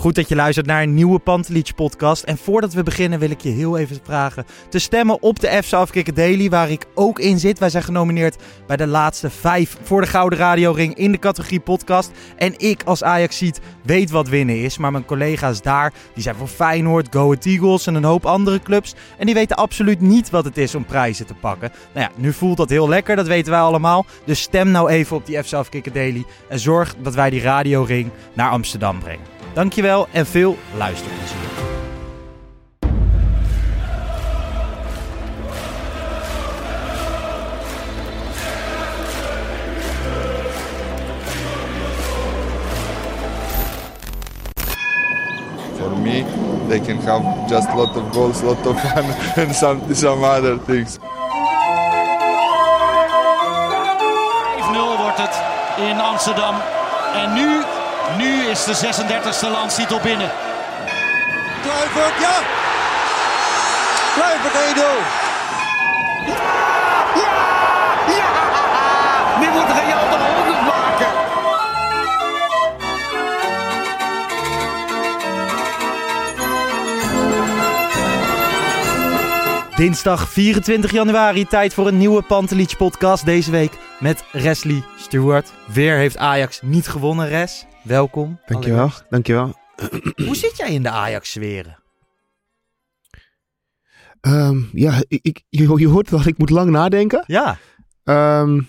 [0.00, 2.22] Goed dat je luistert naar een nieuwe Pantelich podcast.
[2.22, 5.72] En voordat we beginnen wil ik je heel even vragen te stemmen op de FC
[5.72, 7.58] Afkikken Daily, waar ik ook in zit.
[7.58, 12.10] Wij zijn genomineerd bij de laatste vijf voor de Gouden Radioring in de categorie podcast.
[12.36, 16.48] En ik als Ajaxiet weet wat winnen is, maar mijn collega's daar, die zijn voor
[16.48, 18.94] Feyenoord, Go Ahead Eagles en een hoop andere clubs.
[19.18, 21.72] En die weten absoluut niet wat het is om prijzen te pakken.
[21.94, 24.06] Nou ja, nu voelt dat heel lekker, dat weten wij allemaal.
[24.24, 28.10] Dus stem nou even op die FC Afkikken Daily en zorg dat wij die radioring
[28.32, 29.35] naar Amsterdam brengen.
[29.56, 31.38] Dankjewel en veel luisterplezier.
[45.76, 46.24] For me,
[46.68, 49.04] they can have just a lot of goals, a lot of fun,
[49.44, 50.98] and some some other things.
[50.98, 51.00] 5-0
[54.98, 55.42] wordt het
[55.76, 56.54] in Amsterdam.
[57.14, 57.62] En nu,
[58.16, 60.30] nu is de 36e landstitel binnen.
[61.62, 62.36] Kluivert, ja!
[64.14, 65.24] Kluivert 1-0.
[69.40, 71.06] Nu moet Real de 100 maken.
[79.76, 85.52] Dinsdag 24 januari, tijd voor een nieuwe Pantelich podcast deze week met Wesley Stewart.
[85.66, 87.66] Weer heeft Ajax niet gewonnen, Res.
[87.86, 88.40] Welkom.
[88.46, 89.04] Dankjewel, Allereerst.
[89.10, 89.54] dankjewel.
[90.26, 91.78] Hoe zit jij in de Ajax-sferen?
[94.20, 97.24] Ehm, ja, ik, ik- je, je hoort dat ik moet lang nadenken.
[97.26, 97.58] Ja.
[98.04, 98.60] Ehm,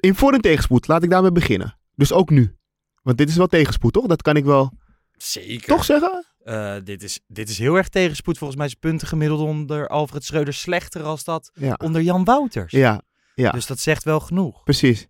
[0.00, 1.78] in voor- en tegenspoed, laat ik daarmee beginnen.
[1.94, 2.56] Dus ook nu.
[3.02, 4.06] Want dit is wel tegenspoed, toch?
[4.06, 4.72] Dat kan ik wel
[5.16, 5.66] Zeker.
[5.68, 6.24] toch zeggen?
[6.44, 8.38] Eh, dit, is, dit is heel erg tegenspoed.
[8.38, 12.72] Volgens mij is het puntengemiddelde onder Alfred Schreuder slechter als dat Ja, onder Jan Wouters.
[12.72, 13.02] ja,
[13.34, 14.62] ja Dus dat zegt wel genoeg.
[14.64, 15.06] precies.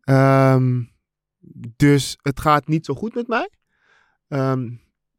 [0.00, 0.80] Ehm,
[1.76, 3.50] dus het gaat niet zo goed met mij.
[4.28, 4.70] Ehm,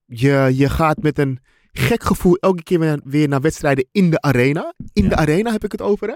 [0.05, 1.39] je, je gaat met een
[1.71, 4.73] gek gevoel elke keer weer, weer naar wedstrijden in de arena.
[4.93, 5.09] In Ja.
[5.09, 6.15] de arena heb ik het over, hè?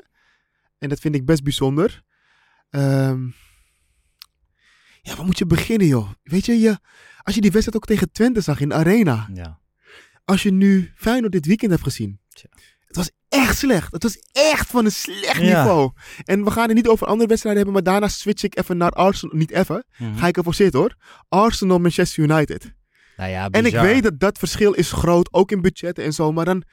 [0.78, 2.04] En dat vind ik best bijzonder.
[2.70, 3.26] Ehm,
[5.02, 6.10] ja, waar moet je beginnen, joh?
[6.24, 6.80] Weet je, je,
[7.22, 9.30] als je die wedstrijd ook tegen Twente zag in de arena.
[9.34, 9.60] Ja.
[10.26, 12.20] Als je nu Feyenoord dit weekend hebt gezien.
[12.30, 12.50] Tja.
[13.34, 13.92] Echt slecht.
[13.92, 15.60] Het was echt van een slecht Ja.
[15.64, 15.92] niveau.
[16.24, 18.92] En we gaan het niet over andere wedstrijden hebben, maar daarna switch ik even naar
[18.92, 19.36] Arsenal.
[19.36, 20.16] Niet even, Mhm.
[20.18, 20.96] ga ik ervoor zitten hoor.
[21.30, 22.74] Arsenal, Manchester United.
[23.18, 26.32] Nou ja, En ik weet dat dat verschil is groot, ook in budgetten en zo.
[26.32, 26.64] Maar dan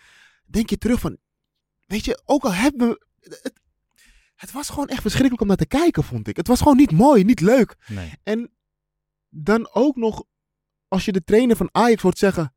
[0.47, 1.17] denk je terug van,
[1.87, 3.07] weet je, ook al hebben we...
[3.21, 3.53] Het,
[4.35, 6.37] het was gewoon echt verschrikkelijk om naar te kijken, vond ik.
[6.37, 7.77] Het was gewoon niet mooi, niet leuk.
[7.89, 8.13] Nee.
[8.23, 8.51] En
[9.29, 10.23] dan ook nog,
[10.89, 12.55] als je de trainer van Ajax hoort zeggen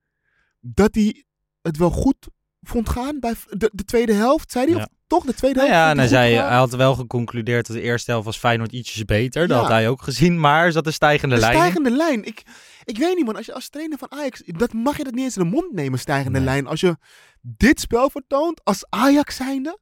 [0.59, 1.25] dat hij
[1.61, 2.27] het wel goed
[2.63, 4.75] vond gaan bij de, de tweede helft, zei hij?
[4.75, 4.81] Ja.
[4.81, 5.83] Of toch de tweede Nou helft?
[5.85, 9.05] ja, en hij, zei, hij had wel geconcludeerd dat de eerste helft was Feyenoord ietsjes
[9.05, 9.47] beter.
[9.47, 11.53] Dat had hij ook gezien, maar er zat een stijgende Een lijn.
[11.55, 12.23] stijgende lijn.
[12.25, 12.41] Ik,
[12.83, 15.23] ik weet niet man, als je als trainer van Ajax, dat mag je dat niet
[15.23, 16.47] eens in de mond nemen, stijgende Nee.
[16.47, 16.67] lijn.
[16.67, 16.97] Als je
[17.41, 19.79] dit spel vertoont als Ajax zijnde,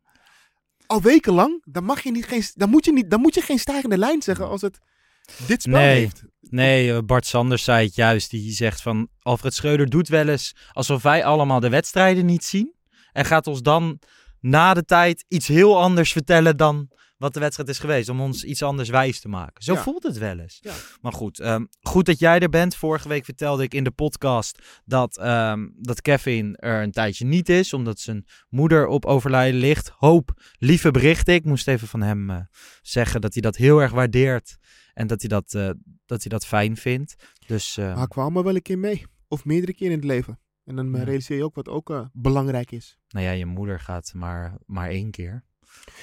[0.86, 3.60] al wekenlang, dan, mag je niet, geen, dan, moet je niet, dan moet je geen
[3.60, 4.80] stijgende lijn zeggen als het
[5.48, 6.00] dit spel Nee.
[6.00, 6.24] heeft.
[6.52, 8.30] Nee, eh, Bart Sanders zei het juist.
[8.30, 12.74] Die zegt van Alfred Schreuder doet wel eens alsof wij allemaal de wedstrijden niet zien.
[13.12, 14.00] En gaat ons dan
[14.40, 18.10] na de tijd iets heel anders vertellen dan wat de wedstrijd is geweest.
[18.10, 19.64] Om ons iets anders wijs te maken.
[19.64, 19.82] Zo Ja.
[19.82, 20.58] voelt het wel eens.
[20.62, 20.74] Ja.
[21.02, 22.76] Maar goed, ehm, goed dat jij er bent.
[22.76, 27.50] Vorige week vertelde ik in de podcast dat, ehm, dat Kevin er een tijdje niet
[27.50, 27.74] is.
[27.74, 29.92] Omdat zijn moeder op overlijden ligt.
[29.98, 31.34] Hoop, lieve berichten.
[31.34, 32.38] Ik moest even van hem eh,
[32.82, 34.58] zeggen dat hij dat heel erg waardeert.
[34.94, 35.70] En dat hij dat, eh,
[36.06, 37.16] dat, hij dat fijn vindt.
[37.48, 39.06] Dus eh, Maar kwam er wel een keer mee.
[39.28, 40.40] Of meerdere keren in het leven.
[40.64, 41.06] En dan eh, Ja.
[41.06, 42.98] realiseer je ook wat ook belangrijk is.
[43.08, 45.44] nou ja, je moeder gaat maar, maar één keer.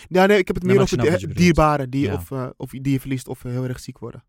[0.09, 2.15] Ja, nee, ik heb het meer over de, dierbaren die, Ja.
[2.15, 4.25] of, of die je verliest of heel erg ziek worden.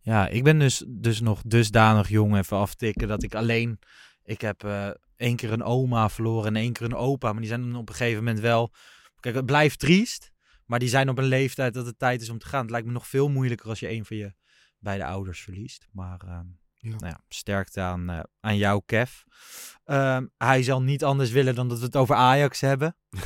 [0.00, 3.78] Ja, ik ben dus, dus nog dusdanig jong even aftikken dat ik alleen...
[4.22, 4.64] Ik heb
[5.16, 7.30] één keer een oma verloren en één keer een opa.
[7.32, 8.72] Maar die zijn dan op een gegeven moment wel...
[9.20, 10.32] Kijk, het blijft triest.
[10.68, 12.60] Maar die zijn op een leeftijd dat het tijd is om te gaan.
[12.60, 14.32] Het lijkt me nog veel moeilijker als je een van je
[14.78, 15.88] beide ouders verliest.
[15.92, 16.46] Maar ehm,
[16.80, 16.90] Ja.
[16.90, 19.10] Nou ja, sterkte aan, eh, aan jou, Kev.
[19.84, 22.96] Ehm, hij zal niet anders willen dan dat we het over Ajax hebben.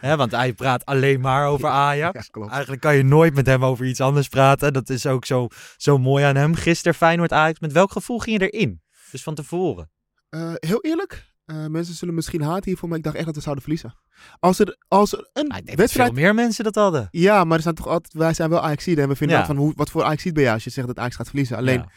[0.00, 2.28] Hè, want hij praat alleen maar over Ajax.
[2.32, 2.48] Ja.
[2.48, 4.72] Eigenlijk kan je nooit met hem over iets anders praten.
[4.72, 6.54] Dat is ook zo, zo mooi aan hem.
[6.54, 7.60] Gisteren Feyenoord Ajax.
[7.60, 8.82] Met welk gevoel ging je erin?
[9.10, 9.90] Dus van tevoren.
[10.28, 13.40] Eh, heel eerlijk, eh, mensen zullen misschien haten hiervoor, maar ik dacht echt dat we
[13.40, 13.94] zouden verliezen.
[14.38, 16.12] Als er, als er een wedstrijd...
[16.12, 17.08] veel meer mensen dat hadden.
[17.10, 19.46] Ja, maar er zijn toch altijd, wij zijn wel ajax en we vinden Ja.
[19.46, 21.56] van hoe, wat voor ajax ben je als je zegt dat Ajax gaat verliezen.
[21.56, 21.88] Alleen Ja.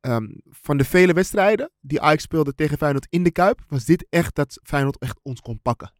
[0.00, 4.06] ehm, van de vele wedstrijden die Ajax speelde tegen Feyenoord in de Kuip, was dit
[4.10, 5.92] echt dat Feyenoord echt ons kon pakken.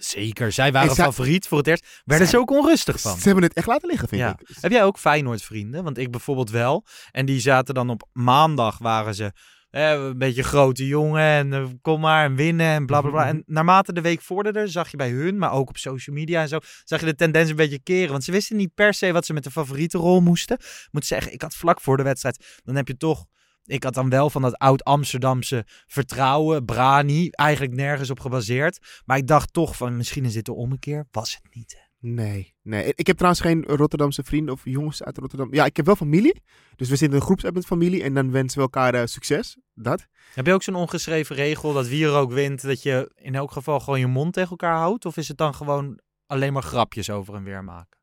[0.00, 0.52] Zeker.
[0.52, 2.02] Zij waren En zij- favoriet voor het eerst.
[2.04, 3.16] Werden ze ook onrustig van.
[3.18, 4.36] Ze hebben het echt laten liggen, vind Ja.
[4.38, 4.56] ik.
[4.60, 5.84] Heb jij ook Feyenoord vrienden?
[5.84, 6.84] Want ik bijvoorbeeld wel.
[7.10, 9.32] En die zaten dan op maandag waren ze
[9.74, 13.26] eh, een beetje grote jongen en eh, kom maar en winnen en bla bla bla.
[13.26, 16.48] En naarmate de week vorderde zag je bij hun, maar ook op social media en
[16.48, 18.10] zo, zag je de tendens een beetje keren.
[18.10, 20.58] Want ze wisten niet per se wat ze met de favoriete rol moesten.
[20.90, 23.24] Moet zeggen, ik had vlak voor de wedstrijd, dan heb je toch...
[23.64, 29.02] Ik had dan wel van dat oud-Amsterdamse vertrouwen, Brani, eigenlijk nergens op gebaseerd.
[29.04, 31.06] Maar ik dacht toch van, misschien is dit de ommekeer.
[31.10, 31.83] Was het niet, hè?
[32.06, 32.92] Nee, nee.
[32.94, 35.54] Ik heb trouwens geen Rotterdamse vrienden of jongens uit Rotterdam.
[35.54, 36.42] Ja, ik heb wel familie.
[36.76, 39.56] Dus we zitten in een groepsapp met familie en dan wensen we elkaar eh, succes.
[39.74, 40.06] Dat.
[40.34, 43.52] Heb je ook zo'n ongeschreven regel dat wie er ook wint, dat je in elk
[43.52, 45.04] geval gewoon je mond tegen elkaar houdt?
[45.04, 47.98] Of is het dan gewoon alleen maar grapjes over en weer maken?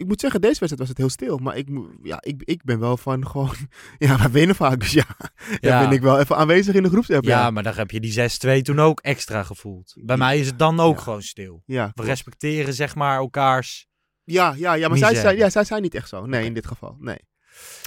[0.00, 1.38] Ik moet zeggen, deze wedstrijd was het heel stil.
[1.38, 1.68] Maar ik,
[2.02, 3.54] ja, ik, ik ben wel van gewoon...
[3.98, 4.80] Ja, wij winnen vaak.
[4.80, 5.04] Dus ja,
[5.60, 5.80] dan Ja.
[5.82, 7.24] ben ik wel even aanwezig in de groepsapp.
[7.24, 9.94] Ja, Ja, maar dan heb je die 6-2 toen ook extra gevoeld.
[10.02, 11.62] Bij mij is het dan ook gewoon stil.
[11.66, 11.90] ja.
[11.94, 13.88] We respecteren zeg maar elkaars...
[14.24, 16.26] Ja, ja, ja maar zij, zij, ja, zij zijn niet echt zo.
[16.26, 16.96] Nee, in dit geval.
[17.00, 17.18] Nee.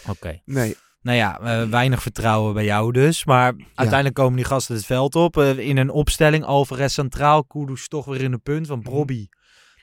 [0.09, 0.41] Oké.
[0.45, 0.75] Nee.
[1.01, 3.25] Nou ja, eh, weinig vertrouwen bij jou dus.
[3.25, 5.37] Maar uiteindelijk komen die gasten het veld op.
[5.37, 8.67] eh, in een opstelling, Alvarez centraal, Kudus toch weer in de punt.
[8.67, 9.27] van Bobby.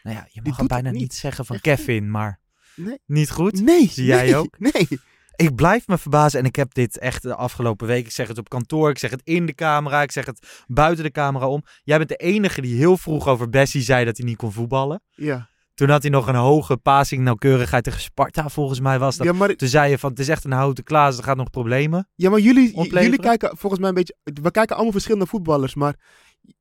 [0.02, 1.14] Nou ja, je mag het bijna niet niet.
[1.14, 2.40] zeggen van Echt Kevin, maar
[2.76, 2.98] Nee.
[3.06, 3.60] niet goed.
[3.62, 3.88] Nee.
[3.88, 4.58] Zie jij nee, ook?
[4.58, 4.88] Nee.
[5.36, 8.04] Ik blijf me verbazen en ik heb dit echt de afgelopen week.
[8.06, 11.04] Ik zeg het op kantoor, ik zeg het in de camera, ik zeg het buiten
[11.04, 11.62] de camera om.
[11.82, 15.02] Jij bent de enige die heel vroeg over Bessie zei dat hij niet kon voetballen.
[15.10, 15.48] Ja.
[15.74, 19.26] Toen had hij nog een hoge passing nauwkeurigheid tegen Sparta, volgens mij was dat.
[19.26, 21.50] Ja, maar, Toen zei je van, het is echt een houten klaas, er gaat nog
[21.50, 22.08] problemen.
[22.14, 23.02] ja, maar jullie, Opleveren?
[23.02, 24.16] jullie kijken volgens mij een beetje...
[24.22, 25.74] We kijken allemaal verschillende voetballers.
[25.74, 25.94] Maar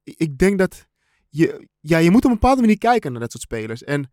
[0.04, 0.88] ik denk dat...
[1.30, 3.84] Je, ja, je moet op een bepaalde manier kijken naar dat soort spelers.
[3.84, 4.10] En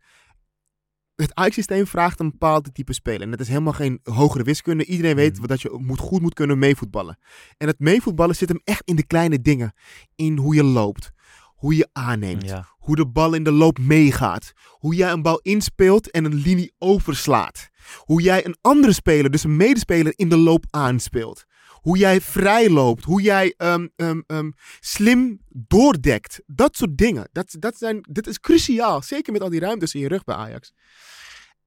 [1.15, 3.21] het Ajax-systeem vraagt een bepaald type speler.
[3.21, 4.85] En dat is helemaal geen hogere wiskunde.
[4.85, 5.47] Iedereen weet Mhm.
[5.47, 7.17] dat je moet, goed moet kunnen meevoetballen.
[7.57, 9.73] En het meevoetballen zit hem echt in de kleine dingen.
[10.15, 11.11] In hoe je loopt.
[11.55, 12.43] Hoe je aanneemt.
[12.49, 12.67] Ja.
[12.77, 14.51] Hoe de bal in de loop meegaat.
[14.69, 17.69] Hoe jij een bal inspeelt en een linie overslaat.
[17.97, 21.45] Hoe jij een andere speler, dus een medespeler, in de loop aanspeelt.
[21.87, 23.03] Hoe jij vrij loopt.
[23.03, 26.41] Hoe jij ehm, ehm, ehm, slim doordekt.
[26.45, 27.29] Dat soort dingen.
[27.31, 29.01] Dat, dat zijn, dit is cruciaal.
[29.01, 30.73] Zeker met al die ruimtes in je rug bij Ajax.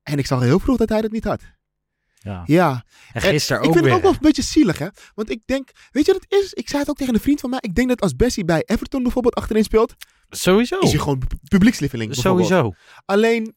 [0.03, 1.43] En ik zag heel vroeg dat hij dat niet had.
[2.19, 2.43] ja.
[2.47, 2.85] Ja.
[3.13, 3.95] En En gisteren ik ook vind weer.
[3.95, 4.87] het ook wel een beetje zielig, hè?
[5.15, 6.53] Want ik denk, weet je wat het is?
[6.53, 7.59] Ik zei het ook tegen een vriend van mij.
[7.63, 9.95] Ik denk dat als Bessie bij Everton bijvoorbeeld achterin speelt,
[10.29, 10.79] Sowieso.
[10.79, 12.15] is hij gewoon pu- publiekslieveling.
[12.15, 12.73] Sowieso.
[13.05, 13.55] Alleen,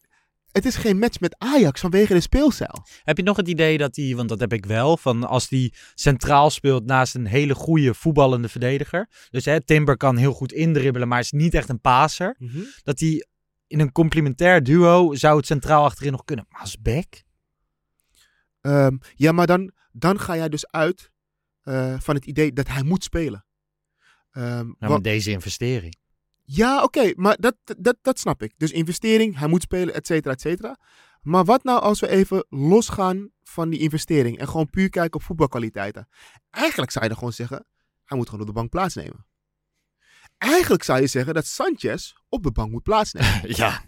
[0.54, 2.86] het is geen match met Ajax vanwege de speelstijl.
[3.04, 5.74] Heb je nog het idee dat hij, want dat heb ik wel, van als die
[5.96, 9.10] centraal speelt naast een hele goede voetballende verdediger.
[9.30, 12.36] Dus hè, Timber kan heel goed indribbelen, maar is niet echt een paser.
[12.84, 13.26] Dat hij
[13.68, 16.46] in een complementair duo zou het centraal achterin nog kunnen.
[16.50, 17.24] Maar als back?
[18.62, 21.12] Ehm, ja, maar dan, dan ga jij dus uit
[21.62, 23.46] eh, van het idee dat hij moet spelen.
[24.32, 25.96] Ehm, Nou, want- met deze investering.
[26.46, 28.54] Ja, oké, maar dat, dat, dat snap ik.
[28.58, 30.78] Dus investering, hij moet spelen, et cetera, et cetera.
[31.22, 35.24] Maar wat nou als we even losgaan van die investering en gewoon puur kijken op
[35.26, 36.08] voetbalkwaliteiten?
[36.50, 37.66] Eigenlijk zou je dan gewoon zeggen,
[38.06, 39.26] hij moet gewoon op de bank plaatsnemen.
[40.38, 43.82] Eigenlijk zou je zeggen dat Sanchez op de bank moet plaatsnemen, Ja.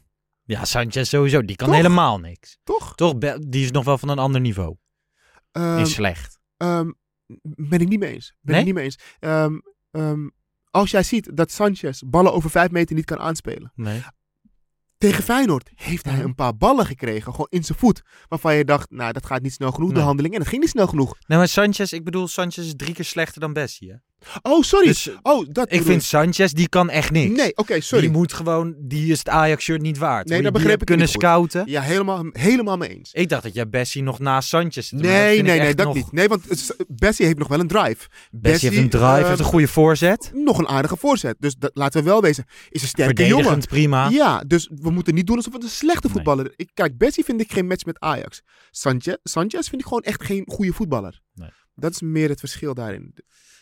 [0.43, 1.45] Ja, Sanchez sowieso.
[1.45, 1.75] Die kan Toch?
[1.75, 2.57] helemaal niks.
[2.63, 2.95] toch?
[2.95, 3.13] Toch,
[3.47, 4.75] die is nog wel van een ander niveau.
[5.51, 6.39] Ehm, is slecht.
[6.57, 6.91] ehm,
[7.43, 8.35] ben ik niet mee eens.
[8.41, 8.59] Ben Nee?
[8.59, 8.99] ik niet mee eens.
[9.19, 9.59] Ehm,
[9.91, 10.27] ehm,
[10.75, 13.71] als jij ziet dat Sanchez ballen over vijf meter niet kan aanspelen.
[13.75, 14.03] Nee.
[14.97, 16.23] Tegen Feyenoord heeft hij Mhm.
[16.23, 18.01] een paar ballen gekregen, gewoon in zijn voet.
[18.27, 19.97] Waarvan je dacht, nou dat gaat niet snel genoeg, Nee.
[19.97, 20.33] de handeling.
[20.33, 21.15] En het ging niet snel genoeg.
[21.27, 23.95] Nee, maar Sanchez, ik bedoel, Sanchez is drie keer slechter dan Bessie, hè?
[24.41, 24.87] Oh, sorry.
[24.87, 27.37] Dus oh, dat ik vind Sanchez, die kan echt niks.
[27.37, 28.03] Nee, oké, sorry.
[28.05, 30.27] Die moet gewoon, die is het Ajax-shirt niet waard.
[30.27, 31.15] Nee, dat die begreep ik kunnen goed.
[31.15, 31.63] scouten.
[31.65, 33.11] Ja, helemaal, helemaal mee eens.
[33.13, 36.11] Ik dacht dat jij Bessie nog naast Sanchez Nee, nee, nee, dat nog- niet.
[36.11, 38.07] Nee, want Bessie heeft nog wel een drive.
[38.31, 40.31] Bessie heeft een drive, ehm, heeft een goede voorzet.
[40.33, 41.35] Nog een aardige voorzet.
[41.39, 42.45] Dus dat, laten we wel wezen.
[42.69, 43.59] Is een sterke jongen.
[43.59, 44.09] Prima.
[44.09, 46.65] Ja, dus we moeten niet doen alsof het een slechte voetballer is.
[46.73, 48.41] Kijk, Bessie vind ik geen match met Ajax.
[48.71, 51.21] Sanchez, Sanchez vind ik gewoon echt geen goede voetballer.
[51.33, 51.49] Nee.
[51.75, 53.13] Dat is meer het verschil daarin.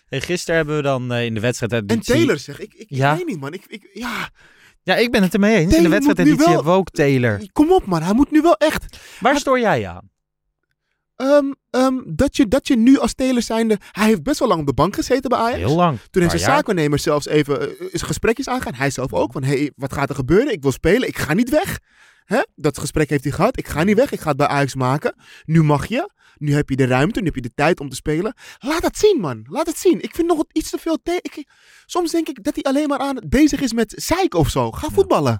[0.06, 1.72] Hey, gisteren hebben we dan eh, in de wedstrijd...
[1.88, 3.16] En Taylor zeg, ik, ik, Ja?
[3.16, 3.54] weet niet man.
[3.54, 4.30] Ik, ik, ja,
[4.84, 5.64] Ja, ik ben het ermee eens.
[5.64, 7.42] in Taylor de wedstrijd hebben we ook Taylor.
[7.52, 8.98] kom op man, hij moet nu wel echt.
[9.20, 10.12] Waar stoor jij aan?
[11.16, 13.78] Ehm, ehm, dat, je, dat je nu als speler zijnde...
[13.92, 15.58] Hij heeft best wel lang op de bank gezeten bij Ajax.
[15.58, 15.98] Heel lang.
[16.10, 16.56] Toen heeft zijn jaar.
[16.56, 18.74] zaakwaarnemer zelfs even is gesprekjes aangaan.
[18.74, 19.32] Hij zelf ook.
[19.32, 20.54] Van, hey, wat gaat er gebeuren?
[20.54, 21.08] Ik wil spelen.
[21.08, 21.80] Ik ga niet weg.
[22.26, 22.42] Hè?
[22.56, 23.58] Dat gesprek heeft hij gehad.
[23.58, 24.12] Ik ga niet weg.
[24.12, 25.16] Ik ga het bij Ajax maken.
[25.44, 26.12] Nu mag je.
[26.38, 27.20] Nu heb je de ruimte.
[27.20, 28.36] Nu heb je de tijd om te spelen.
[28.60, 29.46] Laat het zien, man.
[29.50, 30.02] Laat het zien.
[30.02, 30.98] Ik vind nog iets te veel...
[31.04, 31.48] te- ik,
[31.86, 34.72] soms denk ik dat hij alleen maar aan bezig is met zeik of zo.
[34.72, 35.40] Ga voetballen.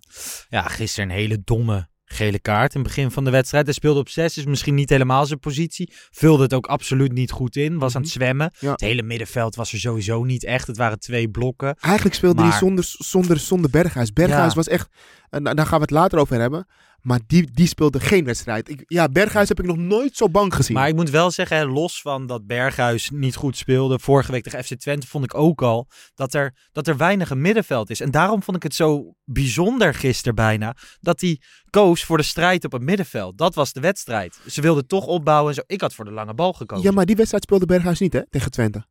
[0.50, 3.66] Ja, gisteren een hele domme gele kaart in het begin van de wedstrijd.
[3.66, 5.92] Hij speelde op zes, is misschien niet helemaal zijn positie.
[6.12, 7.78] Vulde het ook absoluut niet goed in.
[7.80, 8.52] Was aan het zwemmen.
[8.60, 8.72] Ja.
[8.72, 10.68] Het hele middenveld was er sowieso niet echt.
[10.68, 11.76] Het waren twee blokken.
[11.80, 14.14] Eigenlijk speelde hij zonder, zonder, zonder Berghuis.
[14.14, 14.56] Berghuis Ja.
[14.56, 14.90] was echt...
[15.30, 16.68] En daar gaan we het later over hebben.
[17.04, 18.70] Maar die, die speelde geen wedstrijd.
[18.70, 20.76] Ik, ja, Berghuis heb ik nog nooit zo bang gezien.
[20.76, 24.00] Maar ik moet wel zeggen, hè, los van dat Berghuis niet goed speelde.
[24.00, 27.42] Vorige week tegen FC Twente vond ik ook al dat er, dat er weinig een
[27.42, 28.00] middenveld is.
[28.02, 30.76] En daarom vond ik het zo bijzonder gisteren bijna.
[31.00, 33.38] Dat hij koos voor de strijd op het middenveld.
[33.38, 34.40] Dat was de wedstrijd.
[34.48, 35.62] Ze wilden toch opbouwen en zo.
[35.66, 36.86] Ik had voor de lange bal gekozen.
[36.86, 38.22] Ja, maar die wedstrijd speelde Berghuis niet, hè?
[38.30, 38.86] Tegen Twente.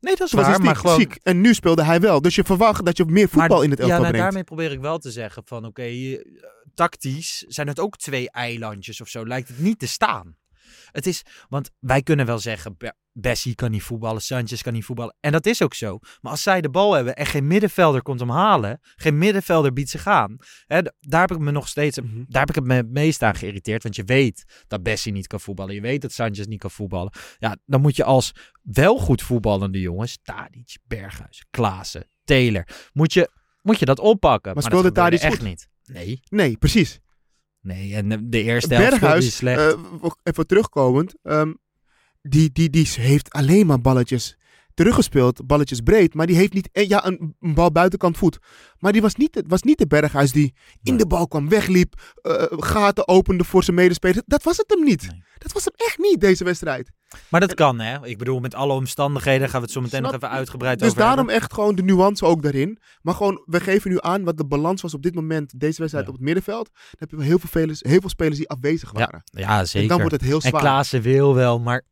[0.00, 0.56] nee, dat is was waar.
[0.56, 1.18] dus Maar gewoon, ziek.
[1.22, 2.20] En nu speelde hij wel.
[2.20, 4.18] Dus je verwacht dat je meer voetbal Maar- in het elftal ja, nou, brengt.
[4.26, 5.82] daarmee probeer ik wel te zeggen van oké,
[6.76, 9.26] tactisch zijn het ook twee eilandjes of zo.
[9.26, 10.36] Lijkt het niet te staan.
[10.90, 14.84] Het is, want wij kunnen wel zeggen, Be- Bessie kan niet voetballen, Sanchez kan niet
[14.84, 15.16] voetballen.
[15.20, 15.98] En dat is ook zo.
[16.20, 19.90] Maar als zij de bal hebben en geen middenvelder komt hem halen, geen middenvelder biedt
[19.90, 20.36] zich aan.
[20.66, 22.24] Hè, daar heb ik me nog steeds, Mhm.
[22.28, 23.82] daar heb ik het me het meest aan geïrriteerd.
[23.82, 25.74] Want je weet dat Bessie niet kan voetballen.
[25.74, 27.12] Je weet dat Sanchez niet kan voetballen.
[27.38, 33.30] Ja, dan moet je als wel goed voetballende jongens, Tadic, Berghuis, Klaassen, Taylor, moet je,
[33.62, 34.54] moet je dat oppakken.
[34.54, 35.48] Maar, speelde dat gebeurde Tadic echt goed?
[35.50, 35.68] niet.
[35.86, 37.00] Nee, Nee, precies.
[37.60, 37.94] nee.
[37.94, 39.58] En de- de eerste helft Berghuis, slecht.
[39.74, 41.14] eh, w- even terugkomend.
[41.22, 41.52] ehm,
[42.22, 44.36] die, die, die heeft alleen maar balletjes
[44.74, 45.46] teruggespeeld.
[45.46, 46.14] Balletjes breed.
[46.14, 46.68] Maar die heeft niet...
[46.72, 48.38] eh, Ja, een, een bal buitenkant voet.
[48.78, 50.96] Maar die was niet, de- was niet de Berghuis die in Nee.
[50.96, 52.14] de bal kwam, wegliep.
[52.22, 54.22] eh, gaten opende voor zijn medespelers.
[54.26, 55.02] Dat was het hem niet.
[55.10, 55.22] Nee.
[55.38, 56.90] Dat was hem echt niet, deze wedstrijd.
[57.28, 58.06] Maar dat kan, hè?
[58.06, 61.00] Ik bedoel, met alle omstandigheden gaan we het zo meteen nog even uitgebreid Dus over
[61.00, 61.34] daarom hebben.
[61.36, 62.78] echt gewoon de nuance ook daarin.
[63.02, 66.04] Maar gewoon, we geven nu aan wat de balans was op dit moment, deze wedstrijd
[66.06, 66.10] Ja.
[66.10, 66.70] op het middenveld.
[66.72, 69.22] Dan heb je heel veel, spelers, heel veel spelers die afwezig waren.
[69.24, 69.88] Ja, En zeker.
[69.88, 70.60] dan wordt het heel En zwaar.
[70.60, 71.82] Klaassen wil wel, maar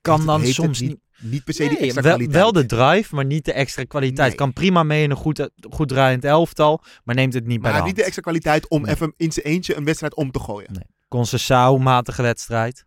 [0.00, 1.44] kan dan soms niet, niet.
[1.44, 2.42] per se die Nee, extra wel, kwaliteit.
[2.42, 4.28] wel de drive, maar niet de extra kwaliteit.
[4.28, 4.36] Nee.
[4.36, 7.76] Kan prima mee in een goed, goed draaiend elftal, maar neemt het niet bij de
[7.76, 7.88] hand.
[7.88, 8.94] niet de extra kwaliteit om Nee.
[8.94, 10.72] even in zijn eentje een wedstrijd om te gooien.
[10.72, 10.84] Nee.
[11.08, 12.84] Concessao, matige wedstrijd.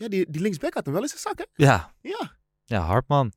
[0.00, 1.44] Ja, die, die linksback had hem wel in zijn zak, hè?
[1.54, 2.36] Ja, Ja.
[2.64, 3.32] ja Hartman.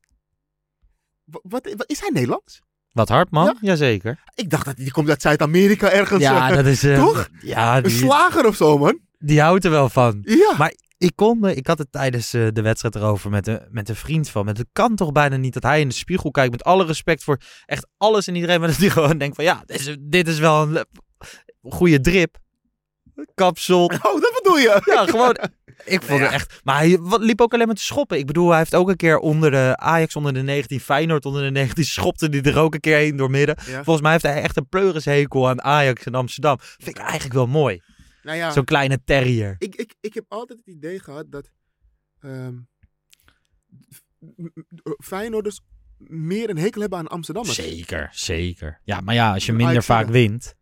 [1.24, 2.60] Wa- Wat, wat, is hij Nederlands?
[2.92, 3.44] Wat Hartman?
[3.44, 3.54] Ja.
[3.60, 4.22] Jazeker.
[4.34, 6.22] Ik dacht dat die komt uit Zuid-Amerika ergens.
[6.22, 6.82] Ja, eh, dat is...
[6.82, 7.28] eh, toch?
[7.42, 8.98] Ja, Een die, slager of zo, man.
[9.18, 10.18] die houdt er wel van.
[10.22, 10.54] Ja.
[10.58, 13.88] Maar ik kon me, ik had het tijdens eh, de wedstrijd erover met, een met
[13.88, 14.44] een vriend van.
[14.44, 14.50] me.
[14.52, 17.38] Het kan toch bijna niet dat hij in de spiegel kijkt met alle respect voor
[17.66, 18.60] echt alles en iedereen.
[18.60, 20.84] Maar dat hij gewoon denkt van ja, dit is, dit is wel een
[21.62, 22.36] goede drip.
[23.34, 23.84] Kapsel.
[23.84, 24.80] Oh, dat bedoel je?
[24.84, 25.36] Ja, gewoon.
[25.84, 26.60] Ik vond het echt.
[26.64, 28.18] Maar hij liep ook alleen maar te schoppen.
[28.18, 31.42] Ik bedoel, hij heeft ook een keer onder de Ajax onder de 19, Feyenoord onder
[31.42, 33.56] de 19, schopte hij er ook een keer heen door midden.
[33.58, 36.56] Volgens mij heeft hij echt een pleurishekel aan Ajax in Amsterdam.
[36.60, 37.82] Vind ik eigenlijk wel mooi.
[38.22, 39.54] Nou ja, Zo'n kleine terrier.
[39.58, 41.50] ik, ik, ik heb altijd het idee gehad dat
[42.20, 42.54] ehm
[44.18, 45.60] m- m- Feyenoorders
[45.98, 47.56] meer een hekel hebben aan Amsterdammers.
[47.56, 48.80] Zeker, zeker.
[48.84, 50.54] Ja, maar ja, als je minder vaak wint.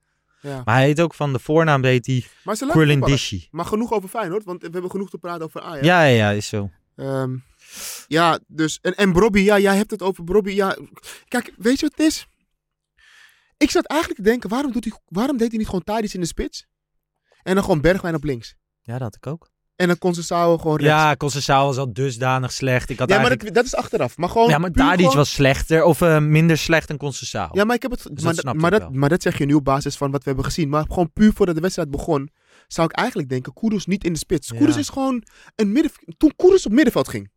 [0.42, 0.62] Ja.
[0.64, 3.16] Maar hij heet ook van de voornaam, heet hij Maar ze laten Quillen voetballen.
[3.16, 3.48] Dishi.
[3.50, 5.86] Maar genoeg over Feyenoord, want we hebben genoeg te praten over Ajax.
[5.86, 6.70] Ja, ja, ja, is zo.
[6.96, 7.36] Ehm,
[8.06, 8.78] ja, dus.
[8.80, 10.50] En, en Brobby, ja, jij hebt het over Brobby.
[10.50, 10.76] Ja,
[11.28, 12.26] kijk, weet je wat het is?
[13.56, 16.20] Ik zat eigenlijk te denken, waarom, doet hij, waarom deed hij niet gewoon Tadic in
[16.20, 16.66] de spits?
[17.42, 18.54] En dan gewoon Bergwijn op links.
[18.82, 19.50] Ja, dat had ik ook.
[19.76, 20.92] En dan kon Conceição gewoon rechts.
[20.92, 22.90] Ja, Conceição was al dusdanig slecht.
[22.90, 24.16] Ik had ja maar dat, dat is achteraf.
[24.16, 27.48] Maar gewoon ja, maar Tadic gewoon- was slechter of eh, minder slecht dan Conceição.
[27.52, 28.02] Ja, maar ik heb het.
[28.02, 30.26] dat maar, snapte maar, dat, maar dat zeg je nu op basis van wat we
[30.26, 30.68] hebben gezien.
[30.68, 32.30] Maar gewoon puur voordat de wedstrijd begon,
[32.66, 34.52] zou ik eigenlijk denken: Koeders niet in de spits.
[34.58, 34.76] Ja.
[34.76, 35.22] Is gewoon
[35.56, 35.92] een midden.
[36.16, 37.30] Toen Koeders op middenveld ging.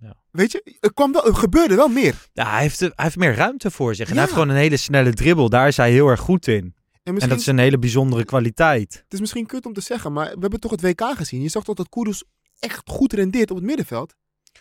[0.00, 0.16] Ja.
[0.30, 2.14] Weet je, er, kwam wel, er gebeurde wel meer.
[2.32, 4.04] Ja, hij heeft, hij heeft meer ruimte voor zich.
[4.08, 4.14] En Ja.
[4.14, 5.48] hij heeft gewoon een hele snelle dribbel.
[5.48, 6.74] Daar is hij heel erg goed in.
[7.02, 8.94] En En dat is een hele bijzondere kwaliteit.
[9.04, 11.42] Het is misschien kut om te zeggen, maar we hebben toch het WK gezien.
[11.42, 12.24] Je zag toch dat Koeders
[12.58, 14.14] echt goed rendeert op het middenveld.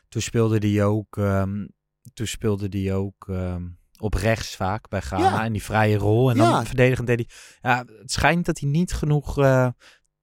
[0.10, 1.68] Toen speelde hij ook, ehm,
[2.14, 3.68] toen speelde hij ook ehm,
[3.98, 5.24] op rechts vaak bij Ghana.
[5.30, 5.46] Ja.
[5.46, 6.30] In die vrije rol.
[6.30, 7.30] En dan verdedigend deed hij...
[7.72, 9.68] Ja, het schijnt dat hij niet genoeg eh,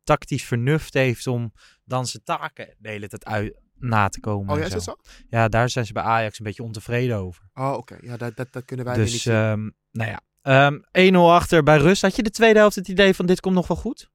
[0.05, 1.53] tactisch vernuft heeft om
[1.85, 4.51] dan zijn taken de hele tijd uit, na te komen.
[4.51, 4.97] Oh ja, en is dat zo?
[5.29, 7.49] Ja, daar zijn ze bij Ajax een beetje ontevreden over.
[7.55, 7.97] Oh, oké.
[8.01, 9.35] Ja, dat, dat, dat kunnen wij weer niet Dus, zien.
[9.35, 10.21] ehm, nou ja.
[10.47, 10.79] Ehm
[11.15, 12.03] 1-0 achter bij rust.
[12.03, 14.11] Had je de tweede helft het idee van dit komt nog wel goed?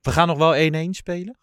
[0.00, 0.54] We gaan nog wel
[0.86, 1.38] 1-1 spelen?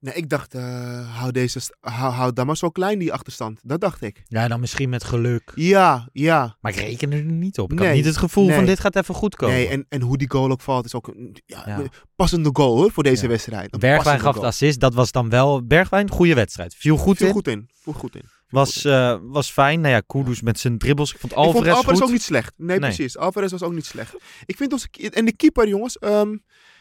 [0.00, 3.60] Nee, ik dacht, eh, hou, deze, hou, hou dan maar zo klein die achterstand.
[3.62, 4.22] Dat dacht ik.
[4.24, 5.52] Ja, dan misschien met geluk.
[5.54, 6.56] Ja, ja.
[6.60, 7.72] Maar ik reken er niet op.
[7.72, 9.54] Ik Nee, had niet het gevoel van dit gaat even goed komen.
[9.54, 11.82] Nee, en, en hoe die goal ook valt is ook een ja,
[12.16, 13.28] passende goal hoor, voor deze Ja.
[13.28, 13.72] wedstrijd.
[13.74, 14.80] Een Bergwijn gaf de assist.
[14.80, 15.66] Dat was dan wel...
[15.66, 16.74] Bergwijn, goede wedstrijd.
[16.74, 17.32] Viel goed Viel in.
[17.32, 17.70] goed in.
[17.74, 18.24] Viel goed in.
[18.54, 19.80] Was, eh, was fijn.
[19.80, 21.12] Nou ja, Kudus met zijn dribbles.
[21.12, 22.06] Ik vond ik vond Alvarez Alvarez goed.
[22.06, 22.52] ook niet slecht.
[22.56, 22.78] Nee, Nee.
[22.94, 23.16] precies.
[23.18, 24.14] Alvarez was ook niet slecht.
[24.46, 24.88] Ik vind onze...
[24.90, 25.98] ki- En de keeper, jongens.
[25.98, 26.36] ehm,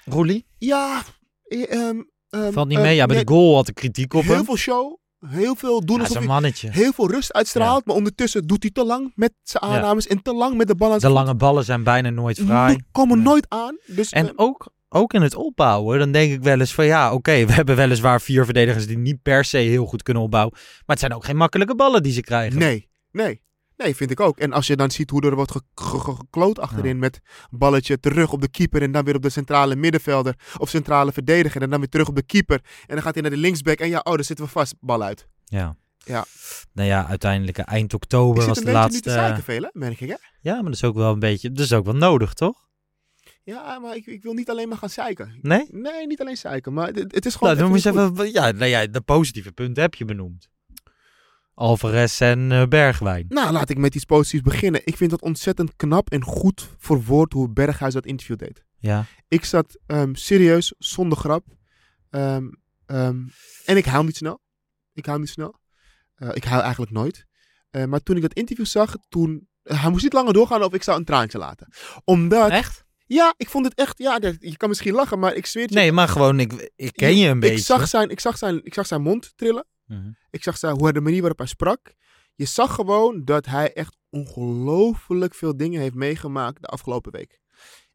[0.05, 0.45] Roelie?
[0.57, 1.01] ja...
[1.43, 2.95] eh, ehm, ehm, Valt niet mee.
[2.95, 4.45] Ja, bij nee, de goal had ik kritiek op Heel hem.
[4.45, 4.97] veel show.
[5.27, 6.69] Heel veel doen Ja, alsof mannetje.
[6.71, 7.85] heel veel rust uitstraalt.
[7.85, 9.69] Maar ondertussen doet hij te lang met zijn Ja.
[9.69, 10.07] aannames.
[10.07, 12.75] En te lang met de bal aan De lange ballen zijn bijna nooit fraai.
[12.75, 13.77] Die komen nooit aan.
[13.85, 17.31] Dus, En ook, ook in het opbouwen, dan denk ik wel eens van ja, oké,
[17.45, 20.53] we hebben weliswaar vier verdedigers die niet per se heel goed kunnen opbouwen.
[20.53, 22.59] Maar het zijn ook geen makkelijke ballen die ze krijgen.
[22.59, 23.41] Nee, nee.
[23.77, 24.37] Nee, vind ik ook.
[24.37, 27.19] En als je dan ziet hoe er wordt ge- ge- ge- gekloot achterin met
[27.49, 31.61] balletje terug op de keeper en dan weer op de centrale middenvelder of centrale verdediger
[31.61, 32.59] en dan weer terug op de keeper.
[32.87, 35.03] En dan gaat hij naar de linksback en ja, oh, daar zitten we vast, bal
[35.03, 35.27] uit.
[35.45, 35.75] Ja.
[35.97, 36.25] Ja.
[36.73, 38.95] Nou ja, uiteindelijk eind oktober was een de beetje laatste.
[38.95, 40.15] nu te zeiken veel, hè, merk ik, hè?
[40.41, 42.67] Ja, maar dat is ook wel een beetje, dat is ook wel nodig, toch?
[43.43, 45.39] Ja, maar ik, ik wil niet alleen maar gaan zeiken.
[45.41, 45.67] Nee?
[45.71, 48.51] Nee, niet alleen zeiken, maar het, het is gewoon Nou, dan moet je even ja,
[48.51, 50.49] nou ja, de positieve punten heb je benoemd.
[51.53, 53.25] Alvarez en eh, Bergwijn.
[53.29, 54.81] Nou, laat ik met iets positiefs beginnen.
[54.83, 58.63] Ik vind het ontzettend knap en goed verwoord hoe Berghuis dat interview deed.
[58.79, 59.05] Ja.
[59.27, 61.45] Ik zat ehm, serieus, zonder grap.
[62.09, 62.49] Ehm,
[62.85, 63.27] ehm,
[63.65, 64.41] en ik huil niet snel.
[64.93, 65.59] Ik huil niet snel.
[66.15, 67.25] Eh, ik huil eigenlijk nooit.
[67.69, 69.47] Eh, maar toen ik dat interview zag, toen...
[69.63, 71.67] hij moest niet langer doorgaan of ik zou een traantje laten.
[72.03, 72.49] Omdat...
[72.49, 72.82] Echt?
[73.05, 73.97] Ja, ik vond het echt...
[73.97, 75.79] Ja, je kan misschien lachen, maar ik zweer het je.
[75.79, 77.55] Nee, maar gewoon, ik, ik ken je een beetje.
[77.55, 79.65] Ik zag, zijn, ik, zag zijn, ik zag zijn mond trillen.
[79.85, 80.09] Mhm.
[80.29, 81.93] Ik zag zijn, hoe, de manier waarop hij sprak.
[82.35, 87.39] Je zag gewoon dat hij echt ongelooflijk veel dingen heeft meegemaakt de afgelopen week.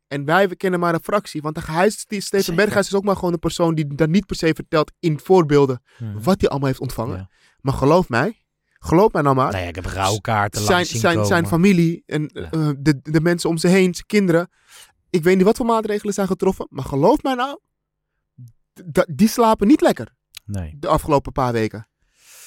[0.09, 1.43] En wij we kennen maar een fractie.
[1.43, 2.55] Want hij Steven.
[2.55, 5.83] Berghuis is ook maar gewoon een persoon die dat niet per se vertelt in voorbeelden
[5.99, 6.23] Mhm.
[6.23, 7.17] wat hij allemaal heeft ontvangen.
[7.17, 7.29] Ja.
[7.61, 8.45] Maar geloof mij,
[8.79, 9.53] geloof mij nou maar.
[9.61, 12.51] Ja, ik heb rouwkaarten zijn, langs zien zijn, zijn familie en Ja.
[12.51, 14.49] eh, de, de mensen om ze heen, zijn kinderen.
[15.11, 16.67] Ik weet niet wat voor maatregelen zijn getroffen.
[16.71, 17.59] Maar geloof mij nou,
[19.15, 20.77] die slapen niet lekker Nee.
[20.79, 21.89] de afgelopen paar weken.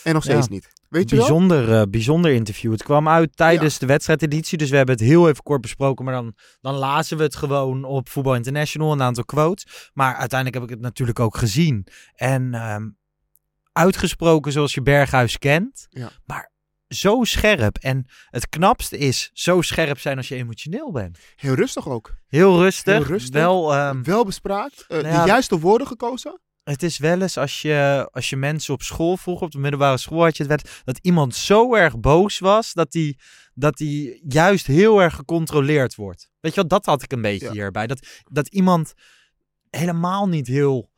[0.04, 0.32] En nog Ja.
[0.32, 0.70] steeds niet.
[0.90, 1.26] Weet je wel?
[1.26, 2.72] Bijzonder, eh, bijzonder interview.
[2.72, 6.06] Het kwam uit tijdens de wedstrijdeditie, dus we hebben het heel even kort besproken.
[6.06, 9.90] Maar dan, dan lazen we het gewoon op Voetbal International, een aantal quotes.
[9.94, 11.88] Maar uiteindelijk heb ik het natuurlijk ook gezien.
[12.16, 12.90] En ehm,
[13.72, 15.88] uitgesproken zoals je Berghuis kent.
[15.90, 16.10] Ja.
[16.26, 16.52] Maar
[16.94, 17.78] zo scherp.
[17.78, 21.18] En het knapste is zo scherp zijn als je emotioneel bent.
[21.36, 22.14] Heel rustig ook.
[22.28, 22.94] Heel rustig.
[22.98, 23.34] Heel rustig.
[23.34, 24.86] Wel, ehm, Wel bespraakt.
[24.88, 26.40] eh, nou ja, de juiste woorden gekozen.
[26.64, 29.98] het is wel eens als je, als je mensen op school vroeg, op de middelbare
[29.98, 33.20] school had je het wel, dat iemand zo erg boos was dat die,
[33.54, 36.30] dat die juist heel erg gecontroleerd wordt.
[36.40, 37.52] Weet je wel, dat had ik een beetje Ja.
[37.52, 37.88] hierbij.
[37.88, 38.94] Dat, dat iemand
[39.70, 40.91] helemaal niet heel,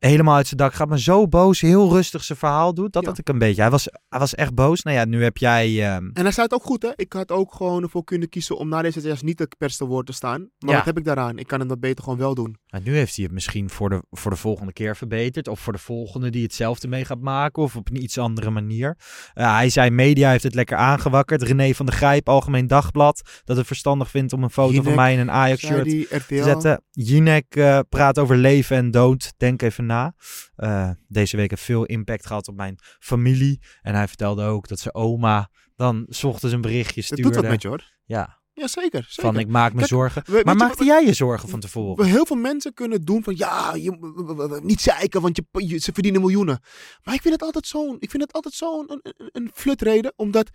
[0.00, 2.92] helemaal uit zijn dak gaat, maar zo boos, heel rustig zijn verhaal doet.
[2.92, 3.08] Dat Ja.
[3.08, 3.60] had ik een beetje.
[3.60, 4.82] Hij was, hij was echt boos.
[4.82, 5.66] Nou ja, nu heb jij...
[5.94, 6.88] ehm, En hij het ook goed, hè.
[6.96, 10.06] Ik had ook gewoon ervoor kunnen kiezen om na deze test niet het perste woord
[10.06, 10.40] te staan.
[10.58, 10.76] Maar Ja.
[10.76, 11.38] wat heb ik daaraan?
[11.38, 12.56] Ik kan hem dat beter gewoon wel doen.
[12.66, 15.48] Nou, nu heeft hij het misschien voor de, voor de volgende keer verbeterd.
[15.48, 17.62] Of voor de volgende die hetzelfde mee gaat maken.
[17.62, 18.96] Of op een iets andere manier.
[19.34, 21.42] Eh, hij zei, media heeft het lekker aangewakkerd.
[21.42, 23.40] René van der Grijp, Algemeen Dagblad.
[23.44, 25.84] Dat het verstandig vindt om een foto van mij in een Ajax-shirt
[26.28, 26.82] te zetten.
[26.90, 29.32] Jinek eh, praat over leven en dood.
[29.36, 30.14] Denk even na.
[30.56, 33.60] Eh, deze week heeft veel impact gehad op mijn familie.
[33.82, 37.22] En hij vertelde ook dat zijn oma dan 's ochtends een berichtje Het stuurde.
[37.22, 37.92] doet wat met je, hoor.
[38.04, 39.04] Ja, Ja, zeker.
[39.08, 39.22] zeker.
[39.32, 40.22] van ik maak me Kijk, zorgen.
[40.26, 42.04] we- maar maakte jij je zorgen van tevoren?
[42.06, 46.20] Heel veel mensen kunnen doen van ja, je, niet zeiken, want je, je- ze verdienen
[46.20, 46.60] miljoenen.
[47.02, 49.00] Maar ik vind het altijd zo'n, ik vind het altijd zo'n
[49.32, 50.50] een, flutreden, omdat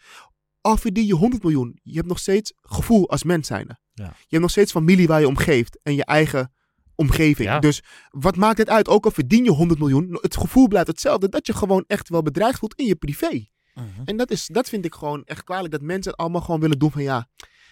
[0.62, 3.80] al verdien je 100 miljoen, je hebt nog steeds gevoel als mens zijnde.
[3.94, 4.04] Ja.
[4.06, 6.54] Je hebt nog steeds familie waar je om geeft en je eigen
[6.96, 7.50] omgeving.
[7.50, 7.60] Ja.
[7.60, 8.88] Dus wat maakt het uit?
[8.88, 12.22] Ook al verdien je 100 miljoen, het gevoel blijft hetzelfde, dat je gewoon echt wel
[12.22, 13.48] bedreigd voelt in je privé.
[13.74, 13.88] Mhm.
[14.06, 15.72] En dat, is, dat vind ik gewoon echt kwalijk.
[15.72, 17.28] Dat mensen het allemaal gewoon willen doen van ja,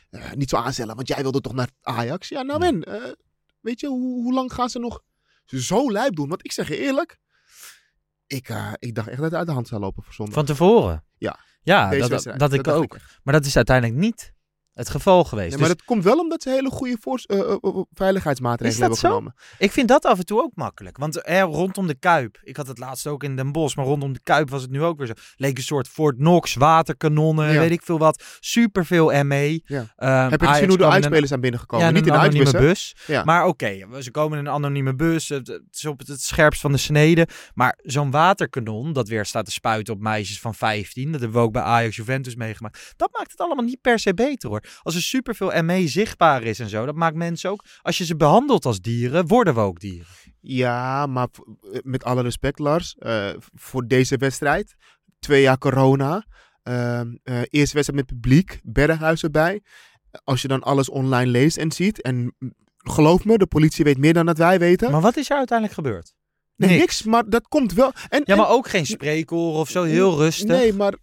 [0.09, 0.95] eh, niet zo aanstellen.
[0.95, 2.29] Want jij wilde toch naar Ajax?
[2.29, 2.83] Ja, nou en.
[2.83, 3.11] eh,
[3.59, 5.01] weet je, hoe, hoe lang gaan ze nog
[5.45, 6.29] zo lijp doen?
[6.29, 7.17] Want ik zeg je eerlijk.
[8.27, 10.35] Ik, eh, ik dacht echt dat het uit de hand zou lopen voor zondag.
[10.35, 11.03] Van tevoren?
[11.17, 11.39] Ja.
[11.61, 12.97] Ja, dat, dat ik ook.
[13.23, 14.32] Maar dat is uiteindelijk niet
[14.73, 15.45] het geval geweest.
[15.51, 18.81] Ja, dus maar dat komt wel omdat ze hele goede voor, eh, eh, eh, veiligheidsmaatregelen
[18.81, 19.07] hebben zo?
[19.07, 19.33] genomen.
[19.57, 20.97] ik vind dat af en toe ook makkelijk.
[20.97, 24.13] Want eh, rondom de Kuip, ik had het laatst ook in Den Bosch, maar rondom
[24.13, 25.13] de Kuip was het nu ook weer zo.
[25.35, 27.59] Leek een soort Fort Knox, waterkanonnen, Ja.
[27.59, 28.23] weet ik veel wat.
[28.39, 29.61] Superveel ME.
[29.65, 29.93] Ja.
[29.95, 31.85] Ehm, Heb je gezien hoe de uitspelers zijn binnengekomen?
[31.85, 32.95] Ja, niet in de anonieme bus.
[33.23, 35.29] Maar oké, ze komen in een anonieme bus.
[35.29, 37.27] Het, is op het, het scherpst van de snede.
[37.53, 41.11] Maar zo'n waterkanon dat weer staat te spuiten op meisjes van 15.
[41.11, 42.93] Dat hebben we ook bij Ajax Juventus meegemaakt.
[42.95, 44.62] Dat maakt het allemaal niet per se beter hoor.
[44.81, 47.63] Als er superveel ME zichtbaar is en zo, dat maakt mensen ook...
[47.81, 50.05] Als je ze behandelt als dieren, worden we ook dieren.
[50.39, 51.27] Ja, maar
[51.71, 52.95] eh, met alle respect, Lars.
[52.99, 54.75] eh, voor deze wedstrijd,
[55.19, 56.25] twee jaar corona.
[56.63, 59.61] eh, eerste wedstrijd met publiek, Berghuis erbij.
[60.23, 62.01] Als je dan alles online leest en ziet.
[62.01, 62.35] En
[62.77, 64.91] geloof me, de politie weet meer dan dat wij weten.
[64.91, 66.13] Maar wat is er uiteindelijk gebeurd?
[66.55, 66.79] nee, niks.
[66.81, 67.03] niks.
[67.03, 67.91] maar dat komt wel.
[68.09, 70.47] En, Ja, en- maar ook geen spreekhoren of zo, heel rustig.
[70.47, 70.93] Nee, maar.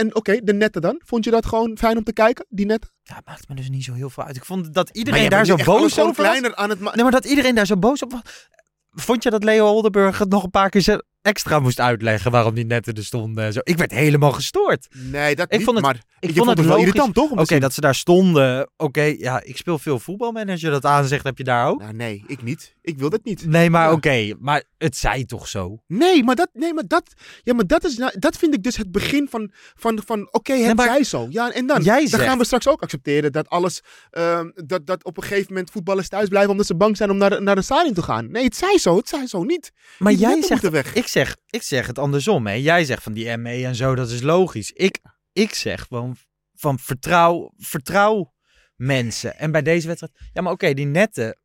[0.00, 1.00] En oké, de netten dan?
[1.04, 2.90] Vond je dat gewoon fijn om te kijken, die netten?
[3.02, 4.36] Ja, het maakt me dus niet zo heel veel uit.
[4.36, 6.16] Ik vond dat iedereen daar zo boos over was.
[6.16, 8.48] kleiner aan het ma- Nee, maar dat iedereen daar zo boos op was.
[8.90, 12.54] Vond je dat Leo Oldenburg het nog een paar keer ze- extra moest uitleggen waarom
[12.54, 13.58] die netten er stonden en zo?
[13.62, 14.86] Ik werd helemaal gestoord.
[14.94, 17.30] Nee, dat Ik niet, vond het- maar Ik vond het wel irritant, toch?
[17.30, 18.70] Oké, dat ze daar stonden.
[18.76, 20.70] Oké, ja, ik speel veel voetbalmanager.
[20.70, 21.80] Dat aanzegt heb je daar ook.
[21.80, 22.74] Nou, nee, ik niet.
[22.82, 23.46] Ik wil dat niet.
[23.46, 23.92] Nee, maar Ja.
[23.92, 24.34] oké.
[24.38, 25.82] maar het zei toch zo?
[25.86, 28.76] Nee, maar dat, nee, maar dat, ja, maar dat, is, nou- dat vind ik dus
[28.76, 31.26] het begin van, van, van oké, het maar- zij zo.
[31.30, 33.80] Ja, en dan, Jij dan zegt- gaan we straks ook accepteren dat alles,
[34.10, 37.16] ehm, dat, dat op een gegeven moment voetballers thuis blijven omdat ze bang zijn om
[37.16, 38.30] naar, naar de stadion te gaan.
[38.30, 39.72] Nee, het zij zo, het zij zo niet.
[39.98, 40.94] Maar Die jij zegt, weg.
[40.94, 42.46] ik zeg, ik zeg het andersom.
[42.46, 42.52] Hè.
[42.52, 44.70] Jij zegt van die ME en zo, dat is logisch.
[44.72, 44.98] Ik,
[45.32, 46.16] ik zeg gewoon
[46.54, 48.34] van vertrouw, vertrouw
[48.76, 49.38] mensen.
[49.38, 51.38] En bij deze wedstrijd, ja, maar oké, die netten.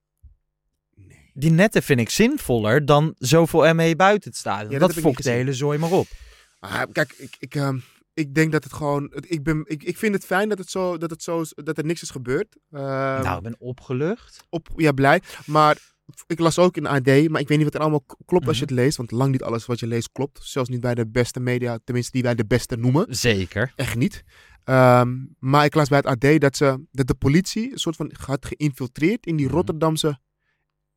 [1.34, 4.71] Die netten vind ik zinvoller dan zoveel ME buiten het stadion.
[4.71, 6.08] Ja, dat dat fokt de hele zooi maar op.
[6.60, 7.80] Ah, kijk, ik, ik, ehm,
[8.13, 10.97] ik denk dat het gewoon, ik, ben, ik, ik vind het fijn dat, het zo,
[10.97, 12.58] dat, het zo, is- dat er niks is gebeurd.
[12.71, 14.45] Ehm, nou, ik ben opgelucht.
[14.49, 15.21] op, ja, blij.
[15.45, 15.78] Maar
[16.28, 18.63] ik las ook in AD, maar ik weet niet wat er allemaal klopt als je
[18.65, 18.74] Mhm.
[18.74, 18.98] het leest.
[18.98, 20.39] Want lang niet alles wat je leest klopt.
[20.44, 23.06] Zelfs niet bij de beste media, tenminste die wij de beste noemen.
[23.10, 23.74] Zeker.
[23.76, 24.24] Echt niet.
[24.63, 28.12] Ehm, maar ik las bij het AD dat, ze, dat de politie een soort van
[28.26, 29.56] had geïnfiltreerd in die Mhm.
[29.56, 30.20] Rotterdamse,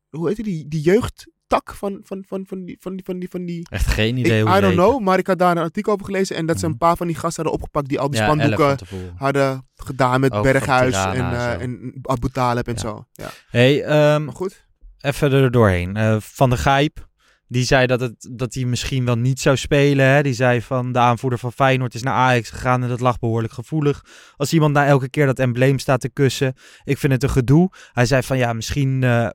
[0.09, 3.45] hoe heet die, die jeugdtak van, van, van, van, die, van, die, van, die, van
[3.45, 3.67] die...
[3.69, 6.05] Echt geen Ik, idee hoe I don't know, maar ik had daar een artikel over
[6.05, 6.71] gelezen en dat ze Mhm.
[6.73, 8.77] een paar van die gasten hadden opgepakt die al die Ja, spandoeken
[9.15, 12.79] hadden gedaan met Ook Berghuis en, eh en Abu Talib en Ja.
[12.79, 13.05] zo.
[13.11, 13.29] Ja.
[13.49, 14.67] Hey, ehm, Maar goed.
[15.01, 15.95] Even er doorheen.
[15.95, 17.07] Eh, van de Gijp,
[17.47, 20.05] die zei dat, het, dat hij misschien wel niet zou spelen.
[20.05, 20.23] Hè?
[20.23, 23.53] Die zei van de aanvoerder van Feyenoord is naar Ajax gegaan en dat lag behoorlijk
[23.53, 24.05] gevoelig.
[24.35, 26.53] Als iemand na elke keer dat embleem staat te kussen.
[26.83, 27.71] Ik vind het een gedoe.
[27.93, 29.29] Hij zei van ja, misschien eh,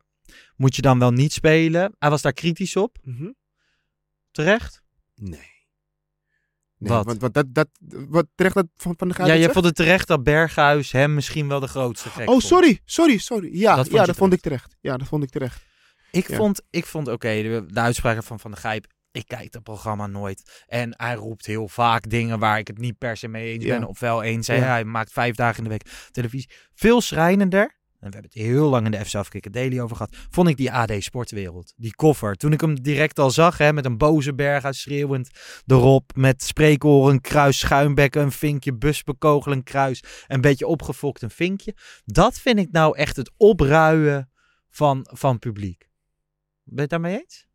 [0.56, 1.94] moet je dan wel niet spelen.
[1.98, 2.98] Hij was daar kritisch op.
[3.02, 3.30] Mhm.
[4.30, 4.82] Terecht?
[5.14, 5.53] Nee.
[6.84, 7.04] Nee, Wat?
[7.06, 7.68] Want, want dat, dat,
[8.08, 11.14] wat terecht dat van, van de Gaal Ja, je vond het terecht dat Berghuis hem
[11.14, 12.42] misschien wel de grootste gek Oh, vond.
[12.42, 13.48] sorry, sorry, sorry.
[13.58, 14.76] Ja, Dat vond ja, dat vond ik terecht.
[14.80, 15.62] Ja, dat vond ik terecht.
[16.10, 16.36] Ik Ja.
[16.36, 18.86] vond, ik vond oké, de, de uitspraken van Van der Gijp.
[19.12, 20.64] Ik kijk dat programma nooit.
[20.66, 23.78] En hij roept heel vaak dingen waar ik het niet per se mee eens Ja.
[23.78, 23.88] ben.
[23.88, 24.46] Of wel eens.
[24.46, 24.54] Ja.
[24.54, 26.50] Hij maakt vijf dagen in de week televisie.
[26.74, 27.76] Veel schrijnender.
[28.04, 30.16] En we hebben het heel lang in de FC Afkikken Daily over gehad.
[30.30, 31.72] Vond ik die AD Sportwereld.
[31.76, 32.34] Die koffer.
[32.34, 33.58] Toen ik hem direct al zag.
[33.58, 35.30] Hè, met een boze berg uit schreeuwend
[35.66, 36.10] erop.
[36.14, 40.02] Met spreekoren, kruis, schuimbekken, een vinkje, busbekogel, een kruis.
[40.26, 41.74] Een beetje opgefokt een vinkje.
[42.04, 44.30] Dat vind ik nou echt het opruien
[44.70, 45.88] van, van publiek.
[46.62, 47.46] Ben je het daarmee eens?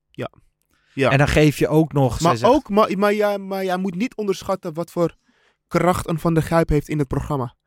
[0.94, 1.10] Ja.
[1.10, 2.20] En dan geef je ook nog...
[2.20, 5.16] maar, ook, maar, maar, jij, maar jij moet niet onderschatten wat voor
[5.68, 7.58] kracht een Van der Gijp heeft in het programma.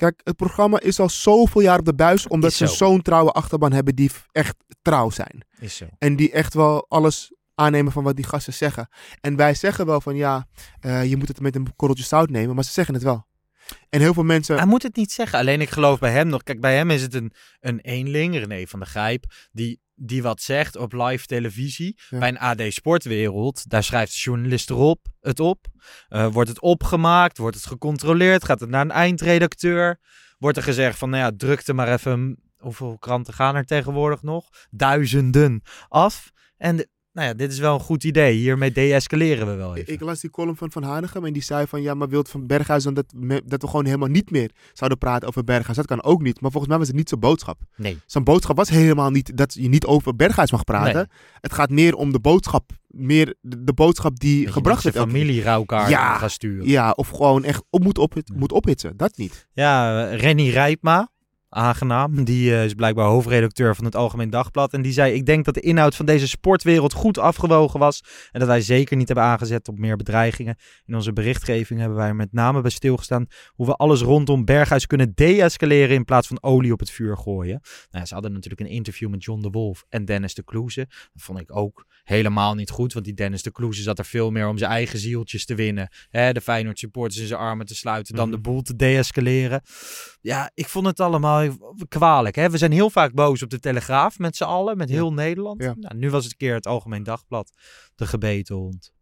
[0.00, 2.74] Kijk, het programma is al zoveel jaar op de buis, omdat ze zo.
[2.74, 5.44] zo'n trouwe achterban hebben die echt trouw zijn.
[5.58, 5.86] Is zo.
[5.98, 8.88] En die echt wel alles aannemen van wat die gasten zeggen.
[9.20, 10.46] En wij zeggen wel van ja,
[10.80, 13.26] eh, je moet het met een korreltje zout nemen, maar ze zeggen het wel.
[13.88, 14.56] En heel veel mensen...
[14.56, 15.38] Hij moet het niet zeggen.
[15.38, 16.42] Alleen ik geloof bij hem nog.
[16.42, 20.40] Kijk, bij hem is het een, een eenling, René van der Gijp, die, die wat
[20.42, 21.98] zegt op live televisie.
[22.08, 22.18] Ja.
[22.18, 25.66] Bij een AD Sportwereld, daar schrijft de journalist erop, het op.
[26.08, 30.00] Eh, wordt het opgemaakt, wordt het gecontroleerd, gaat het naar een eindredacteur.
[30.38, 34.22] Wordt er gezegd van, nou ja, druk er maar even, hoeveel kranten gaan er tegenwoordig
[34.22, 34.48] nog?
[34.70, 36.30] Duizenden af.
[36.56, 38.36] En de- nou ja, dit is wel een goed idee.
[38.36, 39.92] Hiermee deescaleren we wel even.
[39.92, 42.46] ik las die column van Van Hanegem en die zei van ja, maar wilt van
[42.46, 45.76] Berghuis dan dat, me- dat we gewoon helemaal niet meer zouden praten over Berghuis?
[45.76, 46.40] Dat kan ook niet.
[46.40, 47.60] Maar volgens mij was het niet zijn boodschap.
[47.76, 47.98] Nee.
[48.06, 50.94] Zijn boodschap was helemaal niet dat je niet over Berghuis mag praten.
[50.94, 51.04] Nee.
[51.40, 55.42] Het gaat meer om de boodschap, meer de, de boodschap die Dat gebracht je familie
[55.42, 56.14] rouwkaart Ja.
[56.18, 56.68] gaan sturen.
[56.68, 58.96] Ja, of gewoon echt op moet, op, moet ophitsen.
[58.96, 59.46] Dat niet.
[59.52, 61.08] Ja, Renny Rijpma,
[61.50, 62.24] aangenaam.
[62.24, 64.72] Die eh, is blijkbaar hoofdredacteur van het Algemeen Dagblad.
[64.72, 68.02] En die zei, ik denk dat de inhoud van deze sportwereld goed afgewogen was.
[68.32, 70.56] En dat wij zeker niet hebben aangezet op meer bedreigingen.
[70.86, 75.12] In onze berichtgeving hebben wij met name bij stilgestaan hoe we alles rondom Berghuis kunnen
[75.14, 77.60] deescaleren in plaats van olie op het vuur gooien.
[77.90, 80.86] Nou, ze hadden natuurlijk een interview met John de Wolf en Dennis de Kloeze.
[81.12, 84.30] Dat vond ik ook helemaal niet goed, want die Dennis de Kloeze zat er veel
[84.30, 85.88] meer om zijn eigen zieltjes te winnen.
[86.10, 88.42] Hè, de Feyenoord supporters in zijn armen te sluiten, dan de Mhm.
[88.42, 89.62] boel te deescaleren.
[90.20, 91.39] Ja, ik vond het allemaal
[91.88, 92.36] kwalijk.
[92.36, 92.50] Hè?
[92.50, 95.62] We zijn heel vaak boos op de Telegraaf met z'n allen, met heel Nederland.
[95.62, 95.74] Ja.
[95.76, 97.52] Nou, nu was het een keer het Algemeen Dagblad,
[97.94, 98.92] de gebeten hond.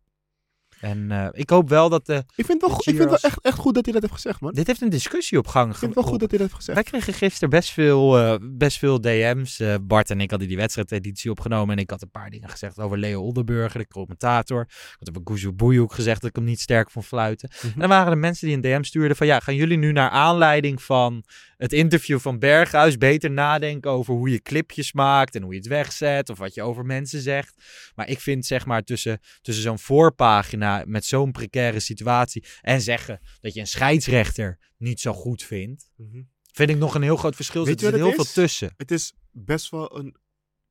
[0.80, 2.24] En eh, ik hoop wel dat de...
[2.34, 4.40] Ik vind het wel, ik vind wel echt, echt goed dat hij dat heeft gezegd,
[4.40, 4.52] man.
[4.52, 6.64] Dit heeft een discussie op gang Ik vind het wel goed dat hij dat heeft
[6.64, 6.78] gezegd.
[6.78, 9.60] Wij kregen gisteren best veel, eh, best veel DM's.
[9.60, 11.76] Eh, Bart en ik hadden die wedstrijdeditie opgenomen.
[11.76, 14.60] En ik had een paar dingen gezegd over Leo Oldenburger, de commentator.
[14.68, 17.48] Ik had over Guzu Boejoek gezegd dat ik hem niet sterk vond fluiten.
[17.56, 17.66] Mhm.
[17.66, 19.26] En dan waren er mensen die een DM stuurden van...
[19.26, 21.24] Ja, gaan jullie nu naar aanleiding van
[21.56, 22.98] het interview van Berghuis...
[22.98, 26.30] beter nadenken over hoe je clipjes maakt en hoe je het wegzet...
[26.30, 27.54] of wat je over mensen zegt.
[27.94, 32.44] Maar ik vind zeg maar tussen, tussen zo'n voorpagina met zo'n precaire situatie...
[32.60, 35.90] en zeggen dat je een scheidsrechter niet zo goed vindt...
[35.96, 36.22] Mhm.
[36.52, 37.64] Vind ik nog een heel groot verschil.
[37.64, 38.32] Weet Er zit heel het veel is?
[38.32, 38.74] tussen.
[38.76, 40.16] Het is best wel een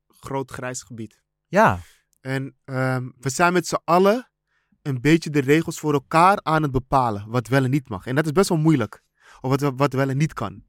[0.08, 1.22] groot grijs gebied.
[1.48, 1.80] Ja,
[2.22, 4.32] En ehm, we zijn met z'n allen
[4.82, 7.30] een beetje de regels voor elkaar aan het bepalen.
[7.30, 8.06] Wat wel en niet mag.
[8.06, 9.04] En dat is best wel moeilijk.
[9.42, 10.64] Of wat, wat wel en niet kan.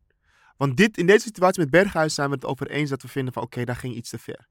[0.56, 3.32] Want dit, in deze situatie met Berghuis zijn we het over eens dat we vinden
[3.32, 4.48] van oké, daar ging iets te ver.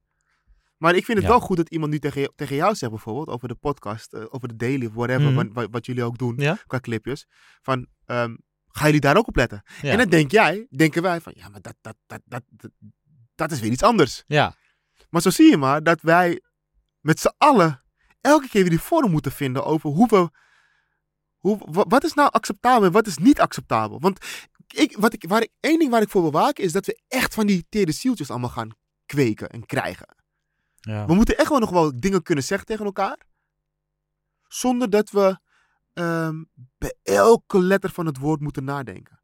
[0.78, 1.34] Maar ik vind het Ja.
[1.34, 4.48] wel goed dat iemand nu tegen, tegen jou zegt bijvoorbeeld over de podcast, eh, over
[4.48, 5.54] de daily of whatever, Mhm.
[5.54, 6.58] wat, wat, jullie ook doen Ja.
[6.68, 7.26] qua clipjes.
[7.62, 8.36] Van, ehm,
[8.68, 9.62] gaan jullie daar ook op letten?
[9.82, 9.92] Ja.
[9.92, 12.72] En dan denk jij, denken wij van, ja, maar dat, dat, dat, dat, dat,
[13.36, 14.24] dat is weer iets anders.
[14.28, 14.56] ja.
[15.10, 16.42] Maar zo zie je maar dat wij
[17.00, 17.84] met z'n allen
[18.22, 20.30] elke keer weer die vorm moeten vinden over hoe we.
[21.38, 24.00] Hoe, wa- wat is nou acceptabel en wat is niet acceptabel?
[24.00, 24.26] Want
[24.68, 27.02] ik, wat ik, waar ik, één ding waar ik voor wil waken is dat we
[27.08, 28.70] echt van die tere zieltjes allemaal gaan
[29.06, 30.16] kweken en krijgen.
[30.88, 31.06] Ja.
[31.06, 33.18] We moeten echt wel nog wel dingen kunnen zeggen tegen elkaar.
[34.48, 35.40] Zonder dat we
[35.94, 36.44] ehm,
[36.78, 39.20] bij elke letter van het woord moeten nadenken.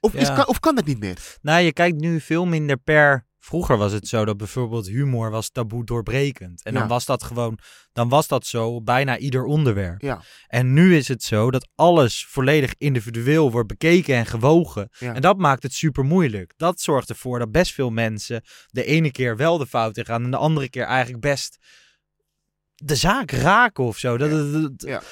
[0.00, 1.38] Of, is, kan, of kan dat niet meer?
[1.42, 3.26] Nou, je kijkt nu veel minder per...
[3.44, 6.62] Vroeger was het zo dat bijvoorbeeld humor was taboe doorbrekend.
[6.62, 7.58] En dan was dat gewoon...
[7.92, 10.00] Dan was dat zo bijna ieder onderwerp.
[10.00, 10.22] Ja.
[10.46, 14.88] En nu is het zo dat alles volledig individueel wordt bekeken en gewogen.
[14.98, 15.14] Ja.
[15.14, 16.52] En dat maakt het super moeilijk.
[16.56, 20.24] Dat zorgt ervoor dat best veel mensen de ene keer wel de fout in gaan
[20.24, 21.58] en de andere keer eigenlijk best
[22.74, 24.16] de zaak raken of zo.
[24.16, 25.02] Dat, Ja.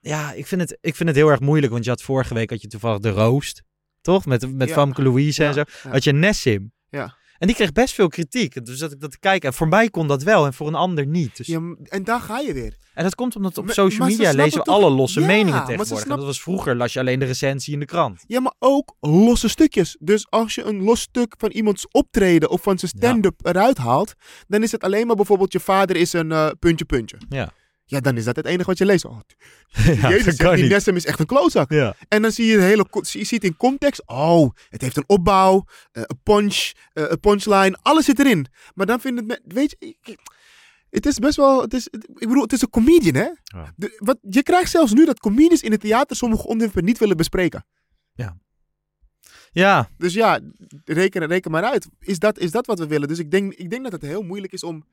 [0.00, 0.32] Ja.
[0.32, 2.62] ik, vind het, ik vind het heel erg moeilijk, want je had vorige week had
[2.62, 3.62] je toevallig de roost,
[4.00, 4.26] toch?
[4.26, 4.72] Met, met.
[4.72, 5.62] Famke Louise en zo.
[5.88, 6.72] Had je Nessim.
[6.88, 7.20] Ja.
[7.42, 8.64] En die kreeg best veel kritiek.
[8.66, 9.48] Dus dat ik dat te kijken.
[9.48, 11.36] En voor mij kon dat wel en voor een ander niet.
[11.36, 12.76] Dus, Ja, en daar ga je weer.
[12.94, 15.64] En dat komt omdat op Maar- social media lezen we toch- alle losse Ja, meningen
[15.64, 16.02] tegenwoordig.
[16.02, 18.24] En Dat was vroeger, las je alleen de recensie in de krant.
[18.26, 19.96] Ja, maar ook losse stukjes.
[20.00, 24.14] Dus als je een los stuk van iemands optreden of van zijn stand-up eruit haalt,
[24.48, 27.16] dan is het alleen maar bijvoorbeeld je vader is een eh, puntje puntje.
[27.28, 27.52] Ja.
[27.92, 29.04] Ja, dan is dat het enige wat je leest.
[29.04, 29.18] Oh,
[30.00, 30.68] ja, Jezus, zegt, die.
[30.68, 31.70] Nessem is echt een klootzak.
[31.70, 31.94] Ja.
[32.08, 35.64] En dan zie je de hele, je ziet in context, oh, het heeft een opbouw,
[35.92, 38.46] eh, een punch, eh, een punchline, alles zit erin.
[38.74, 40.16] Maar dan vindt het, weet je,
[40.90, 43.28] het is best wel, het is, ik bedoel, het is een comedian, hè?
[43.42, 43.72] Ja.
[43.76, 47.16] De- wat, je krijgt zelfs nu dat comedians in het theater sommige onderwerpen niet willen
[47.16, 47.66] bespreken.
[48.14, 50.40] Ja, Dus ja,
[50.84, 51.88] reken, reken maar uit.
[51.98, 53.08] Is dat, is dat wat we willen?
[53.08, 54.84] Dus ik denk, ik denk dat het heel moeilijk is om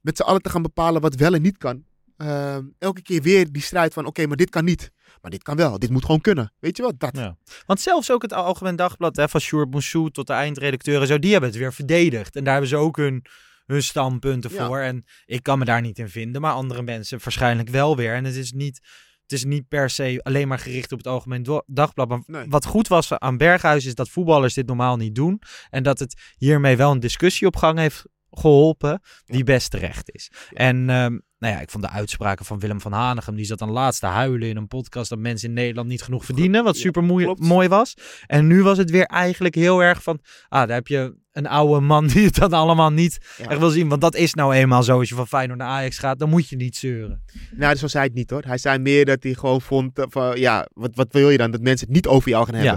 [0.00, 1.84] met z'n allen te gaan bepalen wat wel en niet kan.
[2.16, 4.90] Ehm, elke keer weer die strijd van, oké, maar dit kan niet.
[5.20, 5.78] Maar dit kan wel.
[5.78, 6.52] Dit moet gewoon kunnen.
[6.60, 7.00] Weet je wat?
[7.00, 7.16] Dat.
[7.16, 7.36] Ja.
[7.66, 11.18] Want zelfs ook het Algemeen Dagblad, hè, van Sjoerd Moussou tot de eindredacteur en zo,
[11.18, 12.36] die hebben het weer verdedigd.
[12.36, 13.24] En daar hebben ze ook hun,
[13.66, 14.66] hun standpunten Ja.
[14.66, 14.78] voor.
[14.78, 18.14] En ik kan me daar niet in vinden, maar andere mensen waarschijnlijk wel weer.
[18.14, 18.80] En het is niet,
[19.22, 22.08] het is niet per se alleen maar gericht op het Algemeen Dagblad.
[22.08, 22.46] Maar Nee.
[22.48, 25.40] wat goed was aan Berghuis is dat voetballers dit normaal niet doen.
[25.70, 28.04] En dat het hiermee wel een discussie op gang heeft
[28.38, 30.30] geholpen die best terecht is.
[30.52, 33.70] En ehm, nou ja, ik vond de uitspraken van Willem van Hanegem, die zat dan
[33.70, 37.04] laatst te huilen in een podcast dat mensen in Nederland niet genoeg verdienen, wat super
[37.04, 37.94] mooi, mooi was.
[38.26, 40.18] En nu was het weer eigenlijk heel erg van,
[40.48, 43.48] ah, daar heb je een oude man die het dan allemaal niet Ja.
[43.48, 43.88] echt wil zien.
[43.88, 46.48] Want dat is nou eenmaal zo, als je van Feyenoord naar Ajax gaat, dan moet
[46.48, 47.22] je niet zeuren.
[47.50, 48.42] Nou, zo zei hij het niet hoor.
[48.46, 51.50] Hij zei meer dat hij gewoon vond eh, van, ja, wat, wat wil je dan?
[51.50, 52.72] Dat mensen het niet over jou gaan hebben.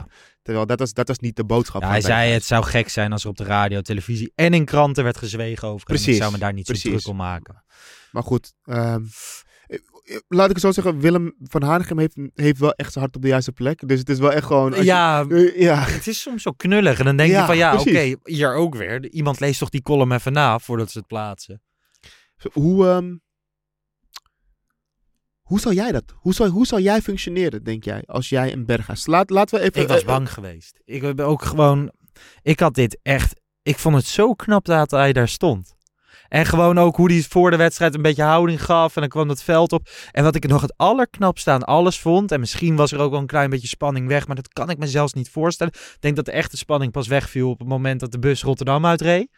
[0.47, 1.81] Terwijl dat was, dat was niet de boodschap.
[1.81, 4.65] Ja, hij zei, het zou gek zijn als er op de radio, televisie en in
[4.65, 5.86] kranten werd gezwegen over.
[5.86, 7.63] Precies, Ik zou me daar niet zo druk om maken.
[8.12, 8.95] Maar goed, eh,
[10.27, 10.99] laat ik het zo zeggen.
[10.99, 13.88] Willem van Hanegem heeft, heeft wel echt zijn hart op de juiste plek.
[13.88, 14.73] Dus het is wel echt gewoon...
[14.73, 16.99] je- Ja, eh, ja, Het is soms zo knullig.
[16.99, 19.10] En dan denk Ja, je van ja, oké, hier ook weer.
[19.10, 21.62] Iemand leest toch die column even na voordat ze het plaatsen.
[22.51, 23.15] Hoe, ehm,
[25.47, 26.03] hoe zou jij dat?
[26.15, 29.05] Hoe zou, hoe zou jij functioneren, denk jij, als jij een Berghuis...
[29.05, 29.81] Laat, laten we even...
[29.81, 30.79] Ik was bang geweest.
[30.86, 31.91] Ik heb ook gewoon.
[32.41, 33.41] Ik had dit echt.
[33.62, 35.75] Ik vond het zo knap dat hij daar stond.
[36.27, 38.95] En gewoon ook hoe hij voor de wedstrijd een beetje houding gaf.
[38.95, 39.89] En dan kwam dat veld op.
[40.12, 42.31] En wat ik nog het allerknapste aan alles vond.
[42.31, 44.27] En misschien was er ook wel een klein beetje spanning weg.
[44.27, 45.73] Maar dat kan ik me zelfs niet voorstellen.
[45.73, 48.86] Ik denk dat de echte spanning pas wegviel op het moment dat de bus Rotterdam
[48.86, 49.29] uitreed.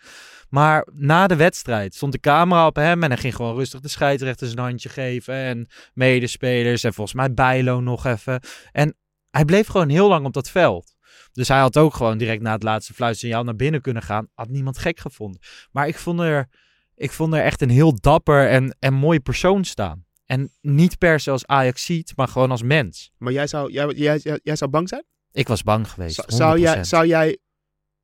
[0.49, 3.03] Maar na de wedstrijd stond de camera op hem.
[3.03, 5.33] En hij ging gewoon rustig de scheidsrechter zijn handje geven.
[5.33, 6.83] En medespelers.
[6.83, 8.41] En volgens mij Bijlo nog even.
[8.71, 8.95] En
[9.29, 10.95] hij bleef gewoon heel lang op dat veld.
[11.31, 14.27] Dus hij had ook gewoon direct na het laatste fluitsignaal naar binnen kunnen gaan.
[14.33, 15.41] Had niemand gek gevonden.
[15.71, 16.47] Maar ik vond er,
[16.95, 20.05] ik vond er echt een heel dapper en, en mooi persoon staan.
[20.25, 23.11] En niet per se als Ajax ziet, maar gewoon als mens.
[23.17, 25.03] Maar jij zou, jij, jij, jij, jij zou bang zijn?
[25.31, 26.15] Ik was bang geweest.
[26.15, 26.79] Zou- zou, jij, 100%.
[26.81, 27.37] zou jij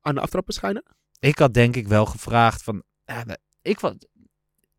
[0.00, 0.82] aan de aftrap verschijnen?
[1.18, 2.82] Ik had denk ik wel gevraagd van...
[3.04, 3.24] ja,
[3.62, 3.94] ik, was,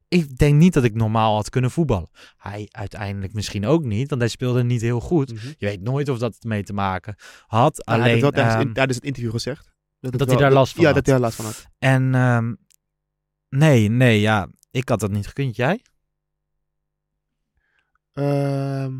[0.08, 2.10] ik denk niet dat ik normaal had kunnen voetballen.
[2.38, 5.34] Hij uiteindelijk misschien ook niet, want hij speelde niet heel goed.
[5.34, 5.48] Mhm.
[5.58, 7.16] Je weet nooit of dat ermee te maken
[7.48, 7.82] had.
[7.86, 9.74] hij Alleen, heeft wel tijdens, ehm, het interview gezegd.
[10.00, 10.96] het dat hij daar last van Ja, had.
[10.96, 11.68] dat hij daar last van had.
[11.78, 12.54] En ehm,
[13.50, 15.56] nee, nee, ja, ik had dat niet gekund.
[15.56, 15.82] Jij?
[18.14, 19.00] Ehm,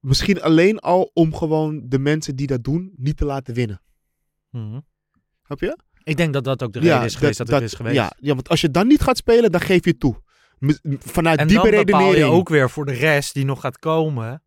[0.00, 3.80] misschien alleen al om gewoon de mensen die dat doen niet te laten winnen.
[5.42, 5.78] Snap je?
[6.06, 7.94] Ik denk dat dat ook de reden is geweest dat, het is geweest.
[7.94, 10.22] Ja, ja, want als je dan niet gaat spelen, dan geef je toe.
[10.98, 12.16] Vanuit en die dan bepaal beredenering.
[12.26, 14.42] je ook weer voor de rest die nog gaat komen.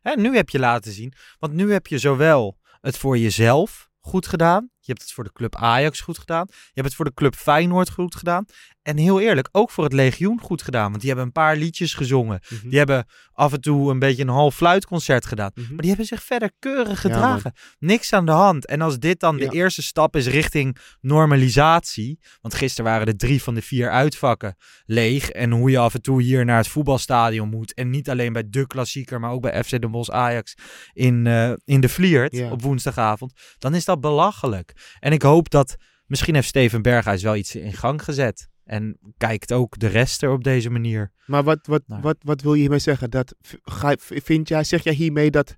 [0.00, 1.12] Hè, nu heb je laten zien.
[1.38, 4.70] Want nu heb je zowel het voor jezelf goed gedaan.
[4.78, 6.46] Je hebt het voor de club Ajax goed gedaan.
[6.48, 8.44] Je hebt het voor de club Feyenoord goed gedaan.
[8.82, 10.88] En heel eerlijk, ook voor het Legioen goed gedaan.
[10.88, 12.40] Want die hebben een paar liedjes gezongen.
[12.48, 12.68] Mhm.
[12.68, 15.50] Die hebben af en toe een beetje een half fluitconcert gedaan.
[15.54, 15.68] Mhm.
[15.68, 17.52] Maar die hebben zich verder keurig Ja, gedragen.
[17.78, 18.66] Niks aan de hand.
[18.66, 19.48] En als dit dan Ja.
[19.48, 22.18] de eerste stap is richting normalisatie.
[22.40, 25.30] Want gisteren waren de drie van de vier uitvakken leeg.
[25.30, 27.74] En hoe je af en toe hier naar het voetbalstadion moet.
[27.74, 30.54] En niet alleen bij de klassieker, maar ook bij FC Den Bosch Ajax
[30.92, 32.50] in, eh, in de Vliert Ja.
[32.50, 33.32] op woensdagavond.
[33.58, 34.72] Dan is dat belachelijk.
[35.00, 38.48] En ik hoop dat misschien heeft Steven Berghuis wel iets in gang gezet.
[38.64, 41.12] En kijkt ook de rest er op deze manier.
[41.26, 42.02] Maar wat, wat, Nou.
[42.02, 43.10] wat, wat wil je hiermee zeggen?
[43.10, 45.56] Dat, ga, vind jij, zeg jij hiermee dat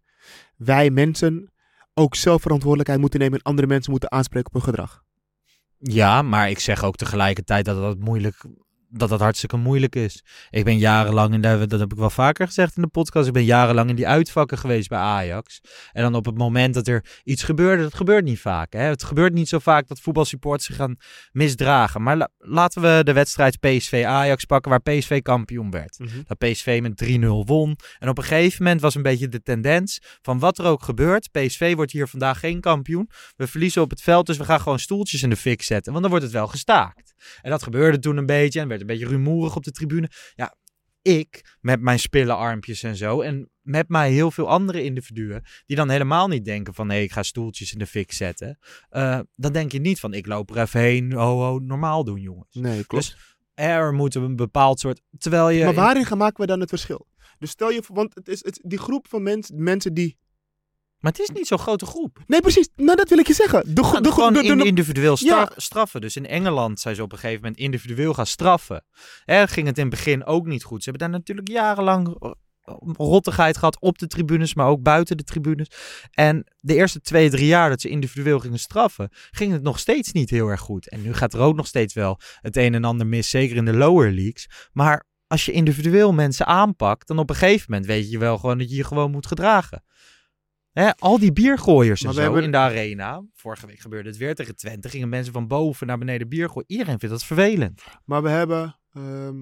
[0.57, 1.53] wij mensen
[1.95, 5.05] ook zelf verantwoordelijkheid moeten nemen en andere mensen moeten aanspreken op hun gedrag?
[5.79, 8.45] Ja, maar ik zeg ook tegelijkertijd dat dat moeilijk,
[8.99, 10.23] dat dat hartstikke moeilijk is.
[10.51, 13.33] Ik ben jarenlang in de, dat heb ik wel vaker gezegd in de podcast, ik
[13.33, 15.61] ben jarenlang in die uitvakken geweest bij Ajax.
[15.93, 18.73] En dan op het moment dat er iets gebeurde, dat gebeurt niet vaak.
[18.73, 18.81] Hè?
[18.81, 20.97] Het gebeurt niet zo vaak dat voetbalsupporters zich gaan
[21.33, 22.03] misdragen.
[22.03, 25.99] Maar la- laten we de wedstrijd PSV-Ajax pakken, waar PSV kampioen werd.
[26.27, 27.77] Dat PSV met 3-0 won.
[27.99, 31.31] En op een gegeven moment was een beetje de tendens van wat er ook gebeurt.
[31.31, 33.11] PSV wordt hier vandaag geen kampioen.
[33.37, 35.93] We verliezen op het veld, dus we gaan gewoon stoeltjes in de fik zetten.
[35.93, 37.15] Want dan wordt het wel gestaakt.
[37.43, 40.11] En dat gebeurde toen een beetje en werd een beetje rumoerig op de tribune.
[40.35, 40.55] Ja,
[41.03, 43.21] ik met mijn spillenarmpjes en zo.
[43.21, 47.13] En met mij heel veel andere individuen die dan helemaal niet denken van nee, ik
[47.13, 48.59] ga stoeltjes in de fik zetten.
[48.89, 52.21] Eh, dan denk je niet van ik loop er even heen, ho ho, normaal doen
[52.21, 52.55] jongens.
[52.55, 53.05] Nee, klopt.
[53.05, 55.65] Dus er moet een bepaald soort, terwijl je...
[55.65, 57.07] maar waarin gaan maken we dan het verschil?
[57.39, 60.19] Dus stel je, voor- want het is het, die groep van mens, mensen die.
[60.99, 62.19] Maar het is niet zo'n grote groep.
[62.27, 62.69] Nee, precies.
[62.77, 63.75] Nou, dat wil ik je zeggen.
[63.75, 65.51] De, Gaan de, gewoon de, de, in- de- individueel Ja.
[65.57, 66.01] straffen.
[66.01, 68.85] Dus in Engeland zijn ze op een gegeven moment individueel gaan straffen.
[69.25, 70.83] Hè, ging het in het begin ook niet goed.
[70.83, 72.31] Ze hebben daar natuurlijk jarenlang eh,
[72.97, 75.67] rottigheid gehad op de tribunes, maar ook buiten de tribunes.
[76.11, 80.13] En de eerste twee, drie jaar dat ze individueel gingen straffen, ging het nog steeds
[80.13, 80.89] niet heel erg goed.
[80.89, 83.65] En nu gaat er ook nog steeds wel het een en ander mis, zeker in
[83.65, 84.49] de lower leagues.
[84.73, 88.59] Maar als je individueel mensen aanpakt, dan op een gegeven moment weet je wel gewoon
[88.59, 89.85] dat je je gewoon moet gedragen.
[90.77, 93.23] Hè, al die biergooiers en zo hebben- in de arena.
[93.35, 94.89] Vorige week gebeurde het weer tegen Twente.
[94.89, 96.65] Gingen mensen van boven naar beneden bier gooien.
[96.71, 97.83] Iedereen vindt dat vervelend.
[98.05, 98.79] Maar we hebben.
[98.93, 99.37] ehm,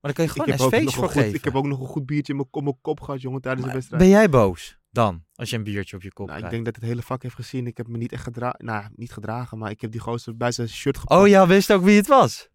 [0.00, 1.34] Maar dan kan je ik, gewoon heb een ook nog feest een voor goed, geven.
[1.38, 3.62] ik heb ook nog een goed biertje in mijn, op mijn kop gehad, jongen, tijdens
[3.64, 4.02] Maar de wedstrijd.
[4.02, 6.50] ben jij boos dan, als je een biertje op je kop Nou, ik krijgt?
[6.54, 7.66] denk dat het hele vak heeft gezien.
[7.66, 8.64] Ik heb me niet echt gedragen.
[8.64, 11.20] Nou, niet gedragen, maar ik heb die gozer bij zijn shirt gepakt.
[11.20, 12.48] Oh ja, wist ook wie het was.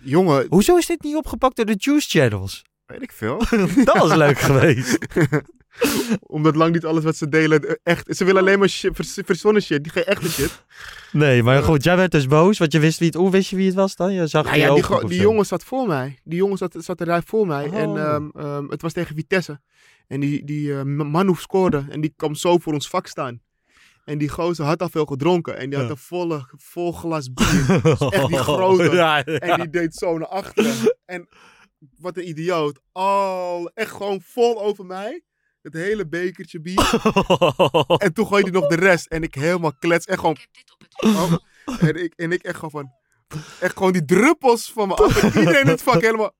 [0.00, 2.64] Jongen, Hoezo is dit niet opgepakt door de Juice Channels?
[2.86, 3.38] weet ik veel.
[3.84, 4.98] dat was leuk geweest.
[6.36, 8.16] Omdat lang niet alles wat ze delen eh, echt...
[8.16, 10.64] Ze willen alleen maar shit, vers- verzonnen shit, die geen echte shit.
[11.12, 13.16] Nee, maar goed, jij werd dus boos, want je wist wie het...
[13.16, 14.12] Hoe wist je wie het was dan?
[14.12, 16.18] Je zag Nou ja, die, jongen zat voor mij.
[16.24, 17.66] Die jongen zat, zat eruit voor mij.
[17.68, 17.74] Oh.
[17.78, 19.60] En ehm, ehm, het was tegen Vitesse.
[20.06, 21.84] En die, die eh, Manu scoorde.
[21.88, 23.40] En die kwam zo voor ons vak staan.
[24.04, 25.56] En die gozer had al veel gedronken.
[25.58, 25.92] En die had Ja.
[25.92, 27.80] een volle, vol glas bier.
[28.10, 28.82] echt die grote.
[28.90, 29.22] Ja, ja.
[29.24, 30.96] En die deed zo naar achteren.
[31.04, 31.28] En
[31.98, 32.80] wat een idioot.
[32.92, 35.22] Al echt gewoon vol over mij.
[35.62, 36.78] Het hele bekertje bier.
[38.04, 39.06] En toen gooide hij nog de rest.
[39.06, 40.06] En ik helemaal klets.
[40.06, 40.36] En gewoon...
[40.96, 41.32] Oh.
[41.80, 42.92] En, ik, en ik echt gewoon van...
[43.60, 45.22] Echt gewoon die druppels van me af.
[45.22, 46.34] En iedereen in het vak helemaal...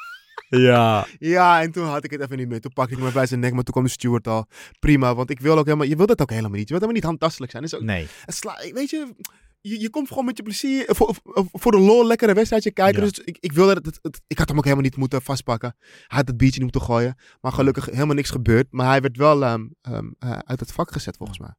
[0.48, 1.06] ja.
[1.18, 2.60] Ja, en toen had ik het even niet meer.
[2.60, 3.52] Toen pakte ik me bij zijn nek.
[3.52, 4.46] Maar toen kwam de steward al.
[4.78, 5.86] Prima, want ik wil ook helemaal...
[5.86, 6.68] Je wil dat ook helemaal niet.
[6.68, 7.64] Je wilt helemaal niet handtastelijk zijn.
[7.64, 8.08] Is ook, Nee.
[8.26, 9.14] sla, weet je,
[9.62, 13.02] je, je komt gewoon met je plezier, voor, voor, voor de lol, lekkere wedstrijdje kijken.
[13.02, 13.08] Ja.
[13.08, 15.74] Dus ik, ik wilde het, het, het- ik had hem ook helemaal niet moeten vastpakken.
[15.80, 17.16] Hij had het biertje niet moeten gooien.
[17.40, 18.66] Maar gelukkig helemaal niks gebeurd.
[18.70, 21.54] Maar hij werd wel ehm, ehm, eh, uit het vak gezet volgens mij.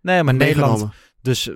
[0.00, 0.80] Nee, maar Nederland...
[1.22, 1.54] Dus eh,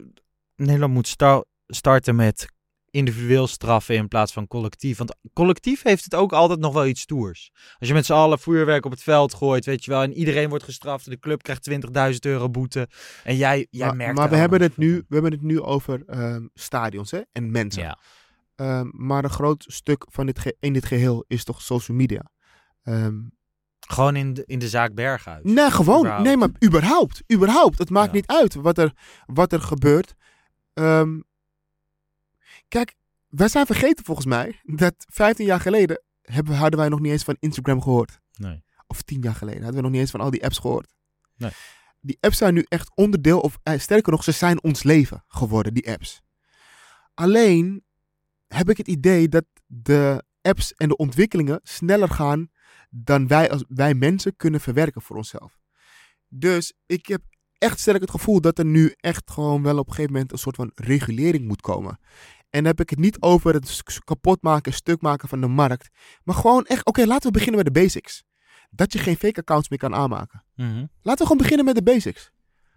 [0.56, 2.46] Nederland moet sta- starten met
[2.92, 4.98] individueel straffen in plaats van collectief.
[4.98, 7.50] Want collectief heeft het ook altijd nog wel iets stoers.
[7.78, 10.48] Als je met z'n allen vuurwerk op het veld gooit, weet je wel, en iedereen
[10.48, 11.70] wordt gestraft en de club krijgt
[12.12, 12.88] 20.000 euro boete.
[13.24, 16.02] En jij, jij maar merkt maar we, hebben het nu, we hebben het nu over
[16.06, 17.20] ehm, stadions hè?
[17.32, 17.82] en mensen.
[17.82, 17.98] Ja.
[18.54, 22.30] Ehm, maar een groot stuk van dit ge- in dit geheel is toch social media.
[22.82, 23.14] Ehm,
[23.86, 25.40] Gewoon in de, in de zaak Berghuis.
[25.42, 25.98] nee, gewoon.
[25.98, 26.24] Überhaupt.
[26.26, 27.22] Nee, maar überhaupt.
[27.32, 27.78] Überhaupt.
[27.78, 28.14] Het maakt Ja.
[28.14, 28.92] niet uit wat er,
[29.26, 30.14] wat er gebeurt.
[30.74, 31.20] Ehm,
[32.72, 32.94] kijk,
[33.28, 37.24] wij zijn vergeten volgens mij dat 15 jaar geleden hebben, hadden wij nog niet eens
[37.24, 38.20] van Instagram gehoord.
[38.32, 38.64] Nee.
[38.86, 40.94] Of 10 jaar geleden hadden we nog niet eens van al die apps gehoord.
[41.36, 41.50] Nee.
[42.00, 45.74] Die apps zijn nu echt onderdeel, of eh, sterker nog, ze zijn ons leven geworden,
[45.74, 46.22] die apps.
[47.14, 47.84] Alleen
[48.46, 52.50] heb ik het idee dat de apps en de ontwikkelingen sneller gaan
[52.90, 55.58] dan wij als wij mensen kunnen verwerken voor onszelf.
[56.28, 57.22] Dus ik heb
[57.58, 60.38] echt sterk het gevoel dat er nu echt gewoon wel op een gegeven moment een
[60.38, 61.98] soort van regulering moet komen.
[62.52, 65.88] En dan heb ik het niet over het kapot maken, stuk maken van de markt.
[66.24, 68.22] Maar gewoon echt, oké, laten we beginnen met de basics.
[68.70, 70.44] Dat je geen fake accounts meer kan aanmaken.
[70.56, 70.86] Mhm.
[71.02, 72.30] Laten we gewoon beginnen met de basics.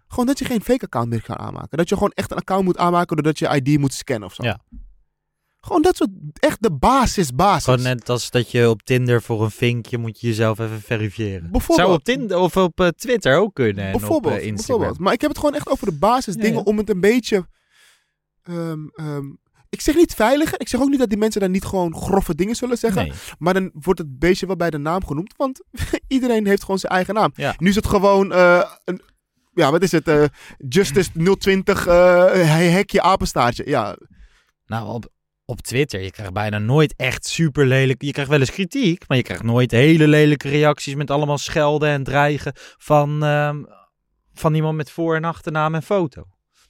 [0.08, 1.78] Gewoon dat je geen fake account meer kan aanmaken.
[1.78, 4.42] Dat je gewoon echt een account moet aanmaken doordat je ID moet scannen of zo.
[4.42, 4.60] Ja.
[5.60, 7.64] Gewoon dat soort, echt de basis, basis.
[7.64, 11.50] Gewoon net als dat je op Tinder voor een vinkje moet je jezelf even verifiëren.
[11.50, 11.88] Bijvoorbeeld.
[11.88, 13.84] Zou op Tinder of op eh, Twitter ook kunnen.
[13.84, 14.66] En bijvoorbeeld, op eh, Instagram.
[14.66, 14.98] bijvoorbeeld.
[14.98, 16.64] Maar ik heb het gewoon echt over de basisdingen Ja, ja.
[16.64, 17.46] om het een beetje...
[18.46, 19.24] ehm, ehm,
[19.68, 20.60] ik zeg niet veiliger.
[20.60, 23.02] Ik zeg ook niet dat die mensen dan niet gewoon grove dingen zullen zeggen.
[23.02, 23.12] Nee.
[23.38, 25.34] Maar dan wordt het beestje wel bij de naam genoemd.
[25.36, 25.62] Want
[26.08, 27.30] iedereen heeft gewoon zijn eigen naam.
[27.34, 27.54] Ja.
[27.58, 29.00] Nu is het gewoon eh, een...
[29.54, 30.08] Ja, wat is het?
[30.08, 30.24] eh,
[30.68, 32.24] Justice 020 eh
[32.72, 33.68] hekje apenstaartje.
[33.68, 33.96] Ja,
[34.66, 35.08] Nou, op,
[35.44, 38.02] op Twitter, je krijgt bijna nooit echt super lelijk.
[38.02, 41.88] Je krijgt wel eens kritiek, maar je krijgt nooit hele lelijke reacties met allemaal schelden
[41.88, 43.62] en dreigen van, ehm,
[44.34, 46.24] van iemand met voor- en achternaam en foto.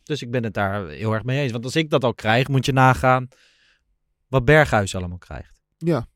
[0.06, 1.52] Dus ik ben het daar heel erg mee eens.
[1.52, 3.28] Want als ik dat al krijg, moet je nagaan
[4.28, 5.60] wat Berghuis allemaal krijgt.
[5.78, 6.06] Ja.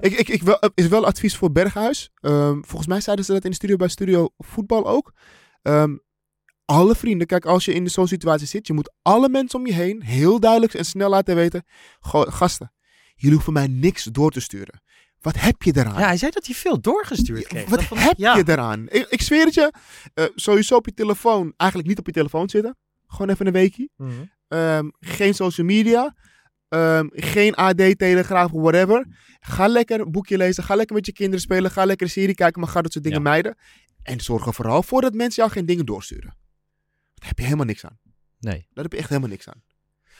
[0.00, 2.10] Ik, ik, ik wel, is wel advies voor Berghuis.
[2.14, 5.12] Ehm, volgens mij zeiden ze dat in de studio bij Studio Voetbal ook.
[5.62, 5.96] Ehm,
[6.64, 9.72] alle vrienden, kijk, als je in zo'n situatie zit, je moet alle mensen om je
[9.72, 11.64] heen heel duidelijk en snel laten weten.
[12.00, 12.72] "Goh, gasten,
[13.14, 14.82] jullie hoeven mij niks door te sturen.
[15.20, 15.98] Wat heb je eraan?
[16.00, 17.68] Ja, hij zei dat hij veel doorgestuurd kreeg.
[17.68, 18.36] Wat ik- heb ja.
[18.36, 18.88] je eraan?
[18.88, 19.72] Ik, ik zweer het je,
[20.14, 22.76] eh, sowieso op je telefoon, eigenlijk niet op je telefoon zitten.
[23.10, 23.88] Gewoon even een weekje.
[23.96, 24.12] Mhm.
[24.48, 26.16] Ehm, geen social media.
[26.68, 29.06] Ehm, geen AD, Telegraaf, whatever.
[29.40, 30.64] Ga lekker een boekje lezen.
[30.64, 31.70] Ga lekker met je kinderen spelen.
[31.70, 32.60] Ga lekker een serie kijken.
[32.60, 33.28] Maar ga dat soort dingen Ja.
[33.30, 33.56] mijden.
[34.02, 36.36] En zorg er vooral voor dat mensen jou geen dingen doorsturen.
[37.14, 37.98] Daar heb je helemaal niks aan.
[38.38, 38.66] Nee.
[38.72, 39.62] Daar heb je echt helemaal niks aan.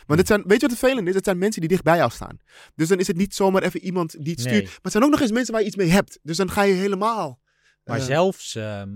[0.06, 1.14] Want het zijn, weet je wat het vervelend is?
[1.14, 2.38] Het zijn mensen die dicht bij jou staan.
[2.74, 4.64] Dus dan is het niet zomaar even iemand die het stuurt.
[4.64, 6.18] Maar het zijn ook nog eens mensen waar je iets mee hebt.
[6.22, 7.40] Dus dan ga je helemaal...
[7.84, 8.88] Maar eh, zelfs, ehm,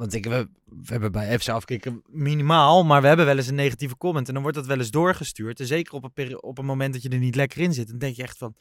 [0.00, 3.54] want ik, we, we hebben bij FC afkicken minimaal, maar we hebben wel eens een
[3.54, 5.60] negatieve comment en dan wordt dat wel eens doorgestuurd.
[5.60, 7.98] En zeker op een, op een moment dat je er niet lekker in zit, dan
[7.98, 8.54] denk je echt van,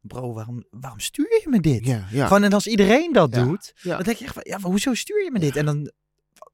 [0.00, 1.86] bro, waarom, waarom stuur je me dit?
[1.86, 2.26] Ja, ja.
[2.26, 4.94] Gewoon en als iedereen dat Ja, doet, dan denk je echt van, ja, maar hoezo
[4.94, 5.56] stuur je me dit?
[5.56, 5.92] En dan,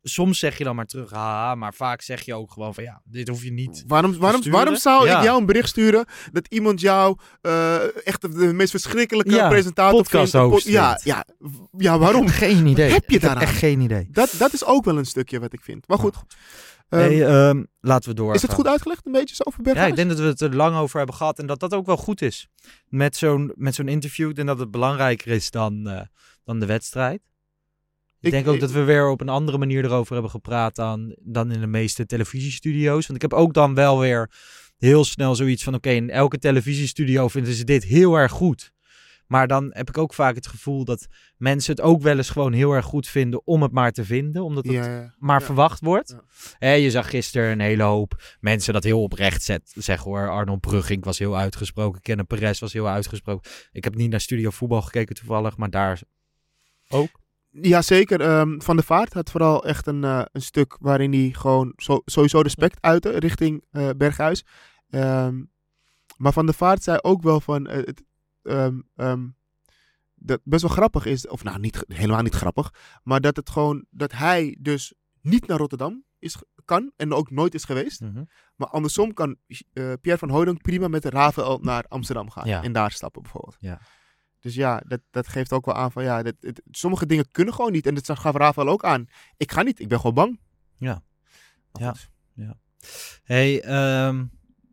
[0.02, 3.00] soms zeg je dan maar terug, haha, maar vaak zeg je ook gewoon van, ja,
[3.04, 3.84] dit hoef je niet.
[3.86, 5.18] Waarom, waarom, waarom zou Ja.
[5.18, 9.48] ik jou een bericht sturen dat iemand jou eh, echt de, de meest verschrikkelijke Ja,
[9.48, 10.62] presentator podcast vindt?
[10.62, 11.24] ja, ja,
[11.78, 12.28] ja, waarom?
[12.42, 12.90] Geen idee.
[12.90, 13.42] Wat heb je daaraan?
[13.42, 14.08] Echt geen idee.
[14.10, 15.88] Dat, dat is ook wel een stukje wat ik vind.
[15.88, 16.16] Maar goed,
[16.88, 18.34] ehm, ehm, laten we door.
[18.34, 20.56] is het goed uitgelegd een beetje zo over Ja, ik denk dat we het er
[20.56, 22.48] lang over hebben gehad en dat dat ook wel goed is.
[22.88, 24.28] Met zo'n, met zo'n interview.
[24.28, 26.00] Ik denk dat het belangrijker is dan, eh,
[26.44, 27.20] dan de wedstrijd.
[28.22, 31.16] Ik, denk ook ik- dat we weer op een andere manier erover hebben gepraat dan,
[31.20, 33.06] dan in de meeste televisiestudio's.
[33.06, 34.30] Want ik heb ook dan wel weer
[34.78, 38.72] heel snel zoiets van: oké, in elke televisiestudio vinden ze dit heel erg goed.
[39.26, 41.06] Maar dan heb ik ook vaak het gevoel dat
[41.36, 44.42] mensen het ook wel eens gewoon heel erg goed vinden om het maar te vinden.
[44.44, 45.14] Omdat het Ja, ja.
[45.18, 45.46] maar Ja.
[45.46, 46.16] verwacht wordt.
[46.58, 50.28] Hè, je zag gisteren een hele hoop mensen dat heel oprecht zet, zeggen hoor.
[50.30, 52.00] Arnold Brugging was heel uitgesproken.
[52.02, 53.50] Kenneth Perez was heel uitgesproken.
[53.72, 56.00] Ik heb niet naar Studio Voetbal gekeken toevallig, maar daar
[56.88, 57.20] ook.
[57.60, 58.20] Ja, zeker.
[58.20, 62.02] Ehm, Van der Vaart had vooral echt een, eh, een stuk waarin hij gewoon zo-
[62.04, 64.44] sowieso respect uitte richting eh, Berghuis.
[64.90, 65.42] Ehm,
[66.16, 67.66] maar Van der Vaart zei ook wel van...
[67.66, 68.02] eh, het,
[68.42, 69.28] ehm,
[70.14, 73.84] dat best wel grappig is, of nou niet, helemaal niet grappig, maar dat het gewoon,
[73.90, 78.00] dat hij dus niet naar Rotterdam is, kan en ook nooit is geweest.
[78.56, 79.36] Maar andersom kan
[79.72, 82.62] Pierre van Hooydonk prima met de Rafael naar Amsterdam gaan Ja.
[82.62, 83.56] en daar stappen bijvoorbeeld.
[83.60, 83.80] Ja.
[84.42, 87.54] Dus ja, dat, dat geeft ook wel aan van ja, dat, het- sommige dingen kunnen
[87.54, 87.86] gewoon niet.
[87.86, 89.06] En dat gaf Rafael ook aan.
[89.36, 90.40] Ik ga niet, ik ben gewoon bang.
[90.78, 91.02] Ja.
[91.72, 91.94] Ja.
[93.24, 94.24] Hey, ehm,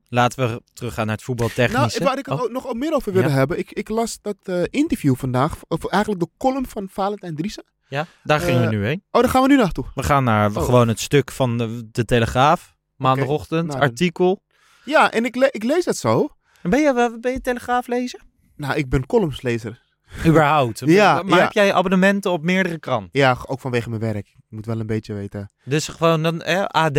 [0.07, 2.03] laten we teruggaan naar het Nou, voetbaltechnische.
[2.03, 3.35] waar ik Oh, ook nog meer over willen Ja.
[3.35, 3.57] hebben.
[3.59, 7.63] Ik, ik las dat eh, interview vandaag, of eigenlijk de column van Valentijn Driessen.
[7.87, 9.03] ja, daar gingen eh, we nu heen.
[9.11, 9.85] Oh, daar gaan we nu naartoe.
[9.95, 10.63] We gaan naar oh.
[10.63, 12.75] gewoon het stuk van de, de Telegraaf.
[12.95, 14.43] Maandagochtend, nou artikel.
[14.85, 16.29] Ja, en ik, le- ik lees dat zo.
[16.61, 18.19] En Ben je, eh, ben je Telegraaf lezer?
[18.59, 19.81] Nou, ik ben columnslezer.
[20.25, 20.79] Überhaupt.
[20.85, 21.43] Ja, maar ja.
[21.43, 23.09] heb jij abonnementen op meerdere kranten?
[23.11, 24.27] Ja, ook vanwege mijn werk.
[24.27, 25.51] Ik moet wel een beetje weten.
[25.63, 26.97] Dus gewoon dan eh, AD,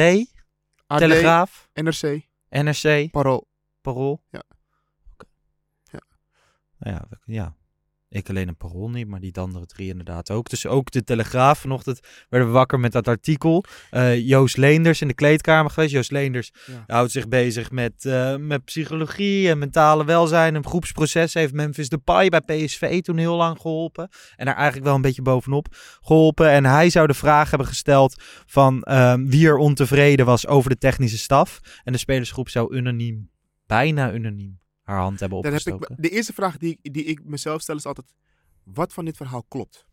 [0.87, 3.49] AD, Telegraaf, NRC, NRC, Parool.
[3.81, 4.23] Parool.
[4.31, 4.43] Ja.
[5.13, 5.27] Oké.
[5.85, 6.01] Ja.
[6.79, 7.55] Nou ja, ja.
[8.11, 10.51] Ik alleen een parool niet, maar die andere drie inderdaad ook.
[10.51, 11.59] Dus ook de Telegraaf.
[11.59, 13.65] Vanochtend werden we wakker met dat artikel.
[13.91, 15.93] Eh, Joost Leenders in de kleedkamer geweest.
[15.93, 16.85] Joost Leenders Ja.
[16.87, 20.55] houdt zich bezig met, eh, met psychologie en mentale welzijn.
[20.55, 24.09] Een groepsproces heeft Memphis Depay bij PSV toen heel lang geholpen.
[24.37, 25.67] En daar eigenlijk wel een beetje bovenop
[26.01, 26.51] geholpen.
[26.51, 30.79] En hij zou de vraag hebben gesteld van ehm, wie er ontevreden was over de
[30.79, 31.61] technische staf.
[31.85, 33.31] En de spelersgroep zou unaniem,
[33.67, 34.59] bijna unaniem,
[34.91, 37.77] haar hand hebben Dan heb ik, de eerste vraag die, ik- die ik mezelf stel
[37.77, 38.07] is altijd,
[38.65, 39.87] wat van dit verhaal klopt?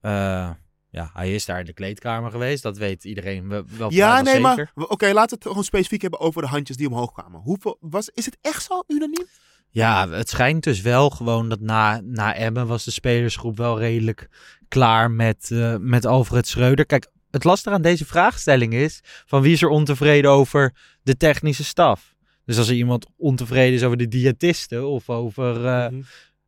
[0.00, 0.50] Eh,
[0.90, 2.62] ja, hij is daar in de kleedkamer geweest.
[2.62, 4.70] Dat weet iedereen wel, ja, nee, zeker.
[4.74, 7.40] maar oké, laten we het gewoon specifiek hebben over de handjes die omhoog kwamen.
[7.40, 9.26] Hoeveel, was, is het echt zo unaniem?
[9.70, 14.28] Ja, het schijnt dus wel gewoon dat na, na Emmen was de spelersgroep wel redelijk
[14.68, 16.86] klaar met, eh, met Alfred Schreuder.
[16.86, 21.64] Kijk, het lastige aan deze vraagstelling is van wie is er ontevreden over de technische
[21.64, 22.14] staf?
[22.48, 26.00] Dus als er iemand ontevreden is over de diëtisten of over eh, Mhm.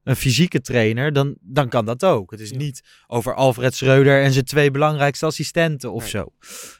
[0.03, 2.30] een fysieke trainer, dan, dan kan dat ook.
[2.30, 2.57] Het is Ja.
[2.57, 6.11] niet over Alfred Schreuder en zijn twee belangrijkste assistenten of Nee.
[6.11, 6.26] zo.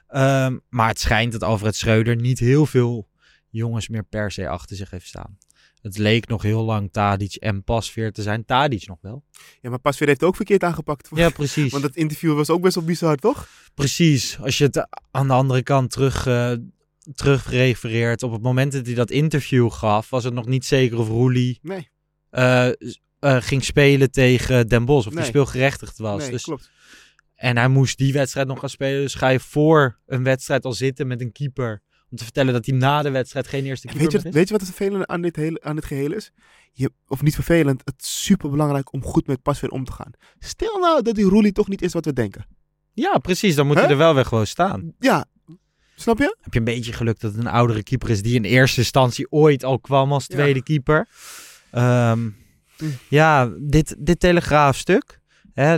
[0.09, 3.09] Ehm, maar het schijnt dat Alfred Schreuder niet heel veel
[3.51, 5.39] jongens meer per se achter zich heeft staan.
[5.83, 8.45] Het leek nog heel lang Tadic en Pasveer te zijn.
[8.45, 9.25] Tadic nog wel.
[9.61, 11.09] Ja, maar Pasveer heeft het ook verkeerd aangepakt.
[11.15, 11.73] Ja, precies.
[11.73, 13.49] Want het interview was ook best wel bizar, toch?
[13.75, 14.39] Precies.
[14.41, 16.53] Als je het aan de andere kant terug, eh
[17.15, 18.23] terug refereert.
[18.23, 21.59] Op het moment dat hij dat interview gaf, was het nog niet zeker of Roelie
[21.63, 21.91] Nee,
[22.31, 22.73] eh, eh,
[23.21, 25.07] ging spelen tegen Den Bosch.
[25.07, 25.23] Of Nee.
[25.23, 26.21] die speelgerechtigd was.
[26.23, 26.71] nee dus, klopt.
[27.35, 29.01] en hij moest die wedstrijd nog gaan spelen.
[29.01, 31.83] Dus ga je voor een wedstrijd al zitten met een keeper.
[32.11, 34.47] Om te vertellen dat hij na de wedstrijd geen eerste keeper weet, je, wat- weet
[34.47, 36.31] je wat het vervelende aan dit, hele, aan dit geheel is?
[36.73, 40.11] Je, of niet vervelend, het is super belangrijk om goed met Pasveer om te gaan.
[40.39, 42.47] Stel nou dat die Roelie toch niet is wat we denken.
[42.93, 43.55] Ja, precies.
[43.55, 43.81] Dan moet Hè?
[43.83, 44.93] hij er wel weer gewoon staan.
[44.99, 45.25] Ja,
[46.01, 46.37] snap je?
[46.41, 49.31] Heb je een beetje geluk dat het een oudere keeper is die in eerste instantie
[49.31, 50.35] ooit al kwam als Ja.
[50.35, 51.09] tweede keeper.
[51.71, 52.29] Ehm,
[52.77, 52.85] Hm.
[53.09, 55.21] Ja, dit, dit telegraafstuk.
[55.55, 55.77] Hè,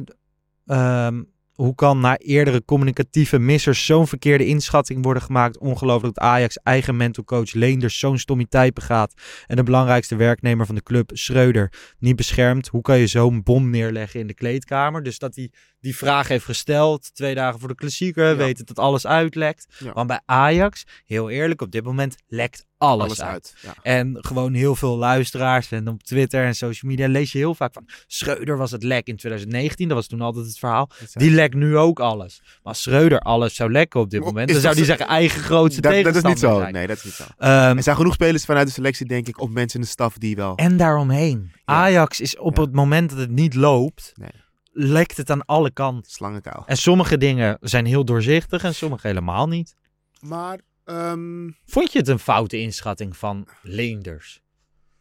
[0.66, 1.22] ehm,
[1.62, 5.58] hoe kan na eerdere communicatieve missers zo'n verkeerde inschatting worden gemaakt?
[5.58, 9.14] Ongelooflijk dat Ajax eigen mental coach Leenders zo'n stomiteit begaat.
[9.46, 12.68] En de belangrijkste werknemer van de club, Schreuder, niet beschermt.
[12.68, 15.02] Hoe kan je zo'n bom neerleggen in de kleedkamer?
[15.02, 15.50] Dus dat hij
[15.80, 18.36] die vraag heeft gesteld, twee dagen voor de klassieker, Ja.
[18.36, 19.66] weet dat alles uitlekt.
[19.78, 19.92] Ja.
[19.92, 23.30] Want bij Ajax, heel eerlijk, op dit moment lekt alles, Alles uit.
[23.32, 23.54] uit.
[23.62, 23.74] Ja.
[23.82, 27.72] En gewoon heel veel luisteraars en op Twitter en social media lees je heel vaak
[27.72, 30.90] van Schreuder was het lek in 2019, dat was toen altijd het verhaal.
[31.12, 32.40] Die lekt nu ook alles.
[32.42, 35.06] Maar als Schreuder alles zou lekken op dit Is moment, dan zou die zo- zeggen
[35.06, 36.60] eigen grootste Dat, dat is tegenstander niet zo.
[36.60, 36.72] zijn.
[36.72, 37.24] Nee, dat is niet zo.
[37.38, 40.18] Ehm, Er zijn genoeg spelers vanuit de selectie, denk ik, of mensen in de staf
[40.18, 40.56] die wel...
[40.56, 41.52] en daaromheen.
[41.64, 42.62] Ajax is op Ja.
[42.62, 44.30] het moment dat het niet loopt, Nee.
[44.72, 46.10] lekt het aan alle kanten.
[46.10, 46.62] Slangenkuil.
[46.66, 49.74] En sommige dingen zijn heel doorzichtig en sommige helemaal niet.
[50.20, 54.40] Maar, ehm, Vond je het een foute inschatting van Leenders?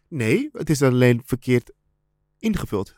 [0.08, 1.72] nee, het is alleen verkeerd
[2.40, 2.96] ingevuld.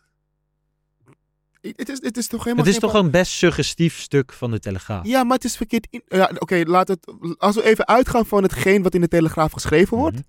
[1.61, 4.59] Het is, het is toch helemaal Het is toch een best suggestief stuk van de
[4.59, 5.05] Telegraaf.
[5.05, 5.87] Ja, maar het is verkeerd.
[5.89, 6.01] In...
[6.07, 7.13] Ja, Oké, laat het.
[7.37, 10.25] Als we even uitgaan van hetgeen wat in de Telegraaf geschreven wordt, Mhm.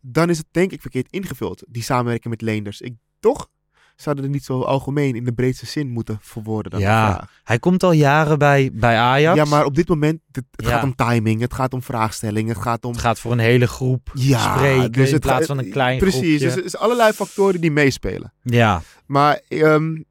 [0.00, 1.62] dan is het denk ik verkeerd ingevuld.
[1.68, 2.80] Die samenwerking met Leenders.
[2.80, 3.48] Ik, toch
[3.96, 6.70] zouden het niet zo algemeen in de breedste zin moeten verwoorden.
[6.72, 7.28] Dan Ja.
[7.44, 9.36] Hij komt al jaren bij, bij Ajax.
[9.36, 10.70] ja, maar op dit moment, het, het Ja.
[10.72, 12.90] gaat om timing, het gaat om vraagstellingen, het gaat om...
[12.92, 15.70] Het gaat voor een hele groep Ja, spreken dus in het plaats ga- van een
[15.70, 16.38] klein Precies, groepje.
[16.38, 18.32] dus er zijn allerlei factoren die meespelen.
[18.42, 20.02] Ja, Maar, ehm,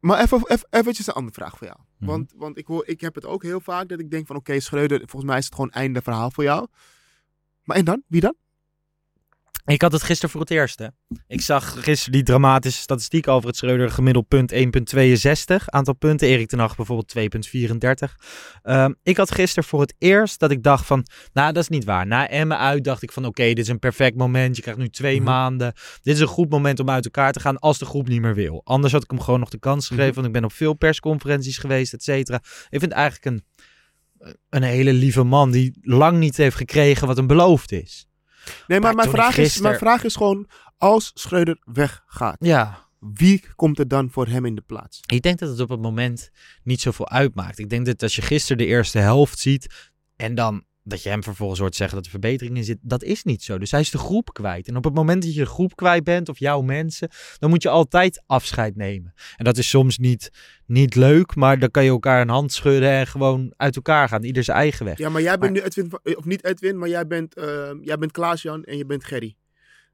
[0.00, 1.78] maar even, even, eventjes een andere vraag voor jou.
[1.98, 2.10] Mhm.
[2.10, 4.60] Want, want ik, hoor, ik heb het ook heel vaak dat ik denk van oké,
[4.60, 6.66] Schreuder, volgens mij is het gewoon einde verhaal voor jou.
[7.62, 8.02] Maar en dan?
[8.06, 8.34] Wie dan?
[9.64, 10.78] Ik had het gisteren voor het eerst.
[10.78, 10.86] Hè.
[11.26, 15.64] Ik zag gisteren die dramatische statistiek over het Schreuder gemiddeld punt 1,62.
[15.66, 16.28] Aantal punten.
[16.28, 18.16] Erik ten Hag bijvoorbeeld 2,34.
[18.62, 21.84] Ehm, ik had gisteren voor het eerst dat ik dacht van, nou dat is niet
[21.84, 22.06] waar.
[22.06, 24.56] Na Emmen uit dacht ik van oké, dit is een perfect moment.
[24.56, 25.24] Je krijgt nu twee Mhm.
[25.24, 25.72] maanden.
[26.02, 28.34] Dit is een goed moment om uit elkaar te gaan als de groep niet meer
[28.34, 28.60] wil.
[28.64, 30.06] Anders had ik hem gewoon nog de kans gegeven.
[30.06, 30.14] Mhm.
[30.14, 32.40] Want ik ben op veel persconferenties geweest, et cetera.
[32.68, 33.44] Ik vind eigenlijk een,
[34.50, 38.06] een hele lieve man die lang niet heeft gekregen wat hem beloofd is.
[38.66, 43.44] Nee, maar Maar mijn vraag, is, mijn vraag is gewoon, als Schreuder weggaat, Ja, wie
[43.56, 45.00] komt er dan voor hem in de plaats?
[45.06, 46.30] ik denk dat het op het moment
[46.62, 47.58] niet zoveel uitmaakt.
[47.58, 51.22] Ik denk dat als je gisteren de eerste helft ziet en dan dat je hem
[51.22, 53.58] vervolgens hoort zeggen dat er verbetering in zit, dat is niet zo.
[53.58, 54.68] Dus hij is de groep kwijt.
[54.68, 57.08] En op het moment dat je de groep kwijt bent of jouw mensen,
[57.38, 59.12] dan moet je altijd afscheid nemen.
[59.36, 60.30] En dat is soms niet,
[60.66, 64.24] niet leuk, maar dan kan je elkaar een hand schudden en gewoon uit elkaar gaan.
[64.24, 64.98] Ieder zijn eigen weg.
[64.98, 67.76] Ja, maar jij bent Maar- nu Edwin, eh, of niet Edwin, maar jij bent, ehm,
[67.82, 69.36] jij bent Klaas-Jan en je bent Gerry.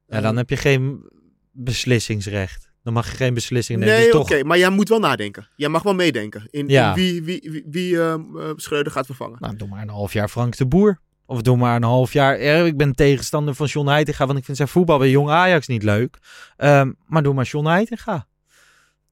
[0.07, 1.09] Ja, dan heb je geen
[1.51, 2.68] beslissingsrecht.
[2.83, 3.95] Dan mag je geen beslissing nemen.
[3.95, 5.47] Nee, Dus oké, maar jij moet wel nadenken.
[5.55, 6.89] Jij mag wel meedenken in, Ja.
[6.89, 9.37] in wie, wie, wie, wie ehm, eh, Schreuder gaat vervangen.
[9.39, 10.99] nou, doe maar een half jaar Frank de Boer.
[11.25, 12.41] Of doe maar een half jaar.
[12.41, 15.67] Ja, ik ben tegenstander van John Heitinga, want ik vind zijn voetbal bij Jong Ajax
[15.67, 16.17] niet leuk.
[16.57, 18.27] Ehm, maar doe maar John Heitinga.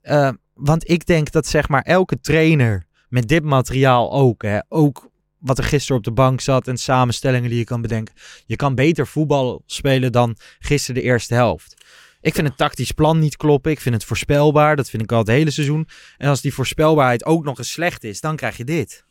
[0.02, 5.10] Ehm, want ik denk dat zeg maar elke trainer met dit materiaal ook, hè, ook
[5.38, 8.14] wat er gisteren op de bank zat en samenstellingen die je kan bedenken.
[8.46, 11.77] Je kan beter voetbal spelen dan gisteren de eerste helft.
[12.22, 13.72] Ik vind het tactisch plan niet kloppen.
[13.72, 14.76] Ik vind het voorspelbaar.
[14.76, 15.88] Dat vind ik al het hele seizoen.
[16.18, 19.06] En als die voorspelbaarheid ook nog eens slecht is, dan krijg je dit.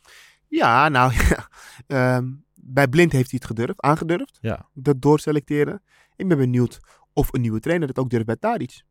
[0.47, 1.49] Ja, nou ja.
[1.87, 4.37] Ehm, bij Blind heeft hij het gedurfd, aangedurfd.
[4.41, 4.69] Ja.
[4.73, 5.81] Dat doorselecteren.
[6.15, 6.79] Ik ben benieuwd
[7.13, 8.81] of een nieuwe trainer dat ook durft bij Tadic.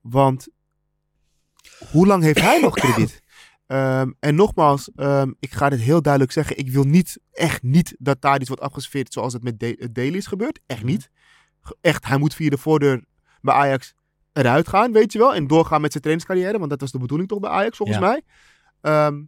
[0.00, 0.48] Want
[1.90, 3.22] hoe lang heeft hij nog krediet?
[3.66, 6.58] Ehm, en nogmaals, ehm, ik ga dit heel duidelijk zeggen.
[6.58, 9.58] Ik wil niet, echt niet dat Tadic wordt afgeserveerd zoals het met
[9.94, 10.60] Daly is gebeurd.
[10.66, 11.10] Echt niet.
[11.80, 13.04] Echt, hij moet via de voordeur
[13.40, 13.94] bij Ajax
[14.32, 15.34] eruit gaan, weet je wel.
[15.34, 16.58] En doorgaan met zijn trainingscarrière.
[16.58, 18.04] Want dat was de bedoeling toch bij Ajax, volgens Ja.
[18.04, 18.22] mij.
[18.80, 19.22] Ehm,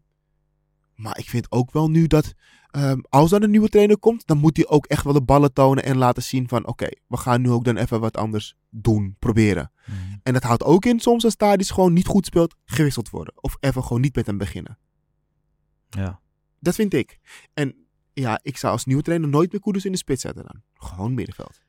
[0.94, 2.34] maar ik vind ook wel nu dat
[2.70, 5.52] ehm, als er een nieuwe trainer komt, dan moet hij ook echt wel de ballen
[5.52, 9.16] tonen en laten zien van oké, we gaan nu ook dan even wat anders doen,
[9.18, 9.72] proberen.
[10.22, 13.34] En dat houdt ook in soms als Tadic gewoon niet goed speelt, gewisseld worden.
[13.36, 14.78] Of even gewoon niet met hem beginnen.
[15.88, 16.20] Ja.
[16.58, 17.18] Dat vind ik.
[17.54, 17.74] En
[18.12, 20.62] ja, ik zou als nieuwe trainer nooit meer Koeders in de spits zetten dan.
[20.74, 21.60] Gewoon middenveld.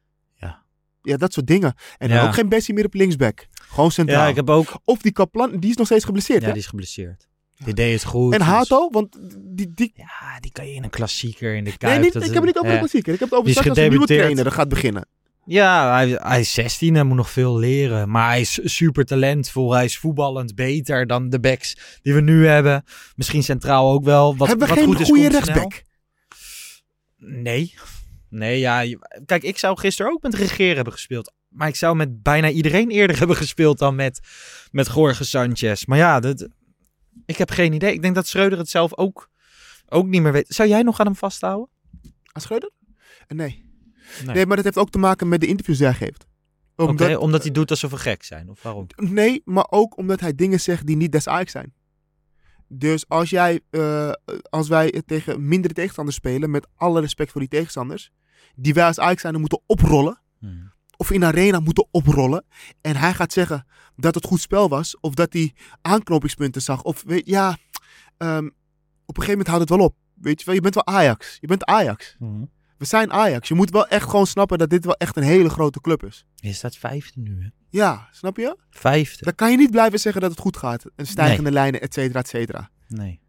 [1.04, 1.18] Ja.
[1.18, 1.74] Dat soort dingen.
[1.98, 2.26] En dan Ja.
[2.28, 3.48] ook geen Bessie meer op linksback.
[3.54, 4.22] Gewoon centraal.
[4.24, 4.82] Ja, ik heb ook.
[4.84, 6.40] Of die Kaplan, die is nog steeds geblesseerd.
[6.42, 6.52] Ja, hè?
[6.54, 7.28] die is geblesseerd.
[7.66, 8.34] Die deed het goed.
[8.34, 11.78] En dus- Hato, want die, die, Ja, die kan je in een klassieker in de
[11.78, 11.94] Kuip.
[11.94, 13.14] Nee, niet, ik is- heb het niet over de klassieker.
[13.14, 15.06] Ik heb het over is straks als een nieuwe trainer er gaat beginnen.
[15.46, 18.10] Ja, hij, hij is 16 en moet nog veel leren.
[18.10, 19.74] Maar hij is super talentvol.
[19.74, 22.84] Hij is voetballend beter dan de backs die we nu hebben.
[23.16, 24.36] Misschien centraal ook wel.
[24.38, 25.84] Wat, Hebben we wat geen goed is, goede rechtsback?
[27.18, 27.74] Nee.
[28.34, 28.98] Nee, ja.
[29.26, 31.34] Kijk, ik zou gisteren ook met Regeer hebben gespeeld.
[31.48, 34.20] Maar ik zou met bijna iedereen eerder hebben gespeeld dan met,
[34.72, 35.86] met Jorge Sanchez.
[35.86, 36.48] Maar ja, dat,
[37.26, 37.94] ik heb geen idee.
[37.94, 39.30] Ik denk dat Schreuder het zelf ook,
[39.90, 40.46] ook niet meer weet.
[40.48, 41.70] Zou jij nog aan hem vasthouden?
[42.32, 42.72] Aan Schreuder?
[43.28, 43.72] Eh, Nee.
[44.26, 44.36] Nee.
[44.36, 44.46] nee.
[44.46, 46.26] maar dat heeft ook te maken met de interviews die hij geeft.
[46.76, 48.50] Oké, Omdat, omdat hij doet alsof we gek zijn.
[48.50, 48.88] Of waarom?
[48.96, 51.74] Nee, maar ook omdat hij dingen zegt die niet des Ajax zijn.
[52.68, 54.12] Dus als, jij, eh,
[54.50, 58.12] als wij tegen mindere tegenstanders spelen, met alle respect voor die tegenstanders,
[58.56, 60.72] die wij als Ajax zijn moeten oprollen, Hmm.
[60.98, 62.46] of in arena moeten oprollen,
[62.82, 67.04] en hij gaat zeggen dat het goed spel was, of dat hij aanknopingspunten zag, of
[67.06, 67.58] weet, ja,
[68.18, 68.46] ehm,
[69.06, 69.96] op een gegeven moment houdt het wel op.
[70.14, 71.38] Weet je wel, je bent wel Ajax.
[71.40, 72.16] Je bent Ajax.
[72.78, 73.48] We zijn Ajax.
[73.48, 76.26] Je moet wel echt gewoon snappen dat dit wel echt een hele grote club is.
[76.36, 77.48] Je staat vijfde nu, hè?
[77.70, 78.58] Ja, snap je?
[78.70, 79.24] Vijfde.
[79.26, 80.86] Dan kan je niet blijven zeggen dat het goed gaat.
[80.96, 82.70] En stijgende lijnen, et cetera, et cetera.
[82.88, 83.20] Nee.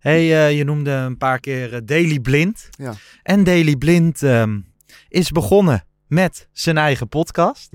[0.00, 2.68] Hey, eh, je noemde een paar keer eh, Daily Blind.
[2.70, 2.94] Ja.
[3.22, 4.58] En Daily Blind ehm,
[5.08, 7.70] is begonnen met zijn eigen podcast.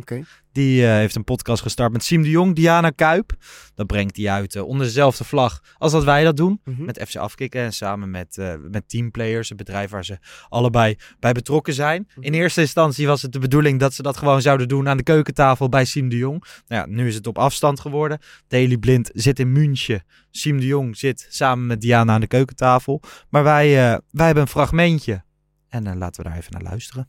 [0.51, 3.33] Die eh, heeft een podcast gestart met Siem de Jong, Diana Kuip.
[3.75, 6.61] Dat brengt hij uit eh, onder dezelfde vlag als dat wij dat doen.
[6.63, 6.85] Mhm.
[6.85, 10.17] Met FC Afkikken en samen met, eh met Teamplayers, een bedrijf waar ze
[10.49, 12.07] allebei bij betrokken zijn.
[12.09, 12.25] Mhm.
[12.25, 15.03] In eerste instantie was het de bedoeling dat ze dat gewoon zouden doen aan de
[15.03, 16.43] keukentafel bij Siem de Jong.
[16.67, 18.19] Nou ja, nu is het op afstand geworden.
[18.47, 20.03] Daily Blind zit in München.
[20.31, 23.01] Siem de Jong zit samen met Diana aan de keukentafel.
[23.29, 23.73] Maar wij,
[24.09, 25.23] wij hebben een fragmentje.
[25.69, 27.07] En laten we daar even naar luisteren.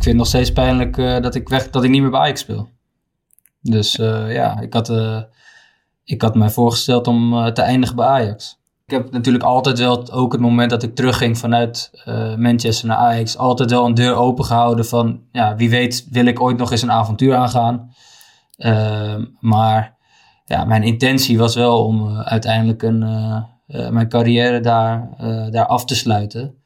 [0.00, 2.20] Ik vind het nog steeds pijnlijk eh, dat, ik weg, dat ik niet meer bij
[2.20, 2.68] Ajax speel.
[3.60, 5.20] Dus eh, ja, ik had, eh,
[6.04, 8.58] ik had mij voorgesteld om te eindigen bij Ajax.
[8.86, 11.90] Ik heb natuurlijk altijd wel, ook het moment dat ik terugging vanuit
[12.36, 16.40] Manchester naar Ajax, altijd wel een deur open gehouden van, ja, wie weet wil ik
[16.40, 17.94] ooit nog eens een avontuur aangaan.
[18.56, 19.96] Ehm, maar
[20.44, 22.98] ja, mijn intentie was wel om uiteindelijk een,
[23.66, 25.08] mijn carrière daar,
[25.50, 26.59] daar af te sluiten.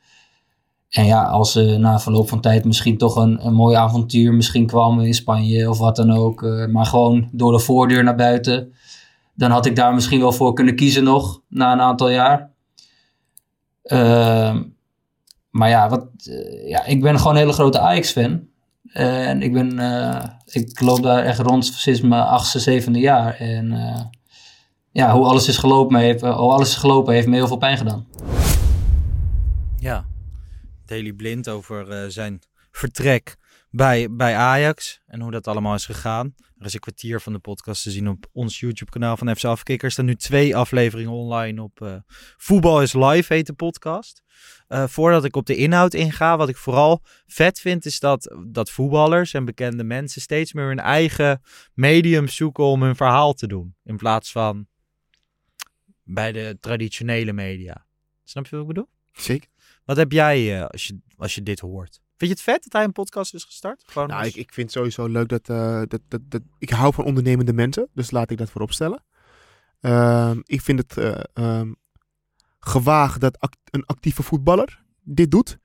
[0.94, 4.66] En ja, als er na verloop van tijd misschien toch een, een mooi avontuur misschien
[4.66, 6.42] kwam in Spanje of wat dan ook.
[6.42, 8.72] eh, maar gewoon door de voordeur naar buiten.
[9.34, 12.50] Dan had ik daar misschien wel voor kunnen kiezen nog na een aantal jaar.
[13.82, 14.62] Ehm,
[15.50, 18.52] maar ja, wat, eh, ja, ik ben gewoon een hele grote Ajax-fan.
[18.92, 23.34] en ik, ben, eh, ik loop daar echt rond sinds mijn achtste, zevende jaar.
[23.34, 23.72] En
[24.90, 27.76] ja, hoe alles is gelopen heeft, hoe alles is gelopen heeft me heel veel pijn
[27.76, 28.06] gedaan.
[29.76, 30.04] Ja,
[30.86, 33.36] Daily Blind over eh, zijn vertrek
[33.70, 36.34] bij, bij Ajax en hoe dat allemaal is gegaan.
[36.58, 39.86] Er is een kwartier van de podcast te zien op ons YouTube-kanaal van FC Afkikker.
[39.86, 41.96] Er staan nu twee afleveringen online op eh,
[42.36, 44.22] Voetbal is Live, heet de podcast.
[44.68, 48.70] Eh, voordat ik op de inhoud inga, wat ik vooral vet vind, is dat, dat
[48.70, 51.42] voetballers en bekende mensen steeds meer hun eigen
[51.74, 53.74] medium zoeken om hun verhaal te doen.
[53.84, 54.66] In plaats van
[56.02, 57.86] bij de traditionele media.
[58.24, 58.88] Snap je wat ik bedoel?
[59.12, 59.48] Zeker.
[59.84, 62.00] Wat heb jij eh, als, je, als je dit hoort?
[62.16, 63.82] Vind je het vet dat hij een podcast is gestart?
[63.86, 66.42] Gewoon Nou, als- ik, ik vind het sowieso leuk dat, eh, dat, dat, dat...
[66.58, 69.04] Ik hou van ondernemende mensen, dus laat ik dat voorop stellen.
[69.80, 71.72] Ehm, ik vind het eh, ehm,
[72.60, 75.58] gewaagd dat act- een actieve voetballer dit doet.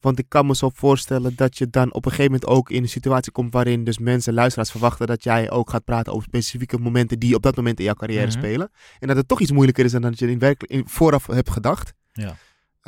[0.00, 2.82] Want ik kan me zo voorstellen dat je dan op een gegeven moment ook in
[2.82, 6.78] een situatie komt waarin dus mensen, luisteraars verwachten dat jij ook gaat praten over specifieke
[6.78, 8.38] momenten die op dat moment in jouw carrière Mhm.
[8.38, 8.70] spelen.
[8.98, 11.50] En dat het toch iets moeilijker is dan dat je in werkelijk in, vooraf hebt
[11.50, 11.92] gedacht.
[12.12, 12.36] Ja.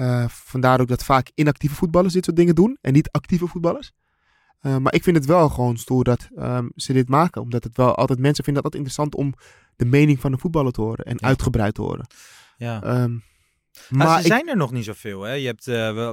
[0.00, 3.92] Eh, vandaar ook dat vaak inactieve voetballers dit soort dingen doen en niet actieve voetballers.
[4.60, 7.42] Eh, maar ik vind het wel gewoon stoer dat ehm, ze dit maken.
[7.42, 9.34] Omdat het wel altijd mensen vinden dat het interessant om
[9.76, 11.26] de mening van een voetballer te horen en Ja.
[11.26, 12.06] uitgebreid te horen.
[12.56, 12.82] Ja.
[12.82, 13.16] Ehm,
[13.88, 15.22] Maar maar ze ik, zijn er nog niet zoveel.
[15.22, 15.32] Hè?
[15.32, 16.10] Je hebt, eh,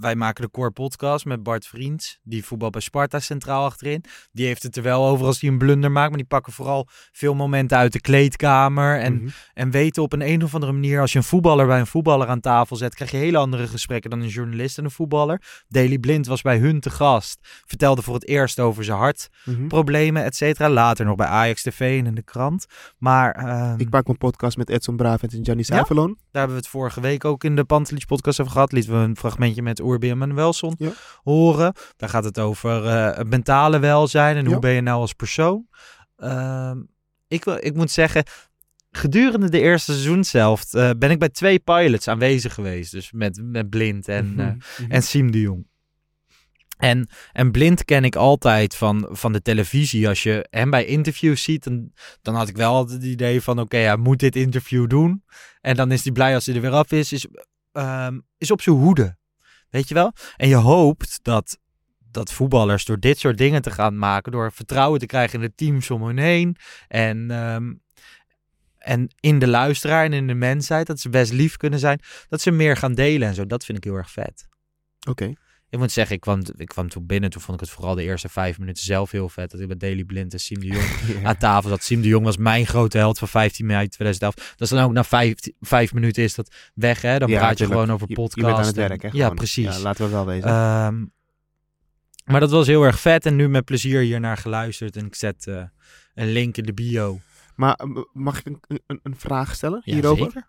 [0.00, 2.18] wij maken de Core Podcast met Bart Vriends.
[2.22, 4.04] Die voetbal bij Sparta centraal achterin.
[4.32, 6.08] Die heeft het er wel over als hij een blunder maakt.
[6.08, 9.00] Maar die pakken vooral veel momenten uit de kleedkamer.
[9.00, 9.28] En, Mhm.
[9.54, 11.00] en weten op een, een of andere manier...
[11.00, 12.94] als je een voetballer bij een voetballer aan tafel zet...
[12.94, 15.42] krijg je hele andere gesprekken dan een journalist en een voetballer.
[15.68, 17.38] Daily Blind was bij hun te gast.
[17.66, 20.24] Vertelde voor het eerst over zijn hartproblemen, Mhm.
[20.30, 20.68] et cetera.
[20.70, 22.66] Later nog bij Ajax TV en in de krant.
[22.98, 26.06] Maar ehm, Ik maak mijn podcast met Edson Bravent en Gianni Zuiverloon.
[26.08, 28.72] daar hebben we het vorige week ook in de Pantelich podcast over gehad.
[28.72, 30.90] Lieten we een fragmentje met Urbi en Manuelson Ja.
[31.22, 31.72] horen.
[31.96, 35.66] Daar gaat het over eh, mentale welzijn en hoe ben je nou als persoon.
[36.16, 36.78] Ehm,
[37.28, 38.24] ik, wil, ik moet zeggen,
[38.90, 42.92] gedurende de eerste seizoen zelf eh, ben ik bij twee pilots aanwezig geweest.
[42.92, 44.56] Dus met, met Blind en, Mhm.
[44.88, 45.66] en Siem de Jong.
[46.78, 50.08] En, en Blind ken ik altijd van, van de televisie.
[50.08, 53.60] Als je hem bij interviews ziet, dan, dan had ik wel altijd het idee van...
[53.60, 55.24] oké, hij moet dit interview doen.
[55.60, 57.12] En dan is hij blij als hij er weer af is.
[57.12, 57.26] Is,
[57.72, 59.16] ehm, is op zijn hoede.
[59.70, 60.12] Weet je wel?
[60.36, 61.58] En je hoopt dat,
[62.10, 64.32] dat voetballers door dit soort dingen te gaan maken...
[64.32, 66.56] door vertrouwen te krijgen in de teams om hun heen...
[66.88, 67.74] en, ehm,
[68.78, 70.86] en in de luisteraar en in de mensheid...
[70.86, 72.00] dat ze best lief kunnen zijn...
[72.28, 73.46] dat ze meer gaan delen en zo.
[73.46, 74.48] Dat vind ik heel erg vet.
[75.08, 75.32] Oké.
[75.70, 77.30] Ik moet zeggen, ik kwam, ik kwam toen binnen.
[77.30, 79.50] Toen vond ik het vooral de eerste vijf minuten zelf heel vet.
[79.50, 80.86] Dat ik met Daily Blind en Siem de Jong
[81.26, 81.82] aan tafel zat.
[81.82, 84.34] Siem de Jong was mijn grote held van 15 mei 2011.
[84.34, 87.18] Dat is dan ook na vijf, vijf minuten is dat weg, hè?
[87.18, 88.34] Dan Ja, praat je gewoon over podcast.
[88.36, 89.08] Je bent aan het werk, hè?
[89.12, 89.76] Ja, precies.
[89.76, 90.48] Ja, laten we wel wezen.
[90.48, 91.04] Ehm,
[92.24, 93.26] maar dat was heel erg vet.
[93.26, 94.96] En nu met plezier hier naar geluisterd.
[94.96, 95.62] En ik zet eh,
[96.14, 97.20] een link in de bio.
[97.56, 100.24] maar eh, mag ik een, een, een vraag stellen Ja, hierover?
[100.24, 100.46] zeker.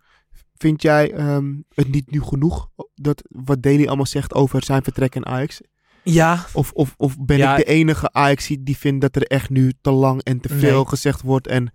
[0.59, 5.15] Vind jij ehm, het niet nu genoeg dat wat Daly allemaal zegt over zijn vertrek
[5.15, 5.61] in Ajax?
[6.03, 7.57] Ja, Of, of, of ben Ja.
[7.57, 10.75] ik de enige Ajax die vindt dat er echt nu te lang en te veel
[10.75, 10.85] Nee.
[10.87, 11.47] gezegd wordt?
[11.47, 11.71] En,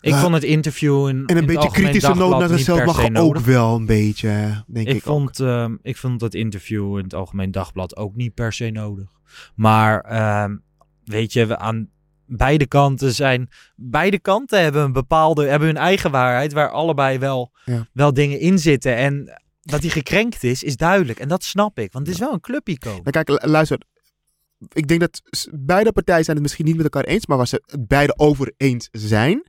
[0.00, 3.04] ik Eh, vond het interview in, en een het beetje kritische noot naar zichzelf mag
[3.04, 3.44] ook nodig.
[3.44, 7.50] wel een beetje, denk ik, ik, vond, ehm, ik vond dat interview in het Algemeen
[7.50, 9.08] Dagblad ook niet per se nodig.
[9.54, 10.56] Maar ehm,
[11.04, 11.88] weet je, we aan
[12.26, 13.48] beide kanten zijn.
[13.76, 17.86] Beide kanten hebben een bepaalde, hebben hun eigen waarheid, waar allebei wel, Ja.
[17.92, 18.96] wel dingen in zitten.
[18.96, 21.18] En dat hij gekrenkt is, is duidelijk.
[21.18, 22.92] En dat snap ik, want het is wel een clubicoon.
[23.02, 23.78] Nou, kijk, lu- luister.
[24.72, 25.22] Ik denk dat
[25.52, 28.52] beide partijen zijn het misschien niet met elkaar eens, maar waar ze het beide over
[28.56, 29.42] eens zijn,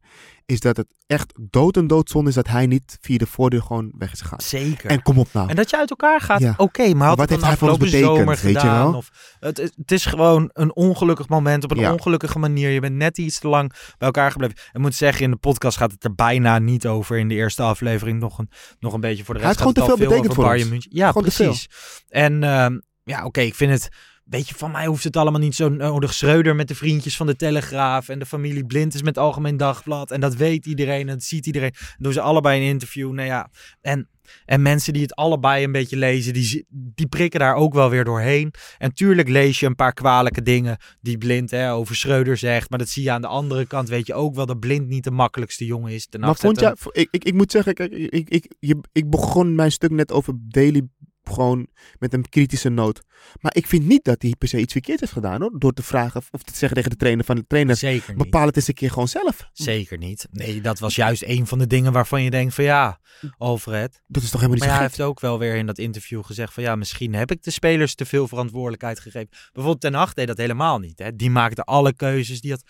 [0.47, 3.91] is dat het echt dood en doodzonde is dat hij niet via de voordeur gewoon
[3.97, 4.41] weg is gegaan.
[4.41, 4.89] Zeker.
[4.89, 5.49] En kom op nou.
[5.49, 6.53] En dat je uit elkaar gaat, Ja.
[6.57, 8.89] oké, maar had Wat het heeft hij voor ons betekend, weet je gedaan?
[8.91, 8.95] wel?
[8.97, 11.91] Of, het, is- het is gewoon een ongelukkig moment op een Ja.
[11.93, 12.69] ongelukkige manier.
[12.69, 14.55] Je bent net iets te lang bij elkaar gebleven.
[14.73, 17.17] Ik moet zeggen, in de podcast gaat het er bijna niet over.
[17.17, 19.63] In de eerste aflevering nog een, nog een beetje voor de Hij rest.
[19.63, 20.87] heeft gewoon te veel betekend voor ons.
[20.89, 21.69] Ja, Gewoon precies.
[22.09, 23.89] En ehm, ja, oké, ik vind het...
[24.29, 26.13] Weet je, van mij hoeft het allemaal niet zo nodig.
[26.13, 28.09] Schreuder met de vriendjes van de Telegraaf.
[28.09, 30.11] En de familie Blind is met het Algemeen Dagblad.
[30.11, 31.01] En dat weet iedereen.
[31.01, 31.71] En dat ziet iedereen.
[31.77, 33.11] Dan doen ze allebei een interview.
[33.11, 33.49] Nou ja,
[33.81, 34.09] en,
[34.45, 38.03] en mensen die het allebei een beetje lezen, die, die prikken daar ook wel weer
[38.03, 38.53] doorheen.
[38.77, 42.69] En tuurlijk lees je een paar kwalijke dingen die Blind hè, over Schreuder zegt.
[42.69, 43.89] Maar dat zie je aan de andere kant.
[43.89, 46.07] Weet je ook wel dat Blind niet de makkelijkste jongen is.
[46.19, 49.91] Maar vond ik, ik, ik moet zeggen, kijk, ik, ik, je, ik begon mijn stuk
[49.91, 50.87] net over Daly
[51.33, 51.67] gewoon
[51.99, 53.01] met een kritische noot.
[53.41, 55.59] Maar ik vind niet dat hij per se iets verkeerd heeft gedaan hoor.
[55.59, 58.23] Door te vragen of te zeggen tegen de trainer van de trainer, Zeker niet.
[58.23, 59.49] bepaal het eens een keer gewoon zelf.
[59.53, 60.27] Zeker niet.
[60.31, 62.99] Nee, dat was juist een van de dingen waarvan je denkt van ja,
[63.37, 64.01] Alfred.
[64.07, 66.53] Dat is toch helemaal niet Maar hij heeft ook wel weer in dat interview gezegd
[66.53, 69.29] van ja, misschien heb ik de spelers te veel verantwoordelijkheid gegeven.
[69.29, 70.99] Bijvoorbeeld Ten Hag deed dat helemaal niet.
[70.99, 71.15] Hè.
[71.15, 72.41] Die maakte alle keuzes.
[72.41, 72.63] Die had,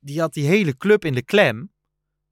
[0.00, 1.72] die had die hele club in de klem.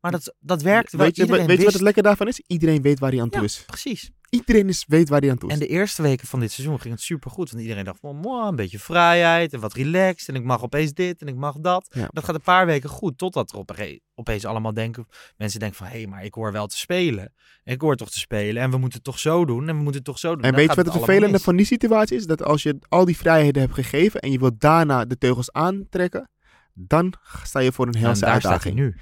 [0.00, 1.06] Maar dat, dat werkte wel.
[1.06, 2.42] Weet je, Iedereen weet je wat het lekker daarvan is?
[2.46, 3.62] Iedereen weet waar hij aan toe Ja, is.
[3.66, 4.10] precies.
[4.30, 5.54] Iedereen is, weet waar hij aan toe is.
[5.54, 7.50] En de eerste weken van dit seizoen ging het supergoed.
[7.50, 10.28] Want iedereen dacht van, "Mwah, een beetje vrijheid en wat relaxed.
[10.28, 11.86] En ik mag opeens dit en ik mag dat.
[11.90, 12.08] Ja.
[12.10, 13.18] Dat gaat een paar weken goed.
[13.18, 15.06] Totdat er ope- opeens allemaal denken,
[15.36, 17.32] mensen denken van, hé, maar ik hoor wel te spelen.
[17.64, 19.60] Ik hoor toch te spelen en we moeten het toch zo doen.
[19.68, 20.42] En we moeten het toch zo doen.
[20.44, 21.42] En Dan weet je wat het vervelende mis.
[21.42, 22.26] van die situatie is?
[22.26, 26.30] Dat als je al die vrijheden hebt gegeven en je wilt daarna de teugels aantrekken,
[26.74, 28.74] dan sta je voor een helse hij uitdaging.
[28.74, 28.96] nu.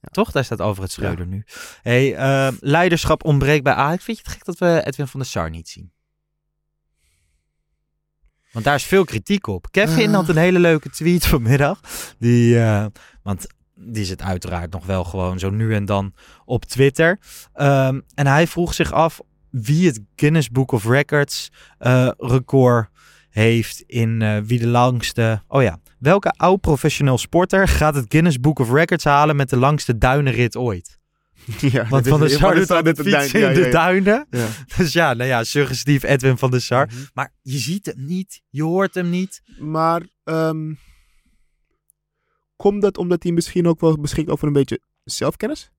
[0.00, 0.30] Toch?
[0.30, 1.44] Daar staat Alfred Schreuder nu.
[1.82, 4.04] Hey, eh, leiderschap ontbreekt bij Ajax.
[4.04, 5.92] Vind je het gek dat we Edwin van der Sar niet zien?
[8.52, 9.70] Want daar is veel kritiek op.
[9.70, 10.14] Kevin Ah.
[10.14, 11.80] had een hele leuke tweet vanmiddag.
[12.18, 12.86] Die, eh,
[13.22, 17.18] want die zit uiteraard nog wel gewoon zo nu en dan op Twitter.
[17.52, 19.20] Ehm, en hij vroeg zich af
[19.50, 22.88] wie het Guinness Book of Records eh, record
[23.30, 25.42] heeft in eh, wie de langste...
[25.48, 29.56] Oh ja, welke oud professioneel sporter gaat het Guinness Book of Records halen met de
[29.56, 30.98] langste duinenrit ooit?
[31.72, 34.26] ja, Want Van der Sar doet aan fietsen ja, in de duinen.
[34.30, 34.46] Ja.
[34.76, 36.86] Dus ja, nou ja, suggestief Edwin van der Sar.
[36.86, 36.96] Mhm.
[37.14, 39.42] Maar je ziet hem niet, je hoort hem niet.
[39.58, 40.74] Maar ehm,
[42.56, 45.70] komt dat omdat hij misschien ook wel beschikt over een beetje zelfkennis?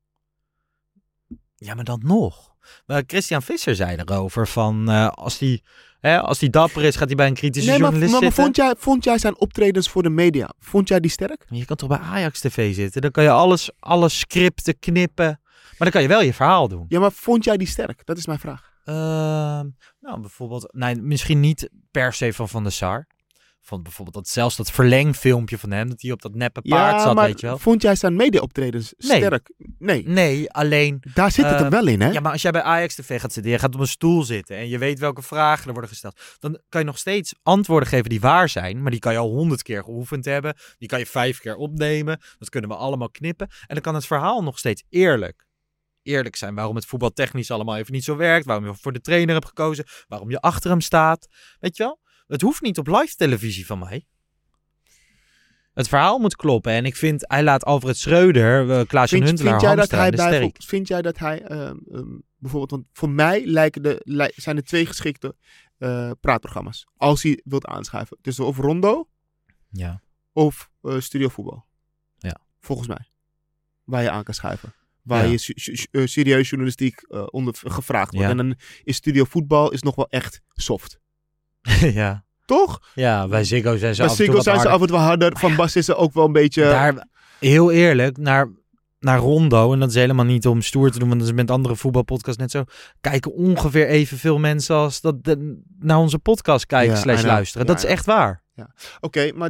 [1.56, 2.51] Ja, maar dan nog.
[2.86, 5.62] Maar Christian Visser zei erover van eh, als hij
[6.00, 8.44] hè, als die dapper is, gaat hij bij een kritische Nee, journalist maar, maar zitten.
[8.44, 11.46] vond, jij, vond jij zijn optredens voor de media, vond jij die sterk?
[11.50, 13.02] Je kan toch bij Ajax TV zitten?
[13.02, 15.26] Dan kan je alles, alles scripten, knippen.
[15.26, 16.86] Maar dan kan je wel je verhaal doen.
[16.88, 18.06] Ja, maar vond jij die sterk?
[18.06, 18.72] Dat is mijn vraag.
[18.86, 19.66] Ehm,
[20.00, 23.08] nou, bijvoorbeeld, nee, misschien niet per se van Van der Sar.
[23.64, 27.04] Vond bijvoorbeeld dat zelfs dat verlengfilmpje van hem, dat hij op dat neppe paard ja,
[27.04, 27.58] zat, maar weet je wel.
[27.58, 29.18] vond jij zijn media-optredens Nee.
[29.18, 29.52] sterk?
[29.80, 30.08] Nee.
[30.08, 32.10] Nee, alleen Daar zit het Eh, er wel in, hè?
[32.10, 34.56] Ja, maar als jij bij Ajax TV gaat zitten, je gaat op een stoel zitten
[34.58, 38.10] en je weet welke vragen er worden gesteld, dan kan je nog steeds antwoorden geven
[38.10, 41.06] die waar zijn, maar die kan je al honderd keer geoefend hebben, die kan je
[41.06, 44.84] vijf keer opnemen, dat kunnen we allemaal knippen en dan kan het verhaal nog steeds
[44.90, 45.46] eerlijk.
[46.04, 49.34] Eerlijk zijn waarom het voetbaltechnisch allemaal even niet zo werkt, waarom je voor de trainer
[49.34, 51.28] hebt gekozen, waarom je achter hem staat.
[51.60, 52.00] Weet je wel?
[52.32, 54.06] Het hoeft niet op live televisie van mij.
[55.74, 59.52] Het verhaal moet kloppen en ik vind, hij laat Alfred Schreuder, uh, Klaas Vind, Huntelaar,
[59.60, 61.44] vind, jij dat hij vind jij dat hij
[62.38, 65.36] bijvoorbeeld, want voor mij lijken de, zijn er twee geschikte
[65.78, 66.88] eh, praatprogramma's.
[66.98, 68.18] Als hij wilt aanschuiven.
[68.22, 69.08] Dus of Rondo
[69.70, 70.02] Ja.
[70.32, 71.66] of eh, Studio Voetbal.
[72.18, 72.38] Ja.
[72.60, 73.10] Volgens mij.
[73.84, 74.74] Waar je aan kan schuiven.
[75.02, 75.32] Waar Ja.
[75.38, 78.26] je eh, serieus journalistiek eh, onder gevraagd wordt.
[78.26, 78.32] Ja.
[78.32, 81.01] En dan is Studio Voetbal is nog wel echt soft.
[82.02, 82.24] ja.
[82.46, 82.80] Toch?
[82.94, 85.38] Ja, bij Ziggo zijn ze Bij af en toe zijn ze af en toe harder.
[85.38, 86.64] Van Bas is er ook wel een beetje...
[86.64, 87.08] Daar,
[87.40, 88.50] heel eerlijk, naar,
[89.00, 91.52] naar Rondo, en dat is helemaal niet om stoer te doen, want dat is met
[91.52, 92.64] andere voetbalpodcasts net zo,
[93.02, 97.68] kijken ongeveer evenveel mensen als dat de- naar onze podcast kijken Ja, slash luisteren.
[97.68, 98.44] Ja, dat is echt waar.
[99.00, 99.50] Oké, maar...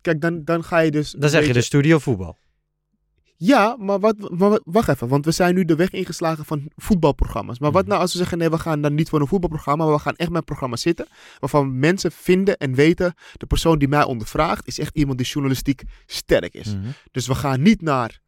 [0.00, 1.14] Kijk, dan, dan ga je dus...
[1.18, 2.36] Dan zeg je de studio voetbal.
[3.42, 7.58] Ja, maar, wat, maar wacht even, want we zijn nu de weg ingeslagen van voetbalprogramma's.
[7.58, 7.90] Maar wat Mhm.
[7.90, 10.16] nou als we zeggen, nee, we gaan dan niet voor een voetbalprogramma, maar we gaan
[10.16, 11.06] echt met een programma zitten,
[11.38, 15.82] waarvan mensen vinden en weten, de persoon die mij ondervraagt, is echt iemand die journalistiek
[16.06, 16.74] sterk is.
[16.74, 16.86] Mhm.
[17.10, 18.20] Dus we gaan niet naar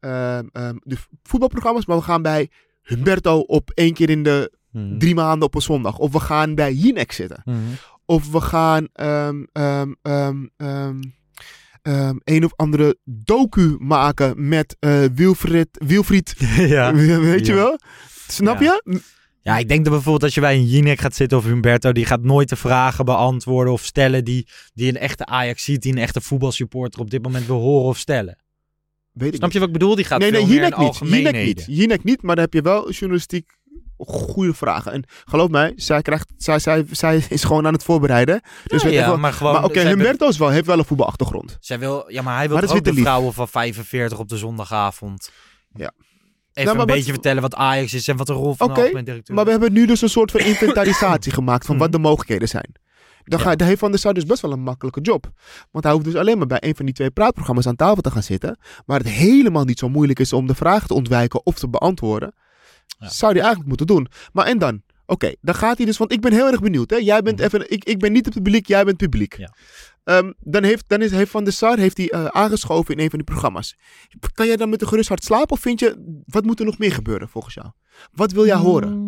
[0.00, 0.44] ehm,
[0.82, 2.50] de voetbalprogramma's, maar we gaan bij
[2.82, 4.98] Humberto op één keer in de Mhm.
[4.98, 5.98] drie maanden op een zondag.
[5.98, 7.42] Of we gaan bij Jinek zitten.
[8.04, 9.42] Of we gaan ehm,
[11.86, 16.94] ehm, een of andere docu maken met eh Wilfried, Wilfried ja.
[17.20, 17.58] weet je Ja.
[17.58, 17.78] wel?
[18.28, 18.80] Snap Ja.
[18.84, 19.00] je?
[19.40, 22.06] ja, ik denk dat bijvoorbeeld als je bij een Jinek gaat zitten of Humberto, die
[22.06, 25.98] gaat nooit de vragen beantwoorden of stellen die, die een echte Ajax ziet, die een
[25.98, 28.38] echte voetbalsupporter op dit moment wil horen of stellen.
[29.12, 29.94] Weet Snap je wat ik bedoel?
[29.94, 31.10] Die gaat nee, nee, veel meer in Jinek niet.
[31.12, 31.64] Jinek niet.
[31.68, 33.50] Jinek niet, maar dan heb je wel journalistiek
[33.98, 34.92] goede vragen.
[34.92, 38.40] En geloof mij, zij, krijgt, zij, zij, zij is gewoon aan het voorbereiden.
[38.66, 39.52] Dus Ja, wel- maar gewoon...
[39.52, 41.56] maar oké, zij- Humberto is wel, heeft wel een voetbalachtergrond.
[41.60, 45.30] Zij wil, ja, maar hij wil ook de vrouwen van 45 op de zondagavond.
[45.74, 45.90] Ja.
[46.52, 48.90] Even Nou, een wat- beetje vertellen wat Ajax is en wat de rol van Oké,
[48.92, 51.98] de directeur Maar we hebben nu dus een soort van inventarisatie gemaakt van wat de
[51.98, 52.74] mogelijkheden zijn.
[53.24, 53.56] Dan, ga, Ja.
[53.56, 55.30] dan heeft Van der Sar dus best wel een makkelijke job.
[55.70, 58.10] Want hij hoeft dus alleen maar bij een van die twee praatprogramma's aan tafel te
[58.10, 58.58] gaan zitten.
[58.86, 62.34] Waar het helemaal niet zo moeilijk is om de vragen te ontwijken of te beantwoorden.
[62.98, 63.08] Ja.
[63.08, 64.08] Zou hij eigenlijk moeten doen.
[64.32, 64.82] Maar en dan?
[65.06, 66.90] Oké, dan gaat hij dus, want ik ben heel erg benieuwd.
[66.90, 66.96] Hè?
[66.96, 67.44] Jij bent Mhm.
[67.46, 69.36] even, ik, ik ben niet het publiek, jij bent publiek.
[69.36, 69.54] Ja.
[70.04, 73.10] Ehm, dan heeft, dan is, heeft Van der Sar heeft hij, eh, aangeschoven in een
[73.10, 73.76] van die programma's.
[74.34, 76.78] Kan jij dan met een gerust hart slapen of vind je, wat moet er nog
[76.78, 77.66] meer gebeuren volgens jou?
[78.12, 79.05] Wat wil jij horen?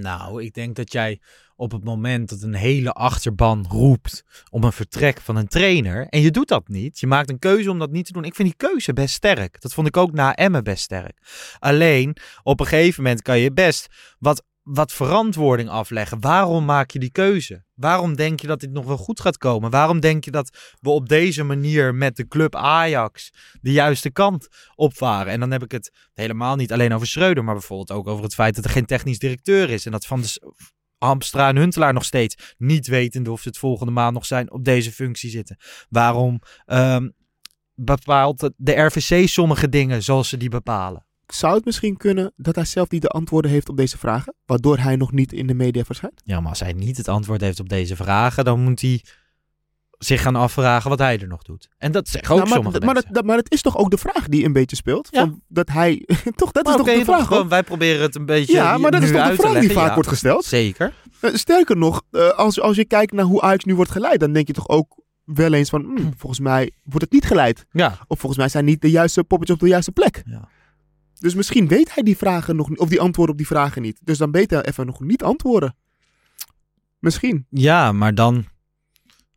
[0.00, 1.20] Nou, ik denk dat jij
[1.56, 6.20] op het moment dat een hele achterban roept om een vertrek van een trainer en
[6.20, 8.24] je doet dat niet, je maakt een keuze om dat niet te doen.
[8.24, 9.60] Ik vind die keuze best sterk.
[9.60, 11.18] Dat vond ik ook na Emmen best sterk.
[11.58, 13.86] Alleen, op een gegeven moment kan je best
[14.18, 16.20] wat, wat verantwoording afleggen.
[16.20, 17.64] Waarom maak je die keuze?
[17.74, 19.70] Waarom denk je dat dit nog wel goed gaat komen?
[19.70, 24.48] Waarom denk je dat we op deze manier met de club Ajax de juiste kant
[24.74, 25.32] opvaren?
[25.32, 28.34] En dan heb ik het helemaal niet alleen over Schreuder, maar bijvoorbeeld ook over het
[28.34, 29.86] feit dat er geen technisch directeur is.
[29.86, 30.54] En dat van de
[30.98, 34.64] Hamstra en Huntelaar nog steeds niet wetende of ze het volgende maand nog zijn op
[34.64, 35.56] deze functie zitten.
[35.88, 37.08] Waarom ehm,
[37.74, 41.05] bepaalt de RVC sommige dingen zoals ze die bepalen?
[41.26, 44.34] Zou het misschien kunnen dat hij zelf niet de antwoorden heeft op deze vragen?
[44.44, 46.20] Waardoor hij nog niet in de media verschijnt?
[46.24, 49.02] Ja, maar als hij niet het antwoord heeft op deze vragen, dan moet hij
[49.98, 51.68] zich gaan afvragen wat hij er nog doet.
[51.78, 53.04] En dat zeggen ook Nou, maar, sommige maar, mensen.
[53.12, 55.08] dat, dat- maar het is toch ook de vraag die een beetje speelt?
[55.10, 55.20] Ja.
[55.20, 56.04] Van dat hij.
[56.36, 57.26] toch, dat is toch de vraag?
[57.26, 59.88] gewoon, wij proberen het een beetje Ja, maar dat is toch de vraag die vaak
[59.88, 60.44] Ja, wordt gesteld?
[60.44, 60.94] Zeker.
[61.20, 64.32] Eh, sterker nog, eh, als, als je kijkt naar hoe Ajax nu wordt geleid, dan
[64.32, 67.66] denk je toch ook wel eens van, hmm, volgens mij wordt het niet geleid.
[67.70, 67.88] Ja.
[68.06, 70.22] Of volgens mij zijn niet de juiste poppetjes op de juiste plek.
[70.26, 70.48] Ja.
[71.18, 73.98] Dus misschien weet hij die vragen nog niet, of die antwoorden op die vragen niet.
[74.02, 75.76] Dus dan beter even nog niet antwoorden.
[76.98, 77.46] Misschien.
[77.50, 78.44] Ja, maar dan,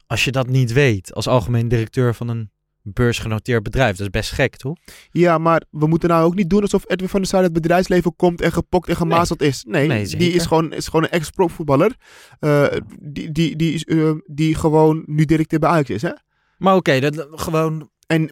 [0.08, 2.52] als je dat niet weet, als algemeen directeur van een
[2.82, 4.78] beursgenoteerd bedrijf, dat is best gek, toch?
[5.12, 8.16] Ja, maar we moeten nou ook niet doen alsof Edwin van der Sar het bedrijfsleven
[8.16, 9.64] komt en gepokt en gemazeld is.
[9.68, 11.96] Nee, Nee, die is gewoon, is gewoon een ex-profvoetballer.
[12.40, 12.68] eh
[13.00, 16.12] die, die, die, is, eh, die gewoon nu directeur bij Ajax is, hè?
[16.58, 18.24] Maar oké, dat gewoon, En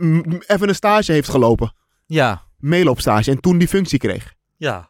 [0.47, 1.73] even een stage heeft gelopen.
[2.05, 3.31] ja, Meeloopstage.
[3.31, 4.33] En toen die functie kreeg.
[4.57, 4.89] ja,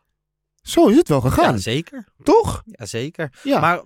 [0.62, 1.54] Zo is het wel gegaan.
[1.54, 2.06] ja zeker.
[2.24, 2.64] toch?
[2.66, 3.30] Ja, zeker.
[3.44, 3.60] Ja.
[3.60, 3.82] Maar,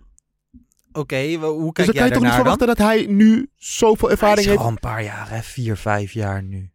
[0.92, 2.58] oké, wa- hoe dus kijk dan kan jij je toch niet daarnaar dan?
[2.58, 4.60] verwachten dat hij nu zoveel Hij ervaring is heeft.
[4.60, 5.42] al een paar jaar, hè?
[5.42, 6.72] Vier, vijf jaar nu.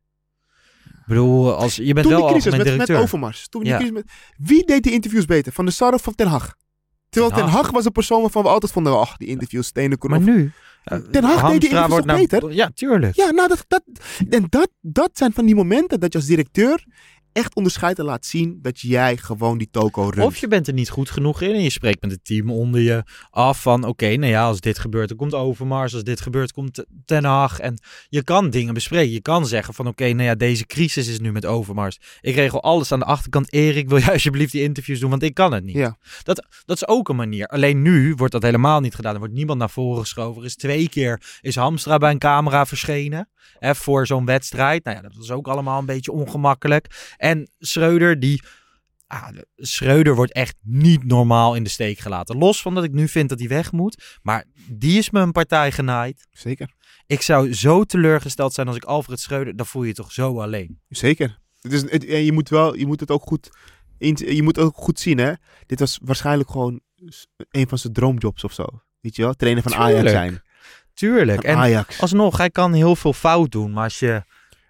[0.84, 2.90] Ik bedoel, als, je bent Toen wel die crisis met, met.
[2.90, 3.48] Overmars.
[3.48, 3.76] Toen die Ja.
[3.76, 5.52] crisis met, wie deed die interviews beter?
[5.52, 6.54] Van de Sar of van Ten Hag?
[7.08, 7.48] Terwijl Ten.
[7.48, 10.52] Hag was een persoon waarvan we altijd vonden, ach, die interviews, stenen maar nu...
[10.86, 12.52] eh, Ten Hag deed die toch nou- beter?
[12.52, 13.16] Ja, tuurlijk.
[13.16, 13.82] Ja, nou, dat, dat,
[14.30, 16.84] en dat, dat zijn van die momenten dat je als directeur
[17.36, 20.26] echt onderscheidt en laat zien dat jij gewoon die toko runt.
[20.26, 22.80] Of je bent er niet goed genoeg in en je spreekt met het team onder
[22.80, 25.94] je af van oké, nou ja, als dit gebeurt, dan komt Overmars.
[25.94, 27.58] Als dit gebeurt, komt Ten Hag.
[27.58, 27.78] En
[28.08, 29.12] je kan dingen bespreken.
[29.12, 31.98] Je kan zeggen van oké, nou ja, deze crisis is nu met Overmars.
[32.20, 33.52] Ik regel alles aan de achterkant.
[33.52, 35.76] Erik, wil jij alsjeblieft die interviews doen, want ik kan het niet.
[35.76, 35.96] Ja.
[36.22, 37.46] Dat, dat is ook een manier.
[37.46, 39.12] Alleen nu wordt dat helemaal niet gedaan.
[39.12, 40.40] Er wordt niemand naar voren geschoven.
[40.40, 43.28] Er is twee keer is Hamstra bij een camera verschenen.
[43.58, 44.84] Hè, voor zo'n wedstrijd.
[44.84, 47.14] Nou ja, dat was ook allemaal een beetje ongemakkelijk.
[47.28, 48.42] En Schreuder, die...
[49.06, 52.38] Ah, de- Schreuder wordt echt niet normaal in de steek gelaten.
[52.38, 54.18] Los van dat ik nu vind dat hij weg moet.
[54.22, 56.26] Maar die is me een partij genaaid.
[56.30, 56.70] Zeker.
[57.06, 59.56] Ik zou zo teleurgesteld zijn als ik Alfred Schreuder...
[59.56, 60.80] Dan voel je je toch zo alleen.
[60.88, 61.38] Zeker.
[61.60, 63.50] Het, en je moet wel, je moet het ook goed,
[63.98, 65.32] je moet ook goed zien, hè.
[65.66, 66.80] Dit was waarschijnlijk gewoon
[67.50, 68.64] een van zijn droomjobs of zo.
[69.00, 69.34] Weet je wel?
[69.34, 70.42] Trainer van Ajax zijn.
[70.94, 71.40] Tuurlijk.
[71.40, 72.00] Van En Ajax.
[72.00, 73.72] alsnog, hij kan heel veel fout doen.
[73.72, 74.22] Maar als je...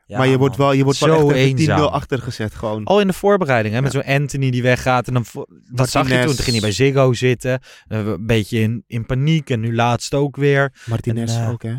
[0.07, 1.81] Ja, maar je wordt wel, je wordt wel zo echt even 10-0 eenzaam.
[1.81, 2.85] achtergezet gewoon.
[2.85, 4.03] Al in de voorbereiding, hè, met Ja.
[4.03, 5.07] zo'n Anthony die weggaat.
[5.09, 5.25] En dan,
[5.73, 6.27] dat zag je toen.
[6.27, 7.61] Toen ging hij bij Ziggo zitten.
[7.89, 9.51] eh, een beetje in, in paniek.
[9.51, 10.73] En nu laatst ook weer.
[10.87, 11.75] Martinez en, eh, ook, hè.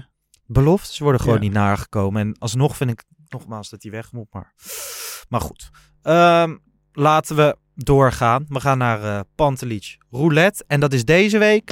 [0.46, 1.42] Beloftes worden gewoon Ja.
[1.42, 2.22] niet nagekomen.
[2.22, 4.28] En alsnog vind ik nogmaals dat hij weg moet.
[4.32, 4.54] Maar,
[5.30, 5.70] maar goed.
[6.02, 6.56] Ehm,
[6.92, 8.46] laten we doorgaan.
[8.50, 10.64] We gaan naar Pantelic Roulette.
[10.68, 11.72] En dat is deze week.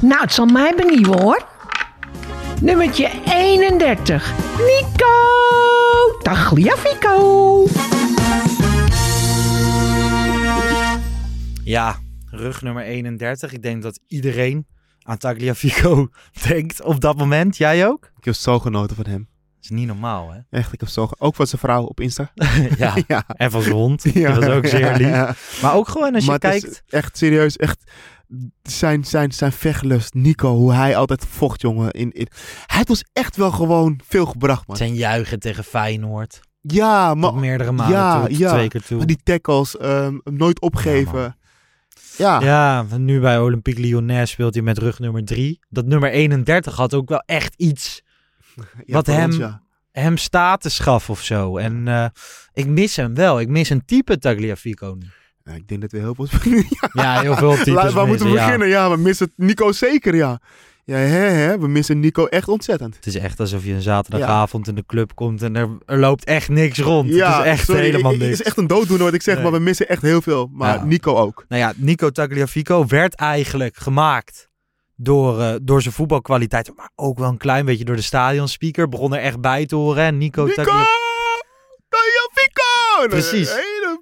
[0.00, 1.46] Nou, het zal mij benieuwen hoor.
[2.60, 4.34] Nummertje 31.
[4.58, 7.66] Nico Tagliafico.
[11.64, 11.96] Ja,
[12.30, 13.52] rug nummer 31.
[13.52, 14.66] Ik denk dat iedereen
[15.02, 16.08] aan Tagliafico
[16.48, 17.56] denkt op dat moment.
[17.56, 18.10] Jij ook?
[18.18, 19.28] Ik heb zo genoten van hem.
[19.54, 20.38] Dat is niet normaal, hè?
[20.58, 21.08] Echt, ik heb zo...
[21.18, 22.32] Ook van zijn vrouw op Insta.
[22.78, 22.94] ja.
[23.06, 23.24] ja.
[23.26, 24.02] En van zijn hond.
[24.12, 24.32] Ja.
[24.32, 25.06] Dat was ook zeer lief.
[25.06, 25.34] Ja.
[25.62, 26.82] Maar ook gewoon als je Maar het is kijkt...
[26.88, 27.90] echt serieus, echt
[28.62, 31.90] zijn, zijn, zijn vechtlust, Nico, hoe hij altijd vocht, jongen.
[31.90, 32.26] In, in,
[32.66, 34.76] hij heeft ons echt wel gewoon veel gebracht, man.
[34.76, 36.40] Zijn juichen tegen Feyenoord.
[36.60, 38.52] Ja, maar Tot meerdere malen ja, toe, ja.
[38.52, 39.04] twee keer toe.
[39.04, 41.36] die tackles, ehm, nooit opgeven.
[42.16, 45.60] Ja, Ja, nu bij Olympique Lyonnais speelt hij met rug nummer 3.
[45.68, 48.02] Dat nummer 31 had ook wel echt iets
[48.84, 49.62] Ja, wat hem, ons, ja.
[49.92, 51.56] hem status gaf of zo.
[51.56, 52.06] En eh,
[52.52, 53.40] ik mis hem wel.
[53.40, 55.06] Ik mis een type Tagliafico nu.
[55.46, 56.26] Ja, ik denk dat we heel veel...
[56.92, 58.44] Ja, heel veel Laat- Waar moeten we ja.
[58.44, 58.68] beginnen?
[58.68, 60.40] Ja, we missen Nico zeker, ja.
[60.84, 62.96] Ja, hè, hè, we missen Nico echt ontzettend.
[62.96, 66.24] Het is echt alsof je een zaterdagavond in de club komt en er, er loopt
[66.24, 67.08] echt niks rond.
[67.08, 68.30] Ja, het is echt sorry, helemaal ik- ik- niks.
[68.38, 69.42] Het is echt een dooddoener wat ik zeg, Nee.
[69.42, 70.48] maar we missen echt heel veel.
[70.52, 70.84] Maar Ja.
[70.84, 71.44] Nico ook.
[71.48, 74.48] Nou ja, Nico Tagliafico werd eigenlijk gemaakt
[74.96, 76.72] door, eh, door zijn voetbalkwaliteit.
[76.76, 78.88] Maar ook wel een klein beetje door de stadionspeaker.
[78.88, 80.18] Begon er echt bij te horen.
[80.18, 80.62] Nico, Nico!
[81.88, 83.08] Tagliafico!
[83.08, 83.50] Precies.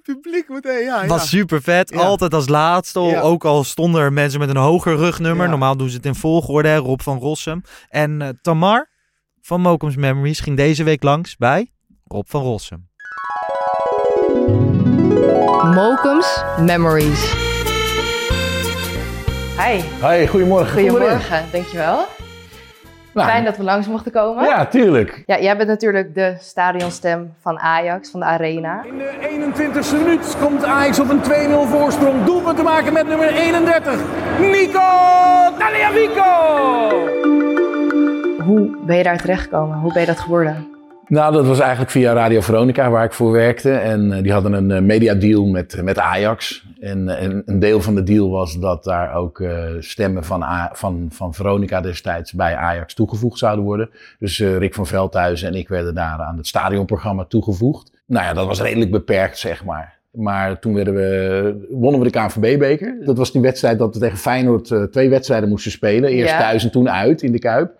[0.05, 1.01] Publiek meteen, ja.
[1.01, 1.07] ja.
[1.07, 1.89] was super vet.
[1.89, 1.97] Ja.
[2.01, 2.99] Altijd als laatste.
[2.99, 3.21] Ja.
[3.21, 5.43] Ook al stonden er mensen met een hoger rugnummer.
[5.43, 5.49] Ja.
[5.49, 6.67] Normaal doen ze het in volgorde.
[6.69, 6.77] hè.
[6.77, 7.61] Rob van Rossum.
[7.89, 8.89] En eh, Tamar
[9.41, 11.71] van Mokum's Memories ging deze week langs bij
[12.07, 12.89] Rob van Rossum.
[15.73, 17.33] Mokum's Memories.
[19.57, 20.89] Hi, Hoi, goedemorgen.
[20.89, 22.05] goedemorgen, dankjewel.
[23.15, 24.43] Nou, Fijn dat we langs mochten komen.
[24.43, 25.23] Ja, tuurlijk.
[25.25, 28.83] Ja, jij bent natuurlijk de stadionstem van Ajax, van de Arena.
[28.83, 31.23] In de 21ste minuut komt Ajax op een 2-0
[31.69, 32.23] voorsprong.
[32.23, 33.99] Doelpunt te maken met nummer 31,
[34.39, 34.79] Nico
[35.57, 36.29] Tagliafico!
[38.43, 39.77] Hoe ben je daar terechtgekomen?
[39.77, 40.74] Hoe ben je dat geworden?
[41.07, 43.71] Nou, dat was eigenlijk via Radio Veronica waar ik voor werkte.
[43.71, 46.65] En eh, die hadden een eh, mediadeal met, met Ajax.
[46.79, 50.43] En, eh, en een deel van de deal was dat daar ook eh, stemmen van,
[50.43, 53.89] A- van, van Veronica destijds bij Ajax toegevoegd zouden worden.
[54.19, 57.91] Dus eh, Rick van Veldhuizen en ik werden daar aan het stadionprogramma toegevoegd.
[58.05, 59.93] Nou ja, dat was redelijk beperkt, zeg maar.
[60.11, 62.97] Maar toen werden we, wonnen we de KNVB-beker.
[63.05, 66.09] Dat was die wedstrijd dat we tegen Feyenoord uh, twee wedstrijden moesten spelen.
[66.09, 66.39] Eerst ja.
[66.39, 67.71] thuis en toen uit in de Kuip.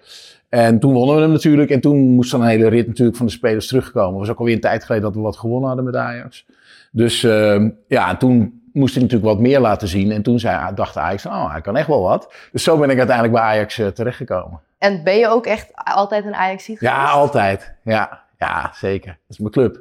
[0.56, 1.70] En toen wonnen we hem natuurlijk.
[1.70, 4.10] En toen moest dan een hele rit natuurlijk van de spelers terugkomen.
[4.10, 6.46] Het was ook alweer een tijd geleden dat we wat gewonnen hadden met Ajax.
[6.92, 10.12] Dus uh, ja, toen moest ik natuurlijk wat meer laten zien.
[10.12, 12.34] En toen zei, dacht Ajax, oh, hij kan echt wel wat.
[12.52, 14.60] Dus zo ben ik uiteindelijk bij Ajax uh, terechtgekomen.
[14.78, 16.82] En ben je ook echt altijd een ajax geweest?
[16.82, 17.74] Ja, altijd.
[17.84, 19.10] Ja, ja, zeker.
[19.10, 19.80] Dat is mijn club.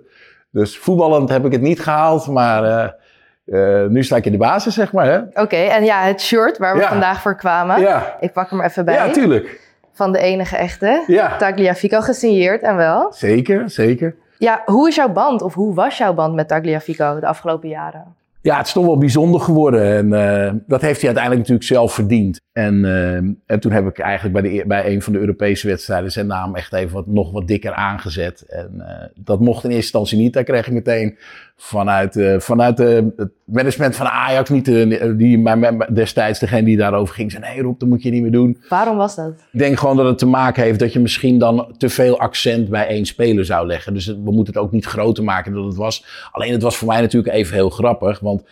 [0.50, 2.88] Dus voetballend heb ik het niet gehaald, maar uh,
[3.82, 5.20] uh, nu sta ik in de basis, zeg maar.
[5.28, 6.88] Oké, okay, en ja, het shirt waar we ja.
[6.88, 7.80] vandaag voor kwamen.
[7.80, 8.16] Ja.
[8.20, 8.94] Ik pak hem even bij.
[8.94, 9.63] Ja, tuurlijk.
[9.94, 11.04] Van de enige echte.
[11.06, 11.36] Ja.
[11.36, 13.12] Tagliafico gesigneerd en wel.
[13.12, 14.14] Zeker, zeker.
[14.38, 18.04] Ja, hoe is jouw band of hoe was jouw band met Tagliafico de afgelopen jaren?
[18.44, 19.96] Ja, het is toch wel bijzonder geworden.
[19.96, 22.40] En uh, dat heeft hij uiteindelijk natuurlijk zelf verdiend.
[22.52, 23.14] En, uh,
[23.46, 26.54] en toen heb ik eigenlijk bij, de, bij een van de Europese wedstrijden zijn naam
[26.54, 28.40] echt even wat, nog wat dikker aangezet.
[28.40, 30.32] En uh, dat mocht in eerste instantie niet.
[30.32, 31.18] Daar kreeg ik meteen
[31.56, 36.76] vanuit, uh, vanuit de, het management van Ajax, niet de, die mij, destijds degene die
[36.76, 38.62] daarover ging, zei nee Rob, dat moet je niet meer doen.
[38.68, 39.32] Waarom was dat?
[39.52, 42.68] Ik denk gewoon dat het te maken heeft dat je misschien dan te veel accent
[42.68, 43.94] bij één speler zou leggen.
[43.94, 46.04] Dus we moeten het ook niet groter maken dan het was.
[46.32, 48.42] Alleen het was voor mij natuurlijk even heel grappig, want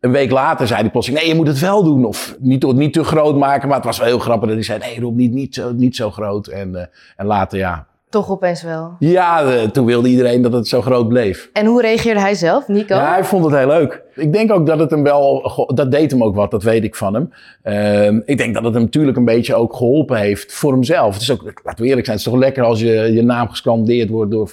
[0.00, 2.04] een week later zei hij plotseling, nee, je moet het wel doen.
[2.04, 4.78] Of niet, niet te groot maken, maar het was wel heel grappig dat hij zei,
[4.78, 6.46] nee Rob, niet, niet, zo, niet zo groot.
[6.46, 6.82] En, uh,
[7.16, 8.96] en later, ja, toch opeens wel.
[8.98, 11.50] Ja, uh, toen wilde iedereen dat het zo groot bleef.
[11.52, 12.94] En hoe reageerde hij zelf, Nico?
[12.94, 14.02] Ja, hij vond het heel leuk.
[14.14, 16.94] Ik denk ook dat het hem wel, dat deed hem ook wat, dat weet ik
[16.94, 17.32] van hem.
[17.64, 21.12] Uh, ik denk dat het hem natuurlijk een beetje ook geholpen heeft voor hemzelf.
[21.12, 23.48] Het is ook, laten we eerlijk zijn, het is toch lekker als je, je naam
[23.48, 24.50] gescandeerd wordt door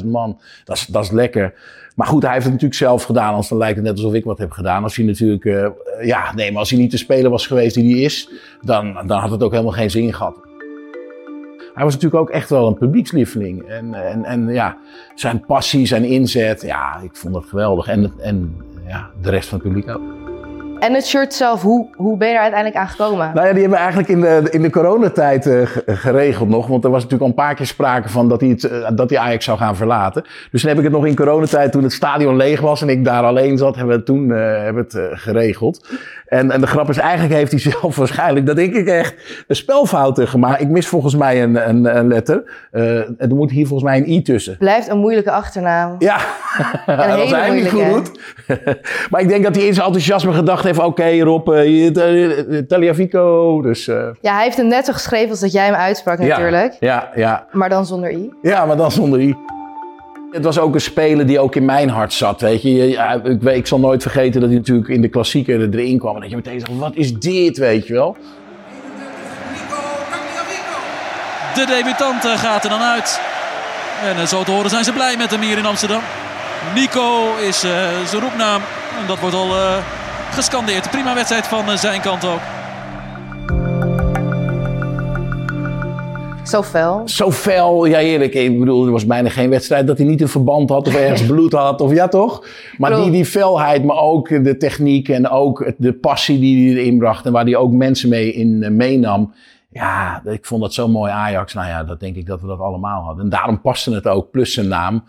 [0.00, 0.40] 55.000 man.
[0.64, 1.54] Dat is, dat is lekker.
[1.94, 4.24] Maar goed, hij heeft het natuurlijk zelf gedaan, anders dan lijkt het net alsof ik
[4.24, 4.82] wat heb gedaan.
[4.82, 5.66] Als hij natuurlijk, uh,
[6.02, 8.28] ja, nee, maar als hij niet de speler was geweest die hij is,
[8.60, 10.36] dan, dan had het ook helemaal geen zin gehad.
[11.76, 13.62] Hij was natuurlijk ook echt wel een publiekslieveling.
[13.62, 14.78] En, en, en ja,
[15.14, 17.88] zijn passie, zijn inzet, ja, ik vond dat geweldig.
[17.88, 18.56] En, en
[18.86, 20.25] ja, de rest van het publiek ook.
[20.78, 23.30] En het shirt zelf, hoe, hoe ben je er uiteindelijk aan gekomen?
[23.34, 26.66] Nou ja, die hebben we eigenlijk in de, in de coronatijd uh, geregeld nog.
[26.66, 29.10] Want er was natuurlijk al een paar keer sprake van dat hij, het, uh, dat
[29.10, 30.24] hij Ajax zou gaan verlaten.
[30.50, 33.04] Dus toen heb ik het nog in coronatijd, toen het stadion leeg was en ik
[33.04, 35.88] daar alleen zat, hebben we het toen uh, hebben het, geregeld.
[36.26, 39.14] En, en de grap is, eigenlijk heeft hij zelf waarschijnlijk, dat denk ik echt,
[39.46, 40.60] een spelfouten gemaakt.
[40.60, 42.68] Ik mis volgens mij een, een, een letter.
[43.18, 44.56] er moet hier volgens mij een i tussen.
[44.58, 45.96] Blijft een moeilijke achternaam.
[45.98, 46.18] Ja,
[46.86, 48.10] een dat was hij niet goed.
[49.10, 53.62] maar ik denk dat hij in zijn enthousiasme gedacht heeft, oké okay, Rob, uh, Taliafico.
[53.62, 54.08] Dus, uh...
[54.20, 56.76] Ja, hij heeft hem net zo geschreven als dat jij hem uitsprak natuurlijk.
[56.80, 57.46] Ja, ja.
[57.52, 58.32] Maar dan zonder i.
[58.42, 59.34] Ja, maar dan zonder i.
[60.30, 62.68] Het was ook een speler die ook in mijn hart zat, weet je.
[62.68, 66.14] Ja, ik, ik zal nooit vergeten dat hij natuurlijk in de klassieker erin kwam.
[66.14, 68.16] En dat je meteen zegt, wat is dit, weet je wel.
[71.54, 73.20] De debutant gaat er dan uit.
[74.18, 76.00] En zo te horen zijn ze blij met hem hier in Amsterdam.
[76.74, 77.70] Nico is uh,
[78.06, 78.60] zijn roepnaam.
[79.00, 79.76] En dat wordt al uh,
[80.30, 80.90] gescandeerd.
[80.90, 82.40] Prima wedstrijd van uh, zijn kant ook.
[86.44, 87.02] Zo fel.
[87.04, 88.34] Zo fel, ja eerlijk.
[88.34, 91.26] Ik bedoel, er was bijna geen wedstrijd dat hij niet een verband had of ergens
[91.32, 91.80] bloed had.
[91.80, 92.46] Of ja toch?
[92.78, 96.98] Maar die, die felheid, maar ook de techniek en ook de passie die hij erin
[96.98, 97.26] bracht.
[97.26, 99.32] En waar hij ook mensen mee in meenam.
[99.70, 101.54] Ja, ik vond dat zo mooi Ajax.
[101.54, 103.24] Nou ja, dat denk ik dat we dat allemaal hadden.
[103.24, 105.04] En daarom paste het ook, plus zijn naam.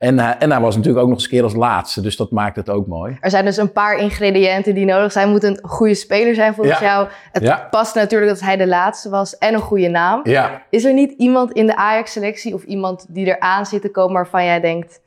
[0.00, 2.30] En, uh, en hij was natuurlijk ook nog eens een keer als laatste, dus dat
[2.30, 3.16] maakt het ook mooi.
[3.20, 5.28] Er zijn dus een paar ingrediënten die nodig zijn.
[5.28, 7.08] Moet een goede speler zijn volgens jou.
[7.32, 10.20] Het past natuurlijk dat hij de laatste was en een goede naam.
[10.22, 10.62] Ja.
[10.70, 14.44] Is er niet iemand in de Ajax-selectie of iemand die eraan zit te komen waarvan
[14.44, 15.00] jij denkt...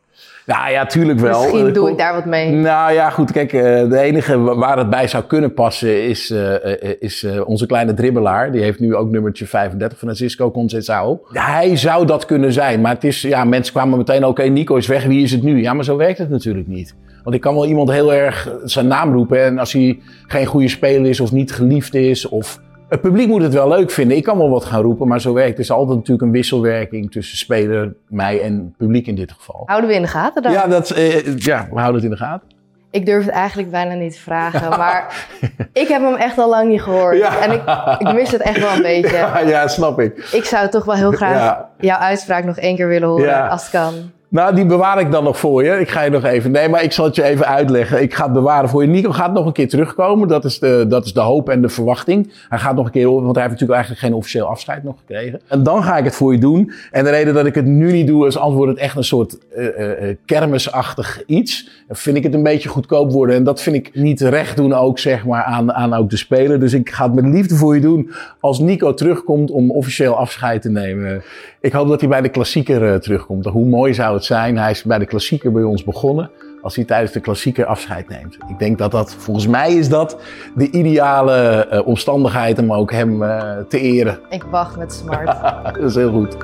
[0.46, 1.42] Nou ja, tuurlijk wel.
[1.42, 2.52] Misschien doe ik daar wat mee.
[2.52, 3.32] Nou ja, goed.
[3.32, 6.56] Kijk, eh, de enige waar het bij zou kunnen passen is, uh,
[7.00, 8.52] is onze kleine dribbelaar.
[8.52, 11.20] Die heeft nu ook nummertje 35, Francisco Conceição.
[11.32, 12.82] Hij zou dat kunnen zijn.
[12.82, 15.62] Maar het is, ja, mensen kwamen meteen, oké, Nico is weg, wie is het nu?
[15.62, 16.96] Ja, maar zo werkt het natuurlijk niet.
[17.24, 19.44] Want ik kan wel iemand heel erg zijn naam roepen.
[19.44, 22.60] En als hij geen goede speler is of niet geliefd is of
[22.94, 24.18] het publiek moet het wel leuk vinden.
[24.18, 25.60] Ik kan wel wat gaan roepen, maar zo werkt het.
[25.60, 29.64] is altijd natuurlijk een wisselwerking tussen speler, mij en publiek in dit geval.
[29.66, 30.52] Houden we in de gaten dan?
[30.52, 32.48] Ja, dat, eh, ja we houden het in de gaten.
[32.92, 35.28] Ik durf het eigenlijk bijna niet te vragen, maar
[35.74, 37.20] ik heb hem echt al lang niet gehoord.
[37.20, 37.62] En ik,
[37.98, 39.16] ik, mis het echt wel een beetje.
[39.16, 40.30] Ja, ja, snap ik.
[40.32, 43.72] Ik zou toch wel heel graag jouw uitspraak nog één keer willen horen, als het
[43.72, 43.94] kan.
[44.34, 45.80] Nou, die bewaar ik dan nog voor je.
[45.80, 46.52] Ik ga je nog even.
[46.52, 48.02] Nee, maar ik zal het je even uitleggen.
[48.02, 48.88] Ik ga het bewaren voor je.
[48.88, 50.28] Nico gaat nog een keer terugkomen.
[50.28, 52.34] Dat is de, dat is de hoop en de verwachting.
[52.50, 55.42] Hij gaat nog een keer, want hij heeft natuurlijk eigenlijk geen officieel afscheid nog gekregen.
[55.48, 56.72] En dan ga ik het voor je doen.
[56.92, 59.38] En de reden dat ik het nu niet doe, is wordt het echt een soort
[59.58, 61.70] uh, uh, kermisachtig iets.
[61.90, 63.36] Vind ik het een beetje goedkoop worden.
[63.36, 66.60] En dat vind ik niet recht doen ook, zeg maar, aan, aan ook de speler.
[66.60, 70.62] Dus ik ga het met liefde voor je doen als Nico terugkomt om officieel afscheid
[70.62, 71.24] te nemen.
[71.62, 73.46] Ik hoop dat hij bij de klassieker terugkomt.
[73.46, 74.58] Hoe mooi zou het zijn.
[74.58, 76.30] Hij is bij de klassieker bij ons begonnen.
[76.62, 78.38] als hij tijdens de klassieker afscheid neemt.
[78.48, 80.18] Ik denk dat dat, volgens mij is dat
[80.56, 84.20] de ideale uh, omstandigheid om ook hem uh, te eren.
[84.30, 85.26] Ik wacht met smart.
[85.74, 86.38] dat is heel goed.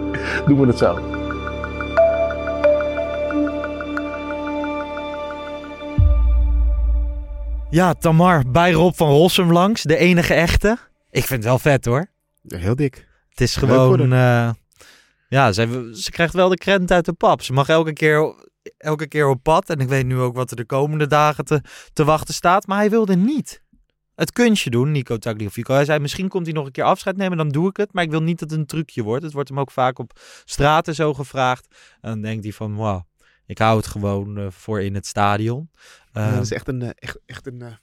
[0.45, 0.97] Doen we het zo.
[7.69, 10.77] Ja, Tamar bij Rob van Rossum langs, de enige echte.
[11.11, 12.07] Ik vind het wel vet hoor.
[12.47, 13.07] Heel dik.
[13.29, 14.49] Het is gewoon, uh,
[15.29, 17.41] ja, ze, ze krijgt wel de krent uit de pap.
[17.41, 18.35] Ze mag elke keer,
[18.77, 19.69] elke keer op pad.
[19.69, 21.61] En ik weet nu ook wat er de komende dagen te,
[21.93, 22.67] te wachten staat.
[22.67, 23.63] Maar hij wilde niet
[24.15, 25.73] het kunstje doen, Nico Tagliafico.
[25.73, 27.93] Hij zei, misschien komt hij nog een keer afscheid nemen, dan doe ik het.
[27.93, 29.23] Maar ik wil niet dat het een trucje wordt.
[29.23, 31.67] Het wordt hem ook vaak op straten zo gevraagd.
[32.01, 33.01] En dan denkt hij van, wow,
[33.45, 35.69] ik hou het gewoon uh, voor in het stadion.
[36.13, 37.77] Uh, ja, dat is echt een, uh, echt, echt een, een,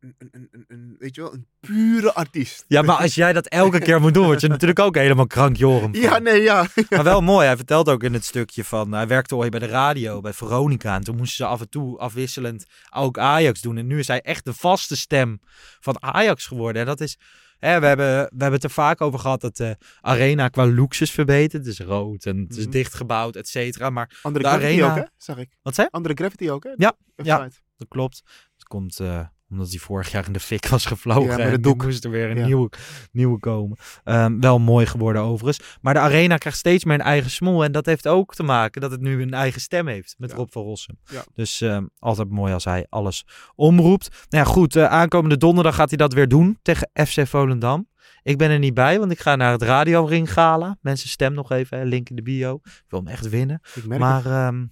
[0.00, 2.64] een, een, een, weet je wel, een pure artiest.
[2.68, 5.56] Ja, maar als jij dat elke keer moet doen, word je natuurlijk ook helemaal krank,
[5.56, 5.94] Joram.
[5.94, 6.66] Ja, nee, ja.
[6.90, 7.46] Maar wel mooi.
[7.46, 10.94] Hij vertelt ook in het stukje van, hij werkte ooit bij de radio, bij Veronica.
[10.94, 13.76] En toen moesten ze af en toe afwisselend ook Ajax doen.
[13.76, 15.40] En nu is hij echt de vaste stem
[15.80, 16.80] van Ajax geworden.
[16.82, 17.18] En dat is,
[17.58, 21.00] hè, we, hebben, we hebben het er vaak over gehad dat de arena qua looks
[21.00, 21.66] is verbeterd.
[21.66, 22.70] Het is rood en het is Mhm.
[22.72, 23.90] dichtgebouwd, et cetera.
[23.90, 24.90] Maar Andere de arena...
[24.90, 25.02] ook, hè?
[25.16, 25.56] Zag ik.
[25.62, 25.88] Wat zei?
[25.90, 26.70] Andere Gravity ook, hè?
[26.76, 28.22] Ja, ja dat klopt.
[28.56, 29.20] Dat komt eh,
[29.50, 31.38] omdat hij vorig jaar in de fik was gevlogen.
[31.38, 31.82] Ja, en doek.
[31.84, 32.44] moest er weer een Ja.
[32.46, 32.70] nieuwe,
[33.12, 33.76] nieuwe komen.
[34.04, 35.76] Ehm, wel mooi geworden overigens.
[35.80, 37.64] Maar de arena krijgt steeds meer een eigen smoel.
[37.64, 40.48] En dat heeft ook te maken dat het nu een eigen stem heeft met Rob
[40.52, 40.98] van Rossum.
[41.04, 41.24] Ja.
[41.34, 44.08] Dus ehm, altijd mooi als hij alles omroept.
[44.28, 44.76] Nou ja, goed.
[44.76, 47.88] eh, aankomende donderdag gaat hij dat weer doen tegen FC Volendam.
[48.22, 50.76] Ik ben er niet bij, want ik ga naar het Radio Ring Gala.
[50.80, 52.54] Mensen, stem nog even, hè, link in de bio.
[52.64, 53.60] Ik wil hem echt winnen.
[53.74, 54.66] Ik merk maar, ehm,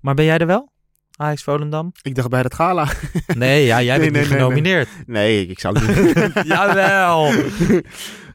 [0.00, 0.72] maar ben jij er wel?
[1.16, 1.92] Ajax Volendam?
[2.02, 2.88] Ik dacht bij het gala.
[3.34, 4.88] Nee, ja, jij Nee, bent nee, niet nee, genomineerd.
[5.06, 5.96] Nee, ik, ik zou het
[6.34, 7.30] niet Jawel.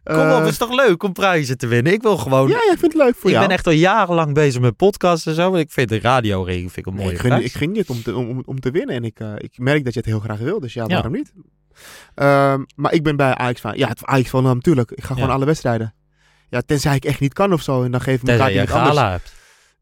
[0.03, 1.93] Kom op, Eh, het is toch leuk om prijzen te winnen?
[1.93, 2.47] Ik wil gewoon...
[2.49, 3.47] Ja, jij vindt het leuk voor ik jou.
[3.47, 5.56] ben echt al jarenlang bezig met podcasts en zo.
[5.56, 8.15] Ik vind de radioring vind ik een mooie ik, gun, ik ging dit om te,
[8.15, 8.95] om, om te winnen.
[8.95, 10.60] En ik, eh, ik merk dat je het heel graag wil.
[10.60, 10.93] Dus ja, Ja.
[10.93, 11.34] waarom niet?
[12.15, 13.77] Ehm, maar ik ben bij Ajax van...
[13.77, 14.91] Ja, het Ajax van natuurlijk.
[14.91, 15.35] Ik ga gewoon Ja.
[15.35, 15.93] alle wedstrijden.
[16.49, 17.84] Ja, tenzij ik echt niet kan of zo.
[17.84, 18.97] En dan geef ik me Tenzij elkaar je iemand een anders.
[18.97, 19.34] gala hebt.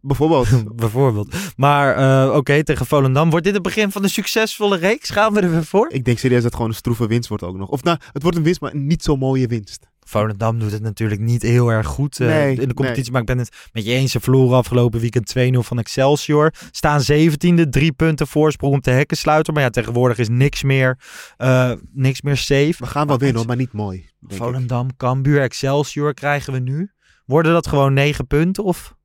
[0.01, 0.47] Bijvoorbeeld.
[0.75, 1.35] Bijvoorbeeld.
[1.55, 3.29] Maar eh, oké, tegen Volendam.
[3.29, 5.09] Wordt dit het begin van een succesvolle reeks?
[5.09, 5.89] Gaan we er weer voor?
[5.91, 7.69] ik denk serieus dat het gewoon een stroeve winst wordt ook nog.
[7.69, 9.87] Of nou, het wordt een winst, maar een niet zo mooie winst.
[10.07, 13.03] Volendam doet het natuurlijk niet heel erg goed eh, Nee, in de competitie.
[13.03, 13.11] nee.
[13.11, 14.11] Maar ik ben het met je eens.
[14.11, 16.53] Ze verloren afgelopen weekend 2-0 van Excelsior.
[16.71, 19.53] Staan 17e, drie punten voorsprong op de hekkensluiter.
[19.53, 20.99] Maar ja, tegenwoordig is niks meer,
[21.37, 22.75] eh, niks meer safe.
[22.77, 24.09] We gaan wel winnen, maar niet mooi.
[24.21, 26.91] Volendam, Cambuur, Excelsior krijgen we nu.
[27.25, 28.95] Worden dat gewoon 9 punten of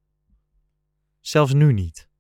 [1.23, 2.11] zelfs nu niet?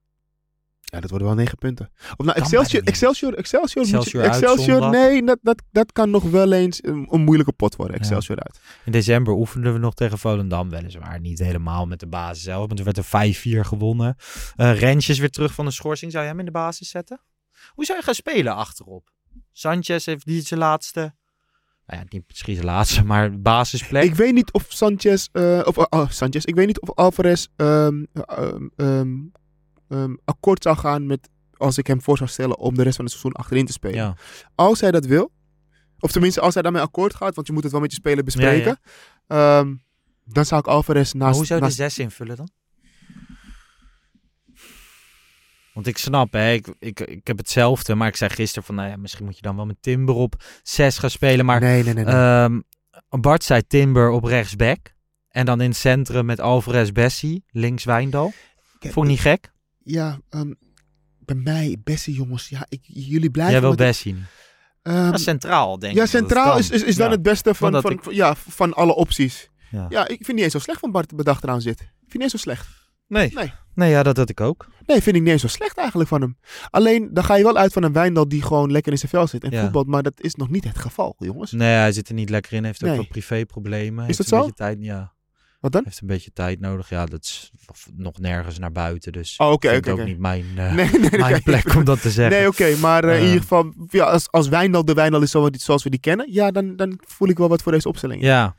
[0.92, 1.90] Ja, dat worden wel negen punten.
[2.16, 2.84] Of nou, Excelsior.
[2.84, 7.52] Excelsior, Excelsior, je- Excelsior nee, dat, dat, dat kan nog wel eens een, een moeilijke
[7.52, 8.60] pot worden, Excelsior uit.
[8.84, 10.70] In december oefenden we nog tegen Volendam.
[10.70, 12.66] Weliswaar niet helemaal met de basis zelf.
[12.66, 13.34] Maar toen werd er
[13.64, 14.16] 5-4 gewonnen.
[14.56, 16.10] Eh Rens is weer terug van de schorsing.
[16.12, 17.20] Zou jij hem in de basis zetten?
[17.68, 19.12] Hoe zou je gaan spelen achterop?
[19.52, 21.14] Sanchez heeft niet zijn laatste...
[21.92, 24.02] Nou ja, niet misschien zijn laatste, maar basisplek.
[24.02, 28.04] Ik weet niet of Sanchez, eh, of oh, Sanchez, ik weet niet of Alvarez ehm,
[28.76, 29.18] ehm,
[29.88, 33.04] ehm, akkoord zou gaan met, als ik hem voor zou stellen om de rest van
[33.04, 33.96] het seizoen achterin te spelen.
[33.96, 34.16] Ja.
[34.54, 35.30] Als hij dat wil,
[35.98, 38.24] of tenminste als hij daarmee akkoord gaat, want je moet het wel met je speler
[38.24, 38.80] bespreken,
[40.24, 41.36] dan zou ik Alvarez Maar naast...
[41.36, 42.48] hoe zou je de 6 invullen dan?
[45.72, 47.94] Want ik snap, hè, ik, ik, ik heb hetzelfde.
[47.94, 50.44] Maar ik zei gisteren van, nou ja, misschien moet je dan wel met Timber op
[50.62, 51.44] 6 gaan spelen.
[51.44, 52.04] Maar Nee, nee, nee.
[52.04, 52.14] nee.
[52.14, 52.60] Ehm,
[53.20, 54.78] Bart zei Timber op rechtsback.
[55.28, 58.32] En dan in het centrum met Alvarez Bessie, links Wijndal.
[58.80, 59.52] Vond ik niet gek?
[59.84, 60.52] Ja, ehm,
[61.18, 63.52] bij mij, beste jongens, ja, ik, jullie blijven...
[63.54, 64.16] Jij wil Bessie
[64.82, 66.10] ehm, Ja, centraal, denk ja, ik.
[66.10, 67.12] het centraal is, is, is dan Ja.
[67.12, 69.50] het beste van, van, ik- ja, van alle opties.
[69.70, 69.86] Ja.
[69.88, 70.08] Ja.
[70.08, 71.80] ik vind niet eens zo slecht van Bart bedacht eraan zit.
[71.80, 72.66] Ik vind niet eens zo slecht.
[73.12, 73.30] Nee.
[73.34, 73.52] Nee.
[73.74, 74.66] Nee, ja, dat had ik ook.
[74.86, 76.36] Nee, vind ik niet eens zo slecht eigenlijk van hem.
[76.70, 79.26] Alleen, dan ga je wel uit van een Wijndal die gewoon lekker in zijn vel
[79.26, 79.62] zit en Ja.
[79.62, 79.86] voetbalt.
[79.86, 81.52] Maar dat is nog niet het geval, jongens.
[81.52, 82.64] Nee, hij zit er niet lekker in.
[82.64, 84.08] Heeft ook wat privéproblemen.
[84.08, 84.38] Is dat een zo?
[84.38, 85.12] Beetje tijd, ja.
[85.60, 85.82] Wat dan?
[85.84, 86.88] Heeft een beetje tijd nodig.
[86.88, 87.50] Ja, dat is
[87.96, 89.12] nog nergens naar buiten.
[89.12, 92.10] Dus Oh, oké, ik ook niet mijn, eh, Nee, nee, mijn plek om dat te
[92.10, 92.38] zeggen.
[92.38, 95.48] Nee, oké, maar eh, in ieder geval, ja, als, als Wijndal de Wijndal is zo-
[95.52, 98.22] zoals we die kennen, ja, dan, dan voel ik wel wat voor deze opstelling.
[98.22, 98.54] Ja.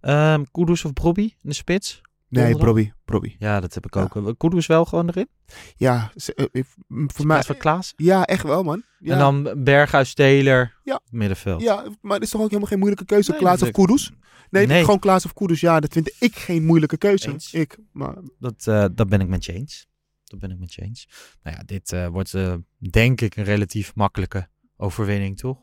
[0.00, 2.00] Ehm Kudus of Brobby in de spits?
[2.28, 2.56] Nee?
[2.56, 3.36] Brobby, Brobby.
[3.38, 4.14] Ja, dat heb ik ook.
[4.14, 4.32] Ja.
[4.36, 5.28] Kudus wel gewoon erin?
[5.76, 6.64] Ja, ze- eh, eh,
[7.06, 7.42] voor mij.
[7.42, 7.92] Van Klaas?
[7.96, 8.82] Ja, echt wel, man.
[8.98, 9.12] Ja.
[9.12, 11.00] En dan Berghuis, Taylor, Ja.
[11.10, 11.62] middenveld.
[11.62, 14.12] Ja, maar het is toch ook helemaal geen moeilijke keuze, Nee, Klaas of Kudus?
[14.50, 14.80] Nee, Nee.
[14.80, 17.28] gewoon Klaas of Kudus, ja, dat vind ik geen moeilijke keuze.
[17.32, 17.52] Eens.
[17.52, 19.86] Ik, maar Dat, eh, dat ben ik met je eens.
[20.24, 21.08] Dat ben ik met je eens.
[21.42, 22.54] Nou ja, dit eh, wordt eh,
[22.90, 25.58] denk ik een relatief makkelijke overwinning, toch?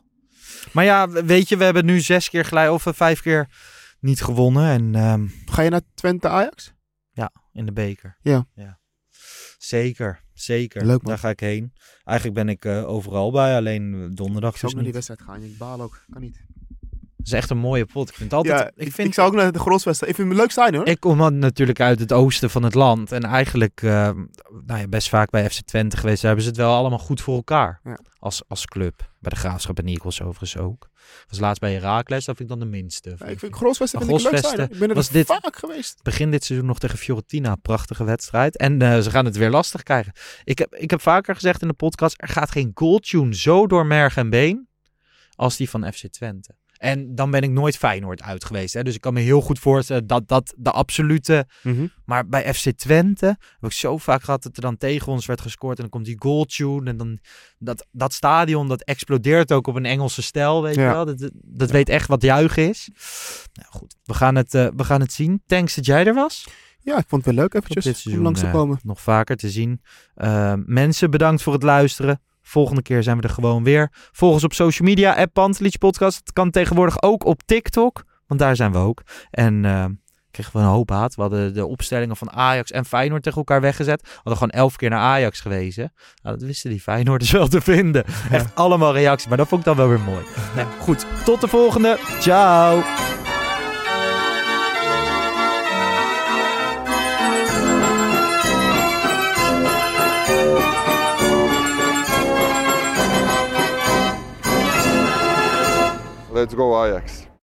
[0.72, 3.48] Maar ja, weet je, we hebben nu zes keer gelijk of eh, vijf keer
[4.04, 4.70] niet gewonnen.
[4.70, 6.74] En ehm, ga je naar Twente Ajax?
[7.12, 8.18] ja, in de beker.
[8.22, 8.46] Ja.
[8.56, 8.80] ja.
[9.58, 10.24] Zeker.
[10.34, 10.86] zeker.
[10.86, 11.12] Leuk, man.
[11.12, 11.74] Daar ga ik heen.
[12.04, 15.22] Eigenlijk ben ik eh, overal bij, alleen donderdag Ik zou dus ook naar die wedstrijd
[15.22, 15.44] gaan.
[15.44, 16.06] Ik baal ook.
[16.10, 16.46] Kan niet.
[17.18, 18.10] Het is echt een mooie pot.
[18.10, 18.60] Ik vind het altijd...
[18.60, 20.12] ja, ik, vind, ik zou ook naar de Groswedstrijd.
[20.12, 20.88] Ik vind het leuk zijn hoor.
[20.88, 23.12] Ik kom natuurlijk uit het oosten van het land.
[23.12, 24.10] En eigenlijk eh,
[24.66, 26.22] nou ja, best vaak bij FC Twente geweest.
[26.22, 27.80] Daar hebben ze het wel allemaal goed voor elkaar.
[27.84, 28.00] Ja.
[28.24, 29.12] Als, als club.
[29.20, 30.90] Bij de Graafschap en Eagles overigens ook.
[31.28, 33.10] Was laatst bij Herakles, dat vind ik dan de minste.
[33.10, 34.54] Ja, ik vind Maar vind ik leuk zijn.
[34.54, 34.64] Grosvesten.
[34.74, 36.04] Ik ben er was dit- vaak geweest.
[36.04, 37.56] Begin dit seizoen nog tegen Fiorentina.
[37.56, 38.58] Prachtige wedstrijd.
[38.58, 40.14] En eh, ze gaan het weer lastig krijgen.
[40.44, 42.16] Ik heb, ik heb vaker gezegd in de podcast.
[42.22, 44.68] Er gaat geen goaltune zo door merg en been.
[45.36, 46.56] Als die van FC Twente.
[46.84, 48.74] En dan ben ik nooit Feyenoord uit geweest.
[48.74, 48.84] Hè?
[48.84, 51.46] Dus ik kan me heel goed voorstellen dat dat de absolute...
[51.62, 51.88] Mhm.
[52.06, 55.42] Maar bij FC Twente heb ik zo vaak gehad dat er dan tegen ons werd
[55.42, 55.76] gescoord.
[55.76, 56.90] En dan komt die goaltune.
[56.90, 57.20] En dan
[57.58, 60.62] dat, dat stadion dat explodeert ook op een Engelse stijl.
[60.64, 60.88] Weet Ja.
[60.88, 61.06] je wel?
[61.06, 62.90] Dat, dat weet echt wat juichen is.
[63.54, 65.42] Nou goed, we gaan het, eh, we gaan het zien.
[65.46, 66.48] Thanks dat jij er was.
[66.80, 68.80] Ja, ik vond het wel leuk eventjes dit om seizoen langs te eh, komen.
[68.84, 69.82] nog vaker te zien.
[70.16, 72.22] Eh, mensen, bedankt voor het luisteren.
[72.44, 73.92] Volgende keer zijn we er gewoon weer.
[74.12, 76.18] Volg ons op social media, app Pantelich Podcast.
[76.18, 79.02] Het kan tegenwoordig ook op TikTok, want daar zijn we ook.
[79.32, 79.86] En eh,
[80.32, 81.16] kregen we een hoop haat.
[81.16, 84.02] We hadden de opstellingen van Ajax en Feyenoord tegen elkaar weggezet.
[84.02, 85.94] We hadden gewoon elf keer naar Ajax gewezen.
[86.22, 88.04] Nou, dat wisten die Feyenoorders wel te vinden.
[88.32, 90.26] Echt allemaal reacties, maar dat vond ik dan wel weer mooi.
[90.56, 92.00] Nou, goed, tot de volgende.
[92.20, 92.84] Ciao.
[106.34, 107.28] Let's go Ajax.